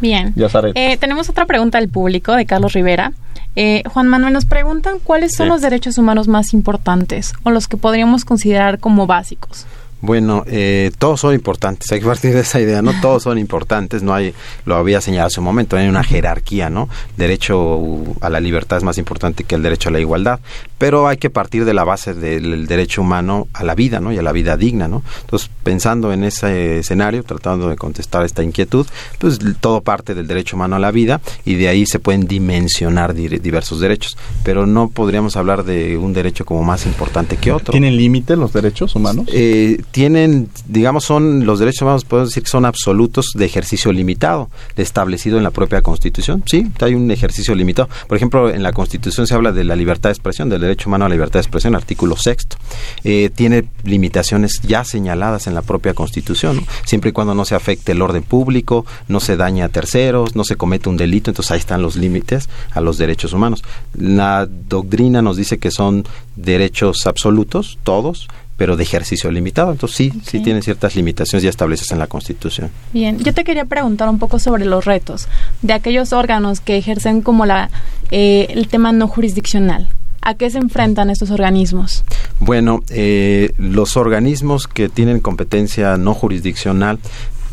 Bien. 0.00 0.32
Eh, 0.74 0.96
tenemos 0.96 1.28
otra 1.28 1.46
pregunta 1.46 1.78
del 1.78 1.88
público 1.88 2.32
de 2.32 2.46
Carlos 2.46 2.72
Rivera. 2.72 3.12
Eh, 3.56 3.82
Juan 3.86 4.08
Manuel, 4.08 4.32
nos 4.32 4.46
preguntan 4.46 4.98
cuáles 5.02 5.34
son 5.34 5.48
los 5.48 5.60
derechos 5.60 5.98
humanos 5.98 6.28
más 6.28 6.54
importantes 6.54 7.34
o 7.44 7.50
los 7.50 7.68
que 7.68 7.76
podríamos 7.76 8.24
considerar 8.24 8.78
como 8.80 9.06
básicos. 9.06 9.66
Bueno, 10.04 10.44
eh, 10.46 10.90
todos 10.98 11.20
son 11.20 11.32
importantes, 11.32 11.90
hay 11.90 12.00
que 12.00 12.06
partir 12.06 12.34
de 12.34 12.40
esa 12.40 12.60
idea, 12.60 12.82
¿no? 12.82 12.92
Todos 13.00 13.22
son 13.22 13.38
importantes, 13.38 14.02
no 14.02 14.12
hay, 14.12 14.34
lo 14.66 14.76
había 14.76 15.00
señalado 15.00 15.28
hace 15.28 15.40
un 15.40 15.46
momento, 15.46 15.78
hay 15.78 15.88
una 15.88 16.04
jerarquía, 16.04 16.68
¿no? 16.68 16.90
Derecho 17.16 17.80
a 18.20 18.28
la 18.28 18.38
libertad 18.38 18.76
es 18.76 18.84
más 18.84 18.98
importante 18.98 19.44
que 19.44 19.54
el 19.54 19.62
derecho 19.62 19.88
a 19.88 19.92
la 19.92 20.00
igualdad, 20.00 20.40
pero 20.76 21.08
hay 21.08 21.16
que 21.16 21.30
partir 21.30 21.64
de 21.64 21.72
la 21.72 21.84
base 21.84 22.12
del 22.12 22.66
derecho 22.66 23.00
humano 23.00 23.48
a 23.54 23.64
la 23.64 23.74
vida, 23.74 23.98
¿no? 24.00 24.12
Y 24.12 24.18
a 24.18 24.22
la 24.22 24.32
vida 24.32 24.58
digna, 24.58 24.88
¿no? 24.88 25.02
Entonces, 25.22 25.48
pensando 25.62 26.12
en 26.12 26.24
ese 26.24 26.80
escenario, 26.80 27.22
tratando 27.22 27.70
de 27.70 27.76
contestar 27.76 28.26
esta 28.26 28.42
inquietud, 28.42 28.86
pues 29.18 29.38
todo 29.60 29.80
parte 29.80 30.14
del 30.14 30.26
derecho 30.26 30.56
humano 30.56 30.76
a 30.76 30.80
la 30.80 30.90
vida 30.90 31.22
y 31.46 31.54
de 31.54 31.68
ahí 31.68 31.86
se 31.86 31.98
pueden 31.98 32.26
dimensionar 32.26 33.14
diversos 33.14 33.80
derechos, 33.80 34.18
pero 34.42 34.66
no 34.66 34.88
podríamos 34.88 35.38
hablar 35.38 35.64
de 35.64 35.96
un 35.96 36.12
derecho 36.12 36.44
como 36.44 36.62
más 36.62 36.84
importante 36.84 37.38
que 37.38 37.52
otro. 37.52 37.72
¿Tienen 37.72 37.96
límite 37.96 38.36
los 38.36 38.52
derechos 38.52 38.94
humanos? 38.94 39.26
Eh, 39.32 39.80
tienen, 39.94 40.48
digamos, 40.66 41.04
son 41.04 41.46
los 41.46 41.60
derechos 41.60 41.82
humanos, 41.82 42.04
podemos 42.04 42.30
decir 42.30 42.42
que 42.42 42.48
son 42.48 42.64
absolutos 42.64 43.30
de 43.36 43.44
ejercicio 43.44 43.92
limitado, 43.92 44.50
establecido 44.74 45.38
en 45.38 45.44
la 45.44 45.52
propia 45.52 45.82
Constitución. 45.82 46.42
Sí, 46.46 46.66
hay 46.80 46.96
un 46.96 47.12
ejercicio 47.12 47.54
limitado. 47.54 47.88
Por 48.08 48.16
ejemplo, 48.16 48.50
en 48.50 48.64
la 48.64 48.72
Constitución 48.72 49.28
se 49.28 49.34
habla 49.34 49.52
de 49.52 49.62
la 49.62 49.76
libertad 49.76 50.08
de 50.08 50.14
expresión, 50.14 50.48
del 50.48 50.62
derecho 50.62 50.88
humano 50.90 51.04
a 51.04 51.08
la 51.08 51.14
libertad 51.14 51.34
de 51.34 51.42
expresión, 51.42 51.76
artículo 51.76 52.16
sexto. 52.16 52.56
Eh, 53.04 53.30
tiene 53.32 53.68
limitaciones 53.84 54.60
ya 54.64 54.82
señaladas 54.82 55.46
en 55.46 55.54
la 55.54 55.62
propia 55.62 55.94
Constitución, 55.94 56.66
siempre 56.84 57.10
y 57.10 57.12
cuando 57.12 57.36
no 57.36 57.44
se 57.44 57.54
afecte 57.54 57.92
el 57.92 58.02
orden 58.02 58.24
público, 58.24 58.84
no 59.06 59.20
se 59.20 59.36
dañe 59.36 59.62
a 59.62 59.68
terceros, 59.68 60.34
no 60.34 60.42
se 60.42 60.56
comete 60.56 60.88
un 60.88 60.96
delito, 60.96 61.30
entonces 61.30 61.52
ahí 61.52 61.60
están 61.60 61.82
los 61.82 61.94
límites 61.94 62.48
a 62.72 62.80
los 62.80 62.98
derechos 62.98 63.32
humanos. 63.32 63.62
La 63.96 64.48
doctrina 64.48 65.22
nos 65.22 65.36
dice 65.36 65.58
que 65.58 65.70
son 65.70 66.04
derechos 66.34 67.06
absolutos, 67.06 67.78
todos, 67.84 68.26
pero 68.56 68.76
de 68.76 68.82
ejercicio 68.82 69.30
limitado. 69.30 69.72
Entonces 69.72 69.96
sí, 69.96 70.12
sí, 70.24 70.40
tienen 70.40 70.62
ciertas 70.62 70.96
limitaciones 70.96 71.42
ya 71.42 71.50
establecidas 71.50 71.92
en 71.92 71.98
la 71.98 72.06
Constitución. 72.06 72.70
Bien, 72.92 73.18
yo 73.18 73.32
te 73.32 73.44
quería 73.44 73.64
preguntar 73.64 74.08
un 74.08 74.18
poco 74.18 74.38
sobre 74.38 74.64
los 74.64 74.84
retos 74.84 75.28
de 75.62 75.72
aquellos 75.72 76.12
órganos 76.12 76.60
que 76.60 76.76
ejercen 76.76 77.22
como 77.22 77.46
la 77.46 77.70
eh, 78.10 78.46
el 78.50 78.68
tema 78.68 78.92
no 78.92 79.08
jurisdiccional. 79.08 79.88
¿A 80.26 80.34
qué 80.34 80.48
se 80.48 80.56
enfrentan 80.56 81.10
estos 81.10 81.30
organismos? 81.30 82.02
Bueno, 82.40 82.80
eh, 82.88 83.52
los 83.58 83.98
organismos 83.98 84.66
que 84.66 84.88
tienen 84.88 85.20
competencia 85.20 85.98
no 85.98 86.14
jurisdiccional 86.14 86.98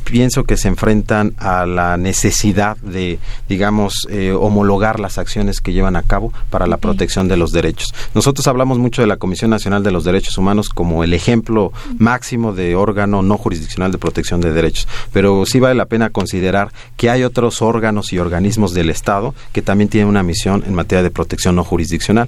pienso 0.03 0.43
que 0.43 0.57
se 0.57 0.67
enfrentan 0.67 1.33
a 1.37 1.65
la 1.65 1.97
necesidad 1.97 2.77
de, 2.77 3.19
digamos, 3.47 4.07
eh, 4.09 4.31
homologar 4.31 4.99
las 4.99 5.17
acciones 5.17 5.61
que 5.61 5.73
llevan 5.73 5.95
a 5.95 6.03
cabo 6.03 6.33
para 6.49 6.67
la 6.67 6.77
protección 6.77 7.27
de 7.27 7.37
los 7.37 7.51
derechos. 7.51 7.93
Nosotros 8.13 8.47
hablamos 8.47 8.77
mucho 8.79 9.01
de 9.01 9.07
la 9.07 9.17
Comisión 9.17 9.51
Nacional 9.51 9.83
de 9.83 9.91
los 9.91 10.03
Derechos 10.03 10.37
Humanos 10.37 10.69
como 10.69 11.03
el 11.03 11.13
ejemplo 11.13 11.71
máximo 11.97 12.53
de 12.53 12.75
órgano 12.75 13.21
no 13.21 13.37
jurisdiccional 13.37 13.91
de 13.91 13.97
protección 13.97 14.41
de 14.41 14.51
derechos, 14.51 14.87
pero 15.13 15.45
sí 15.45 15.59
vale 15.59 15.75
la 15.75 15.85
pena 15.85 16.09
considerar 16.09 16.71
que 16.97 17.09
hay 17.09 17.23
otros 17.23 17.61
órganos 17.61 18.13
y 18.13 18.19
organismos 18.19 18.73
del 18.73 18.89
Estado 18.89 19.33
que 19.53 19.61
también 19.61 19.89
tienen 19.89 20.09
una 20.09 20.23
misión 20.23 20.63
en 20.65 20.73
materia 20.73 21.03
de 21.03 21.11
protección 21.11 21.55
no 21.55 21.63
jurisdiccional. 21.63 22.27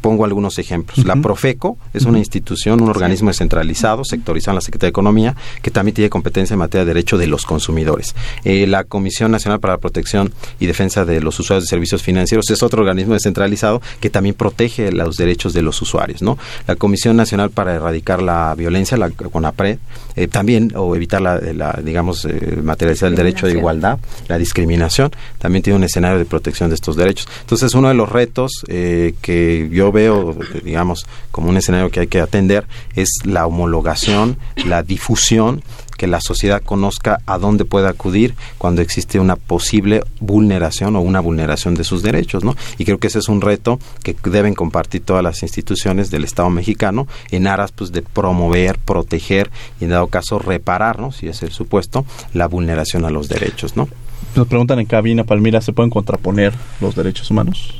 Pongo 0.00 0.24
algunos 0.24 0.58
ejemplos. 0.58 1.04
La 1.04 1.16
Profeco 1.16 1.76
es 1.92 2.04
una 2.04 2.18
institución, 2.18 2.82
un 2.82 2.88
organismo 2.88 3.28
descentralizado, 3.28 4.04
sectorizado 4.04 4.52
en 4.52 4.56
la 4.56 4.60
Secretaría 4.60 4.88
de 4.88 4.90
Economía, 4.90 5.36
que 5.62 5.70
también 5.70 5.94
tiene 5.94 6.10
competencia 6.10 6.54
en 6.54 6.60
materia 6.60 6.84
de 6.84 6.94
derecho 6.94 7.18
de 7.18 7.26
los 7.26 7.44
consumidores. 7.44 8.14
Eh, 8.44 8.66
la 8.66 8.84
Comisión 8.84 9.30
Nacional 9.30 9.60
para 9.60 9.74
la 9.74 9.78
Protección 9.78 10.32
y 10.58 10.66
Defensa 10.66 11.04
de 11.04 11.20
los 11.20 11.38
Usuarios 11.38 11.64
de 11.64 11.68
Servicios 11.68 12.02
Financieros 12.02 12.50
es 12.50 12.62
otro 12.62 12.80
organismo 12.80 13.14
descentralizado 13.14 13.82
que 14.00 14.10
también 14.10 14.34
protege 14.34 14.92
los 14.92 15.16
derechos 15.16 15.52
de 15.52 15.62
los 15.62 15.80
usuarios. 15.82 16.22
¿no? 16.22 16.38
La 16.66 16.76
Comisión 16.76 17.16
Nacional 17.16 17.50
para 17.50 17.74
Erradicar 17.74 18.22
la 18.22 18.54
Violencia, 18.56 18.96
la 18.96 19.10
CONAPRED, 19.10 19.78
eh, 20.20 20.28
también, 20.28 20.72
o 20.76 20.94
evitar 20.94 21.20
la, 21.22 21.38
digamos, 21.82 22.26
eh, 22.26 22.58
materializar 22.62 23.08
el 23.08 23.16
derecho 23.16 23.46
de 23.46 23.52
igualdad, 23.52 23.98
la 24.28 24.36
discriminación, 24.36 25.10
también 25.38 25.62
tiene 25.62 25.78
un 25.78 25.84
escenario 25.84 26.18
de 26.18 26.26
protección 26.26 26.68
de 26.68 26.74
estos 26.74 26.94
derechos. 26.94 27.26
Entonces, 27.40 27.74
uno 27.74 27.88
de 27.88 27.94
los 27.94 28.08
retos 28.10 28.52
que 28.66 29.68
yo 29.72 29.92
veo, 29.92 30.36
digamos, 30.62 31.06
como 31.30 31.48
un 31.48 31.56
escenario 31.56 31.90
que 31.90 32.00
hay 32.00 32.06
que 32.06 32.20
atender 32.20 32.66
es 32.94 33.08
la 33.24 33.46
homologación, 33.46 34.36
la 34.66 34.82
difusión, 34.82 35.62
que 36.00 36.06
la 36.06 36.22
sociedad 36.22 36.62
conozca 36.62 37.20
a 37.26 37.36
dónde 37.36 37.66
puede 37.66 37.86
acudir 37.86 38.34
cuando 38.56 38.80
existe 38.80 39.20
una 39.20 39.36
posible 39.36 40.02
vulneración 40.18 40.96
o 40.96 41.02
una 41.02 41.20
vulneración 41.20 41.74
de 41.74 41.84
sus 41.84 42.02
derechos, 42.02 42.42
¿no? 42.42 42.56
Y 42.78 42.86
creo 42.86 42.96
que 42.96 43.08
ese 43.08 43.18
es 43.18 43.28
un 43.28 43.42
reto 43.42 43.78
que 44.02 44.16
deben 44.24 44.54
compartir 44.54 45.02
todas 45.02 45.22
las 45.22 45.42
instituciones 45.42 46.10
del 46.10 46.24
Estado 46.24 46.48
mexicano 46.48 47.06
en 47.30 47.46
aras 47.46 47.72
pues 47.72 47.92
de 47.92 48.00
promover, 48.00 48.78
proteger 48.78 49.50
y 49.78 49.84
en 49.84 49.90
dado 49.90 50.06
caso 50.06 50.38
reparar, 50.38 50.98
¿no? 50.98 51.12
Si 51.12 51.28
es 51.28 51.42
el 51.42 51.52
supuesto, 51.52 52.06
la 52.32 52.48
vulneración 52.48 53.04
a 53.04 53.10
los 53.10 53.28
derechos, 53.28 53.76
¿no? 53.76 53.86
Nos 54.34 54.46
preguntan 54.46 54.78
en 54.78 54.86
cabina, 54.86 55.24
Palmira, 55.24 55.60
¿se 55.60 55.74
pueden 55.74 55.90
contraponer 55.90 56.54
los 56.80 56.94
derechos 56.94 57.30
humanos? 57.30 57.74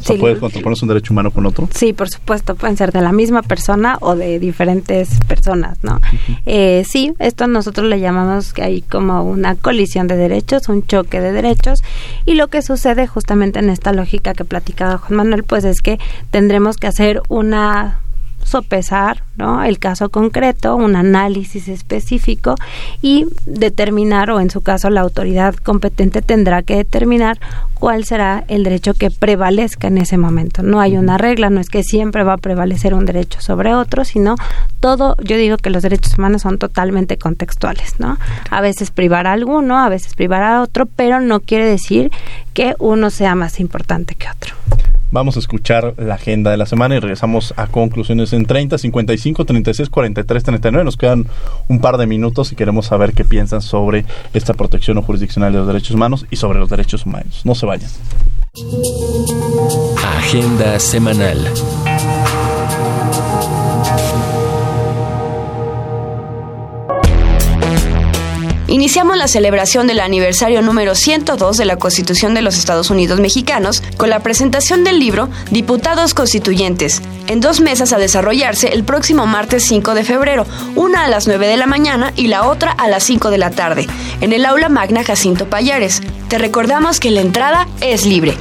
¿Se 0.00 0.14
puede 0.14 0.38
contraponerse 0.38 0.84
un 0.84 0.88
derecho 0.88 1.12
humano 1.12 1.30
con 1.30 1.46
otro? 1.46 1.68
Sí, 1.74 1.92
por 1.92 2.08
supuesto, 2.08 2.54
pueden 2.54 2.76
ser 2.76 2.92
de 2.92 3.00
la 3.00 3.12
misma 3.12 3.42
persona 3.42 3.98
o 4.00 4.14
de 4.14 4.38
diferentes 4.38 5.20
personas, 5.26 5.78
¿no? 5.82 6.00
eh, 6.46 6.84
sí, 6.86 7.12
esto 7.18 7.46
nosotros 7.46 7.88
le 7.88 8.00
llamamos 8.00 8.52
que 8.52 8.62
hay 8.62 8.82
como 8.82 9.22
una 9.24 9.54
colisión 9.56 10.06
de 10.06 10.16
derechos, 10.16 10.68
un 10.68 10.86
choque 10.86 11.20
de 11.20 11.32
derechos, 11.32 11.82
y 12.24 12.34
lo 12.34 12.48
que 12.48 12.62
sucede 12.62 13.06
justamente 13.06 13.58
en 13.58 13.70
esta 13.70 13.92
lógica 13.92 14.34
que 14.34 14.44
platicaba 14.44 14.98
Juan 14.98 15.16
Manuel, 15.16 15.44
pues 15.44 15.64
es 15.64 15.80
que 15.80 15.98
tendremos 16.30 16.76
que 16.76 16.86
hacer 16.86 17.22
una 17.28 18.00
sopesar 18.46 19.22
¿no? 19.36 19.64
el 19.64 19.78
caso 19.78 20.08
concreto, 20.08 20.76
un 20.76 20.96
análisis 20.96 21.68
específico 21.68 22.54
y 23.02 23.26
determinar, 23.44 24.30
o 24.30 24.40
en 24.40 24.50
su 24.50 24.60
caso 24.60 24.88
la 24.88 25.00
autoridad 25.00 25.54
competente 25.56 26.22
tendrá 26.22 26.62
que 26.62 26.76
determinar 26.76 27.38
cuál 27.74 28.04
será 28.04 28.44
el 28.48 28.62
derecho 28.62 28.94
que 28.94 29.10
prevalezca 29.10 29.88
en 29.88 29.98
ese 29.98 30.16
momento. 30.16 30.62
No 30.62 30.80
hay 30.80 30.96
una 30.96 31.18
regla, 31.18 31.50
no 31.50 31.60
es 31.60 31.68
que 31.68 31.82
siempre 31.82 32.22
va 32.22 32.34
a 32.34 32.38
prevalecer 32.38 32.94
un 32.94 33.04
derecho 33.04 33.40
sobre 33.40 33.74
otro, 33.74 34.04
sino 34.04 34.36
todo, 34.80 35.16
yo 35.22 35.36
digo 35.36 35.56
que 35.56 35.70
los 35.70 35.82
derechos 35.82 36.16
humanos 36.16 36.42
son 36.42 36.58
totalmente 36.58 37.18
contextuales, 37.18 37.98
¿no? 37.98 38.18
A 38.50 38.60
veces 38.60 38.90
privar 38.90 39.26
a 39.26 39.32
alguno, 39.32 39.78
a 39.78 39.88
veces 39.88 40.14
privar 40.14 40.42
a 40.42 40.62
otro, 40.62 40.86
pero 40.86 41.20
no 41.20 41.40
quiere 41.40 41.66
decir 41.66 42.10
que 42.54 42.74
uno 42.78 43.10
sea 43.10 43.34
más 43.34 43.60
importante 43.60 44.14
que 44.14 44.28
otro. 44.30 44.54
Vamos 45.10 45.36
a 45.36 45.38
escuchar 45.38 45.94
la 45.98 46.14
agenda 46.14 46.50
de 46.50 46.56
la 46.56 46.66
semana 46.66 46.96
y 46.96 46.98
regresamos 46.98 47.54
a 47.56 47.68
conclusiones 47.68 48.32
en 48.32 48.44
30, 48.44 48.76
55, 48.78 49.44
36, 49.44 49.88
43, 49.88 50.42
39. 50.42 50.84
Nos 50.84 50.96
quedan 50.96 51.26
un 51.68 51.80
par 51.80 51.96
de 51.96 52.06
minutos 52.06 52.52
y 52.52 52.56
queremos 52.56 52.86
saber 52.86 53.12
qué 53.12 53.24
piensan 53.24 53.62
sobre 53.62 54.04
esta 54.34 54.54
protección 54.54 55.00
jurisdiccional 55.00 55.52
de 55.52 55.58
los 55.58 55.66
derechos 55.68 55.92
humanos 55.92 56.26
y 56.30 56.36
sobre 56.36 56.58
los 56.58 56.68
derechos 56.68 57.06
humanos. 57.06 57.42
No 57.44 57.54
se 57.54 57.66
vayan. 57.66 57.90
Agenda 60.18 60.80
semanal. 60.80 61.38
Iniciamos 68.68 69.16
la 69.16 69.28
celebración 69.28 69.86
del 69.86 70.00
aniversario 70.00 70.60
número 70.60 70.96
102 70.96 71.56
de 71.56 71.64
la 71.64 71.76
Constitución 71.76 72.34
de 72.34 72.42
los 72.42 72.58
Estados 72.58 72.90
Unidos 72.90 73.20
Mexicanos 73.20 73.80
con 73.96 74.10
la 74.10 74.20
presentación 74.20 74.82
del 74.82 74.98
libro 74.98 75.28
Diputados 75.52 76.14
Constituyentes, 76.14 77.00
en 77.28 77.40
dos 77.40 77.60
mesas 77.60 77.92
a 77.92 77.98
desarrollarse 77.98 78.68
el 78.68 78.82
próximo 78.82 79.24
martes 79.26 79.64
5 79.66 79.94
de 79.94 80.02
febrero, 80.02 80.46
una 80.74 81.04
a 81.04 81.08
las 81.08 81.28
9 81.28 81.46
de 81.46 81.56
la 81.56 81.66
mañana 81.66 82.12
y 82.16 82.26
la 82.26 82.48
otra 82.48 82.72
a 82.72 82.88
las 82.88 83.04
5 83.04 83.30
de 83.30 83.38
la 83.38 83.50
tarde, 83.52 83.86
en 84.20 84.32
el 84.32 84.44
aula 84.44 84.68
magna 84.68 85.04
Jacinto 85.04 85.46
Payares. 85.46 86.02
Te 86.28 86.38
recordamos 86.38 86.98
que 86.98 87.12
la 87.12 87.20
entrada 87.20 87.68
es 87.80 88.04
libre 88.04 88.36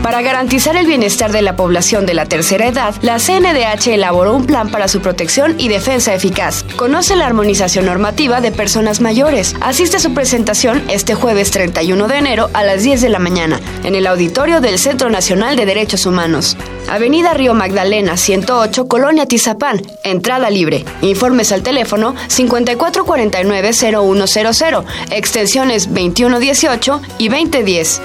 Para 0.03 0.21
garantizar 0.21 0.75
el 0.77 0.85
bienestar 0.87 1.33
de 1.33 1.41
la 1.41 1.57
población 1.57 2.05
de 2.05 2.13
la 2.13 2.25
tercera 2.25 2.67
edad, 2.67 2.95
la 3.01 3.19
CNDH 3.19 3.87
elaboró 3.87 4.33
un 4.33 4.45
plan 4.45 4.71
para 4.71 4.87
su 4.87 5.01
protección 5.01 5.59
y 5.59 5.67
defensa 5.67 6.13
eficaz. 6.13 6.63
Conoce 6.77 7.17
la 7.17 7.25
armonización 7.25 7.85
normativa 7.85 8.39
de 8.39 8.53
personas 8.53 9.01
mayores. 9.01 9.57
Asiste 9.59 9.97
a 9.97 9.99
su 9.99 10.13
presentación 10.13 10.85
este 10.89 11.15
jueves 11.15 11.51
31 11.51 12.07
de 12.07 12.17
enero 12.17 12.49
a 12.53 12.63
las 12.63 12.83
10 12.83 13.01
de 13.01 13.09
la 13.09 13.19
mañana 13.19 13.59
en 13.83 13.93
el 13.93 14.07
auditorio 14.07 14.61
del 14.61 14.79
Centro 14.79 15.09
Nacional 15.09 15.57
de 15.57 15.65
Derechos 15.65 16.05
Humanos. 16.05 16.55
Avenida 16.89 17.33
Río 17.33 17.53
Magdalena 17.53 18.15
108, 18.15 18.87
Colonia 18.87 19.25
Tizapán. 19.25 19.81
Entrada 20.03 20.49
libre. 20.49 20.85
Informes 21.01 21.51
al 21.51 21.61
teléfono 21.61 22.15
5449-0100, 22.29 24.85
extensiones 25.11 25.87
2118 25.87 27.01
y 27.17 27.27
2010. 27.27 28.01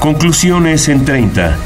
Conclusiones 0.00 0.88
en 0.88 1.04
30. 1.04 1.58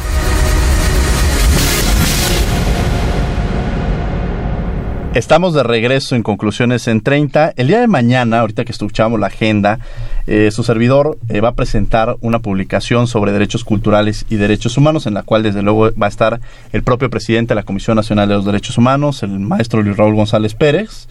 Estamos 5.14 5.54
de 5.54 5.62
regreso 5.62 6.16
en 6.16 6.24
Conclusiones 6.24 6.88
en 6.88 7.00
30. 7.00 7.52
El 7.56 7.68
día 7.68 7.78
de 7.78 7.86
mañana, 7.86 8.40
ahorita 8.40 8.64
que 8.64 8.72
escuchamos 8.72 9.20
la 9.20 9.28
agenda, 9.28 9.78
eh, 10.26 10.50
su 10.50 10.64
servidor 10.64 11.16
eh, 11.28 11.40
va 11.40 11.50
a 11.50 11.54
presentar 11.54 12.16
una 12.22 12.40
publicación 12.40 13.06
sobre 13.06 13.30
derechos 13.30 13.62
culturales 13.62 14.26
y 14.28 14.34
derechos 14.34 14.76
humanos, 14.76 15.06
en 15.06 15.14
la 15.14 15.22
cual 15.22 15.44
desde 15.44 15.62
luego 15.62 15.92
va 15.92 16.06
a 16.06 16.08
estar 16.08 16.40
el 16.72 16.82
propio 16.82 17.10
presidente 17.10 17.50
de 17.50 17.60
la 17.60 17.62
Comisión 17.62 17.94
Nacional 17.94 18.28
de 18.28 18.34
los 18.34 18.44
Derechos 18.44 18.76
Humanos, 18.78 19.22
el 19.22 19.38
maestro 19.38 19.80
Luis 19.80 19.96
Raúl 19.96 20.16
González 20.16 20.54
Pérez. 20.54 21.06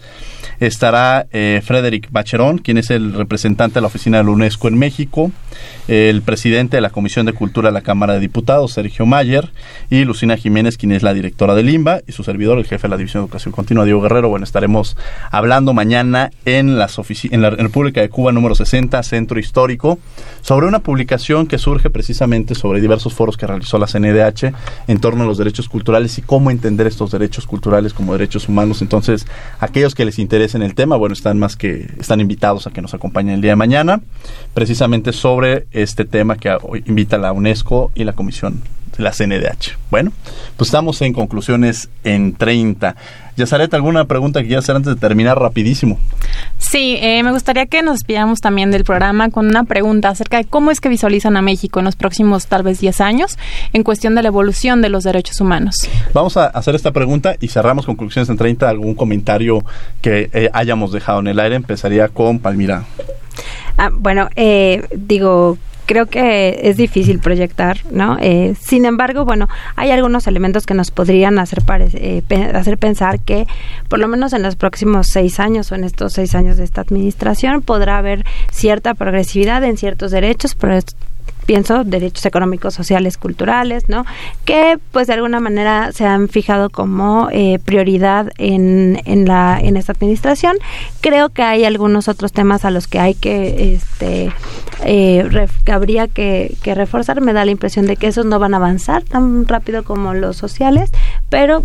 Estará 0.60 1.26
eh, 1.32 1.62
Frederick 1.64 2.08
Bacherón, 2.12 2.58
quien 2.58 2.76
es 2.76 2.90
el 2.90 3.14
representante 3.14 3.76
de 3.76 3.80
la 3.80 3.86
oficina 3.86 4.18
de 4.18 4.24
la 4.24 4.30
UNESCO 4.30 4.68
en 4.68 4.78
México, 4.78 5.32
el 5.88 6.22
presidente 6.22 6.76
de 6.76 6.80
la 6.80 6.90
Comisión 6.90 7.26
de 7.26 7.32
Cultura 7.32 7.68
de 7.68 7.72
la 7.72 7.82
Cámara 7.82 8.14
de 8.14 8.20
Diputados, 8.20 8.72
Sergio 8.72 9.06
Mayer, 9.06 9.50
y 9.90 10.04
Lucina 10.04 10.36
Jiménez, 10.36 10.76
quien 10.76 10.92
es 10.92 11.02
la 11.02 11.14
directora 11.14 11.54
del 11.54 11.70
IMBA, 11.70 12.00
y 12.06 12.12
su 12.12 12.24
servidor, 12.24 12.58
el 12.58 12.64
jefe 12.64 12.82
de 12.82 12.90
la 12.90 12.96
División 12.96 13.22
de 13.22 13.26
Educación 13.26 13.52
Continua, 13.52 13.84
Diego 13.84 14.00
Guerrero. 14.00 14.28
Bueno, 14.28 14.44
estaremos 14.44 14.96
hablando 15.30 15.72
mañana 15.74 16.30
en, 16.44 16.78
las 16.78 16.98
en 17.30 17.42
la 17.42 17.50
República 17.50 18.00
de 18.00 18.08
Cuba 18.08 18.32
número 18.32 18.54
60, 18.54 19.02
Centro 19.02 19.38
Histórico, 19.38 19.98
sobre 20.40 20.66
una 20.66 20.80
publicación 20.80 21.46
que 21.46 21.58
surge 21.58 21.90
precisamente 21.90 22.54
sobre 22.54 22.80
diversos 22.80 23.14
foros 23.14 23.36
que 23.36 23.46
realizó 23.46 23.78
la 23.78 23.86
CNDH 23.86 24.52
en 24.88 25.00
torno 25.00 25.24
a 25.24 25.26
los 25.26 25.38
derechos 25.38 25.68
culturales 25.68 26.18
y 26.18 26.22
cómo 26.22 26.50
entender 26.50 26.86
estos 26.86 27.10
derechos 27.10 27.46
culturales 27.46 27.92
como 27.92 28.12
derechos 28.12 28.48
humanos. 28.48 28.82
Entonces, 28.82 29.26
aquellos 29.60 29.94
que 29.94 30.04
les 30.04 30.18
interesen 30.18 30.62
el 30.62 30.74
tema, 30.74 30.96
bueno, 30.96 31.12
están 31.12 31.38
más 31.38 31.56
que 31.56 31.88
están 31.98 32.20
invitados 32.20 32.66
a 32.66 32.70
que 32.70 32.82
nos 32.82 32.94
acompañen 32.94 33.34
el 33.34 33.40
día 33.40 33.52
de 33.52 33.56
mañana, 33.56 34.00
precisamente 34.54 35.12
sobre 35.12 35.43
este 35.44 36.04
tema 36.04 36.36
que 36.36 36.56
invita 36.86 37.18
la 37.18 37.32
UNESCO 37.32 37.90
y 37.94 38.04
la 38.04 38.12
Comisión 38.12 38.62
la 38.98 39.10
CNDH. 39.10 39.76
Bueno, 39.90 40.12
pues 40.56 40.68
estamos 40.68 41.00
en 41.02 41.12
conclusiones 41.12 41.88
en 42.04 42.34
30. 42.34 42.96
Yazaret, 43.36 43.72
¿alguna 43.74 44.04
pregunta 44.04 44.40
que 44.40 44.46
quieras 44.46 44.64
hacer 44.64 44.76
antes 44.76 44.94
de 44.94 45.00
terminar 45.00 45.38
rapidísimo? 45.38 45.98
Sí, 46.58 46.96
eh, 47.00 47.22
me 47.22 47.32
gustaría 47.32 47.66
que 47.66 47.82
nos 47.82 47.94
despidamos 47.94 48.40
también 48.40 48.70
del 48.70 48.84
programa 48.84 49.30
con 49.30 49.46
una 49.46 49.64
pregunta 49.64 50.08
acerca 50.08 50.36
de 50.36 50.44
cómo 50.44 50.70
es 50.70 50.80
que 50.80 50.88
visualizan 50.88 51.36
a 51.36 51.42
México 51.42 51.78
en 51.80 51.84
los 51.84 51.96
próximos 51.96 52.46
tal 52.46 52.62
vez 52.62 52.80
10 52.80 53.00
años 53.00 53.38
en 53.72 53.82
cuestión 53.82 54.14
de 54.14 54.22
la 54.22 54.28
evolución 54.28 54.82
de 54.82 54.88
los 54.88 55.04
derechos 55.04 55.40
humanos. 55.40 55.74
Vamos 56.12 56.36
a 56.36 56.46
hacer 56.46 56.74
esta 56.74 56.92
pregunta 56.92 57.36
y 57.40 57.48
cerramos 57.48 57.86
conclusiones 57.86 58.28
en 58.28 58.36
30. 58.36 58.68
¿Algún 58.68 58.94
comentario 58.94 59.64
que 60.00 60.30
eh, 60.32 60.50
hayamos 60.52 60.92
dejado 60.92 61.20
en 61.20 61.28
el 61.28 61.40
aire? 61.40 61.56
Empezaría 61.56 62.08
con 62.08 62.38
Palmira. 62.38 62.84
Ah, 63.76 63.90
bueno, 63.92 64.28
eh, 64.36 64.86
digo, 64.94 65.58
creo 65.86 66.06
que 66.06 66.60
es 66.62 66.76
difícil 66.76 67.18
proyectar, 67.18 67.78
¿no? 67.90 68.16
Eh, 68.20 68.54
sin 68.60 68.84
embargo, 68.84 69.24
bueno, 69.24 69.48
hay 69.76 69.90
algunos 69.90 70.26
elementos 70.26 70.66
que 70.66 70.74
nos 70.74 70.90
podrían 70.90 71.38
hacer, 71.38 71.62
eh, 71.94 72.22
hacer 72.54 72.78
pensar 72.78 73.20
que 73.20 73.46
por 73.88 73.98
lo 73.98 74.08
menos 74.08 74.32
en 74.32 74.42
los 74.42 74.56
próximos 74.56 75.08
seis 75.10 75.40
años 75.40 75.70
o 75.72 75.74
en 75.74 75.84
estos 75.84 76.14
seis 76.14 76.34
años 76.34 76.56
de 76.56 76.64
esta 76.64 76.80
administración 76.82 77.62
podrá 77.62 77.98
haber 77.98 78.24
cierta 78.50 78.94
progresividad 78.94 79.62
en 79.64 79.76
ciertos 79.76 80.10
derechos, 80.10 80.54
pero 80.54 80.78
pienso 81.46 81.84
derechos 81.84 82.24
económicos, 82.26 82.74
sociales, 82.74 83.18
culturales, 83.18 83.88
¿no? 83.88 84.04
Que 84.44 84.78
pues 84.92 85.06
de 85.06 85.14
alguna 85.14 85.40
manera 85.40 85.92
se 85.92 86.04
han 86.06 86.28
fijado 86.28 86.70
como 86.70 87.28
eh, 87.30 87.58
prioridad 87.64 88.30
en, 88.38 89.00
en 89.04 89.26
la 89.26 89.58
en 89.60 89.76
esta 89.76 89.92
administración. 89.92 90.56
Creo 91.00 91.28
que 91.28 91.42
hay 91.42 91.64
algunos 91.64 92.08
otros 92.08 92.32
temas 92.32 92.64
a 92.64 92.70
los 92.70 92.88
que 92.88 92.98
hay 92.98 93.14
que 93.14 93.74
este 93.74 94.32
eh, 94.84 95.48
que 95.64 95.72
habría 95.72 96.08
que, 96.08 96.56
que 96.62 96.74
reforzar. 96.74 97.20
Me 97.20 97.32
da 97.32 97.44
la 97.44 97.50
impresión 97.50 97.86
de 97.86 97.96
que 97.96 98.06
esos 98.06 98.26
no 98.26 98.38
van 98.38 98.54
a 98.54 98.58
avanzar 98.58 99.02
tan 99.02 99.46
rápido 99.46 99.84
como 99.84 100.14
los 100.14 100.36
sociales, 100.36 100.90
pero 101.34 101.64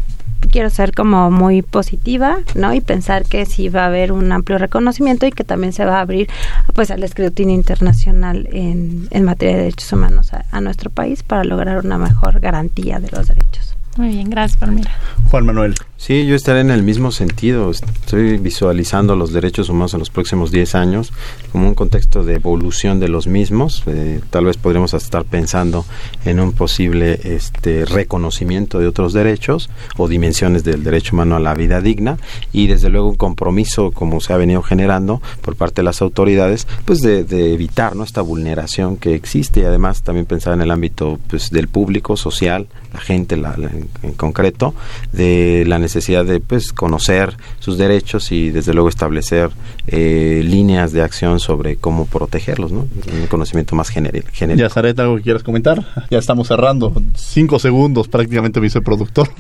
quiero 0.50 0.72
ser 0.72 0.94
como 0.94 1.30
muy 1.30 1.62
positiva, 1.62 2.40
¿no? 2.56 2.74
Y 2.74 2.82
pensar 2.82 3.24
que 3.26 3.46
sí 3.46 3.70
va 3.70 3.84
a 3.84 3.86
haber 3.86 4.12
un 4.12 4.32
amplio 4.32 4.58
reconocimiento 4.58 5.28
y 5.28 5.32
que 5.32 5.44
también 5.44 5.74
se 5.74 5.86
va 5.86 5.98
a 5.98 6.02
abrir 6.02 6.28
pues 6.74 6.90
al 6.90 7.04
escrutinio 7.04 7.54
internacional 7.54 8.50
en, 8.52 9.08
en 9.12 9.24
materia 9.26 9.58
de 9.58 9.64
derechos 9.66 9.94
humanos 9.94 10.32
a, 10.34 10.62
nuestro 10.62 10.90
país 10.90 11.22
para 11.22 11.44
lograr 11.44 11.86
una 11.86 12.00
mejor 12.00 12.40
garantía 12.40 13.00
de 13.00 13.12
los 13.12 13.28
derechos. 13.28 13.76
Muy 14.00 14.08
bien, 14.08 14.30
gracias, 14.30 14.58
Palmira. 14.58 14.96
Juan 15.30 15.46
Manuel. 15.46 15.76
Sí, 15.98 16.26
yo 16.26 16.34
estaré 16.34 16.62
en 16.62 16.70
el 16.70 16.84
mismo 16.84 17.12
sentido. 17.12 17.70
Estoy 17.70 18.38
visualizando 18.38 19.18
los 19.18 19.34
derechos 19.34 19.68
humanos 19.68 19.94
en 19.94 20.00
los 20.00 20.10
próximos 20.10 20.50
10 20.50 20.76
años 20.76 21.12
como 21.52 21.68
un 21.68 21.76
contexto 21.76 22.24
de 22.24 22.36
evolución 22.36 23.02
de 23.02 23.10
los 23.10 23.28
mismos. 23.28 23.84
Eh, 23.88 24.22
tal 24.30 24.46
vez 24.46 24.56
podríamos 24.56 24.94
estar 24.94 25.26
pensando 25.26 25.86
en 26.24 26.40
un 26.40 26.54
posible 26.54 27.20
este, 27.26 27.84
reconocimiento 27.84 28.80
de 28.80 28.88
otros 28.88 29.12
derechos 29.12 29.70
o 29.98 30.08
dimensiones 30.08 30.64
del 30.64 30.86
derecho 30.86 31.18
humano 31.18 31.36
a 31.36 31.42
la 31.42 31.54
vida 31.54 31.82
digna 31.82 32.18
y 32.54 32.68
desde 32.68 32.88
luego 32.88 33.10
un 33.10 33.18
compromiso, 33.18 33.92
como 33.92 34.22
se 34.22 34.32
ha 34.32 34.38
venido 34.38 34.64
generando 34.64 35.22
por 35.42 35.58
parte 35.58 35.82
de 35.82 35.86
las 35.86 36.02
autoridades, 36.02 36.66
pues 36.86 37.02
de, 37.02 37.26
evitar 37.54 37.98
¿no? 37.98 38.06
esta 38.06 38.22
vulneración 38.22 38.96
que 38.96 39.16
existe 39.16 39.60
y 39.60 39.64
además 39.66 40.02
también 40.04 40.26
pensar 40.26 40.54
en 40.54 40.62
el 40.62 40.72
ámbito 40.72 41.20
pues, 41.28 41.50
del 41.50 41.68
público, 41.68 42.16
social, 42.16 42.68
la 42.94 43.02
gente 43.02 43.36
la, 43.36 43.56
en, 44.04 44.14
concreto, 44.14 44.74
de 45.12 45.64
la 45.68 45.80
necesidad 45.80 46.26
de 46.26 46.40
pues 46.40 46.74
conocer 46.74 47.36
sus 47.60 47.78
derechos 47.78 48.32
y 48.32 48.50
desde 48.50 48.74
luego 48.74 48.90
establecer 48.90 49.50
eh, 49.88 50.42
líneas 50.44 50.92
de 50.92 51.02
acción 51.02 51.40
sobre 51.40 51.78
cómo 51.78 52.06
protegerlos, 52.06 52.72
¿no? 52.72 52.88
Un 53.12 53.28
conocimiento 53.28 53.76
más 53.76 53.90
genérico. 53.90 54.30
Ya, 54.56 54.70
Zaret, 54.70 55.00
¿algo 55.00 55.18
que 55.18 55.24
quieras 55.24 55.44
comentar? 55.44 55.86
Ya 56.10 56.18
estamos 56.18 56.48
cerrando. 56.48 56.94
Cinco 57.16 57.60
segundos 57.60 58.08
prácticamente 58.08 58.60
viceproductor. 58.60 59.30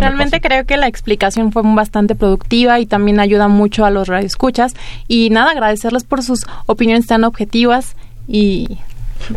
Realmente 0.00 0.40
creo 0.40 0.64
que 0.64 0.76
la 0.76 0.88
explicación 0.88 1.52
fue 1.52 1.62
bastante 1.64 2.14
productiva 2.14 2.80
y 2.80 2.86
también 2.86 3.20
ayuda 3.20 3.48
mucho 3.48 3.84
a 3.84 3.90
los 3.90 4.08
radioescuchas. 4.08 4.74
Y 5.08 5.30
nada, 5.30 5.52
agradecerles 5.52 6.04
por 6.04 6.22
sus 6.22 6.46
opiniones 6.66 7.06
tan 7.06 7.24
objetivas 7.24 7.96
y 8.26 8.78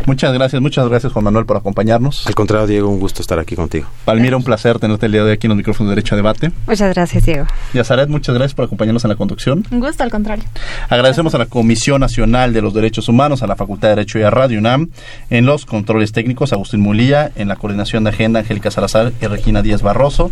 Muchas 0.06 0.32
gracias, 0.32 0.60
muchas 0.60 0.88
gracias 0.88 1.12
Juan 1.12 1.24
Manuel 1.24 1.46
por 1.46 1.56
acompañarnos. 1.56 2.26
Al 2.26 2.34
contrario, 2.34 2.66
Diego, 2.66 2.88
un 2.88 2.98
gusto 2.98 3.22
estar 3.22 3.38
aquí 3.38 3.56
contigo. 3.56 3.86
Palmira, 4.04 4.36
un 4.36 4.44
placer 4.44 4.78
tenerte 4.78 5.06
el 5.06 5.12
día 5.12 5.22
de 5.22 5.28
hoy 5.28 5.32
aquí 5.34 5.46
en 5.46 5.50
los 5.50 5.56
micrófonos 5.56 5.90
de 5.90 5.96
Derecho 5.96 6.14
a 6.14 6.16
Debate. 6.16 6.52
Muchas 6.66 6.94
gracias, 6.94 7.24
Diego. 7.24 7.46
Y 7.72 7.78
a 7.78 7.84
Zaret, 7.84 8.08
muchas 8.08 8.34
gracias 8.34 8.54
por 8.54 8.66
acompañarnos 8.66 9.04
en 9.04 9.10
la 9.10 9.16
conducción. 9.16 9.64
Un 9.70 9.80
gusto, 9.80 10.02
al 10.02 10.10
contrario. 10.10 10.44
Agradecemos 10.88 11.34
a 11.34 11.38
la 11.38 11.46
Comisión 11.46 12.00
Nacional 12.00 12.52
de 12.52 12.62
los 12.62 12.74
Derechos 12.74 13.08
Humanos, 13.08 13.42
a 13.42 13.46
la 13.46 13.56
Facultad 13.56 13.88
de 13.88 13.96
Derecho 13.96 14.18
y 14.18 14.22
a 14.22 14.30
Radio 14.30 14.58
UNAM, 14.58 14.90
en 15.30 15.46
los 15.46 15.64
controles 15.64 16.12
técnicos, 16.12 16.52
Agustín 16.52 16.80
Mulía, 16.80 17.30
en 17.36 17.48
la 17.48 17.56
coordinación 17.56 18.04
de 18.04 18.10
agenda, 18.10 18.40
Angélica 18.40 18.70
Salazar 18.70 19.12
y 19.20 19.26
Regina 19.26 19.62
Díaz 19.62 19.82
Barroso, 19.82 20.30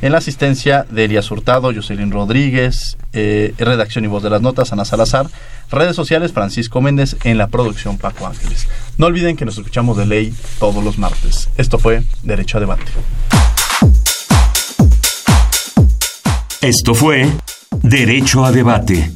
en 0.00 0.12
la 0.12 0.18
asistencia 0.18 0.86
de 0.90 1.04
Elías 1.04 1.30
Hurtado, 1.30 1.72
Jocelyn 1.74 2.10
Rodríguez, 2.10 2.96
eh, 3.12 3.54
redacción 3.58 4.04
y 4.04 4.08
voz 4.08 4.22
de 4.22 4.30
las 4.30 4.42
notas, 4.42 4.72
Ana 4.72 4.84
Salazar, 4.84 5.28
redes 5.70 5.96
sociales, 5.96 6.32
Francisco 6.32 6.80
Méndez, 6.80 7.16
en 7.24 7.38
la 7.38 7.48
producción, 7.48 7.98
Paco 7.98 8.26
Ángeles. 8.26 8.68
No 8.96 9.06
olviden 9.06 9.36
que 9.36 9.44
nos 9.44 9.58
escuchamos 9.58 9.96
de 9.96 10.06
ley 10.06 10.34
todos 10.58 10.82
los 10.84 10.98
martes. 10.98 11.48
Esto 11.56 11.78
fue 11.78 12.02
Derecho 12.22 12.58
a 12.58 12.60
Debate. 12.60 12.84
Esto 16.60 16.94
fue 16.94 17.30
Derecho 17.82 18.44
a 18.44 18.52
Debate. 18.52 19.12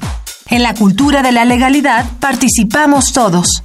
En 0.48 0.62
la 0.62 0.74
cultura 0.74 1.22
de 1.22 1.32
la 1.32 1.44
legalidad 1.44 2.06
participamos 2.20 3.12
todos. 3.12 3.62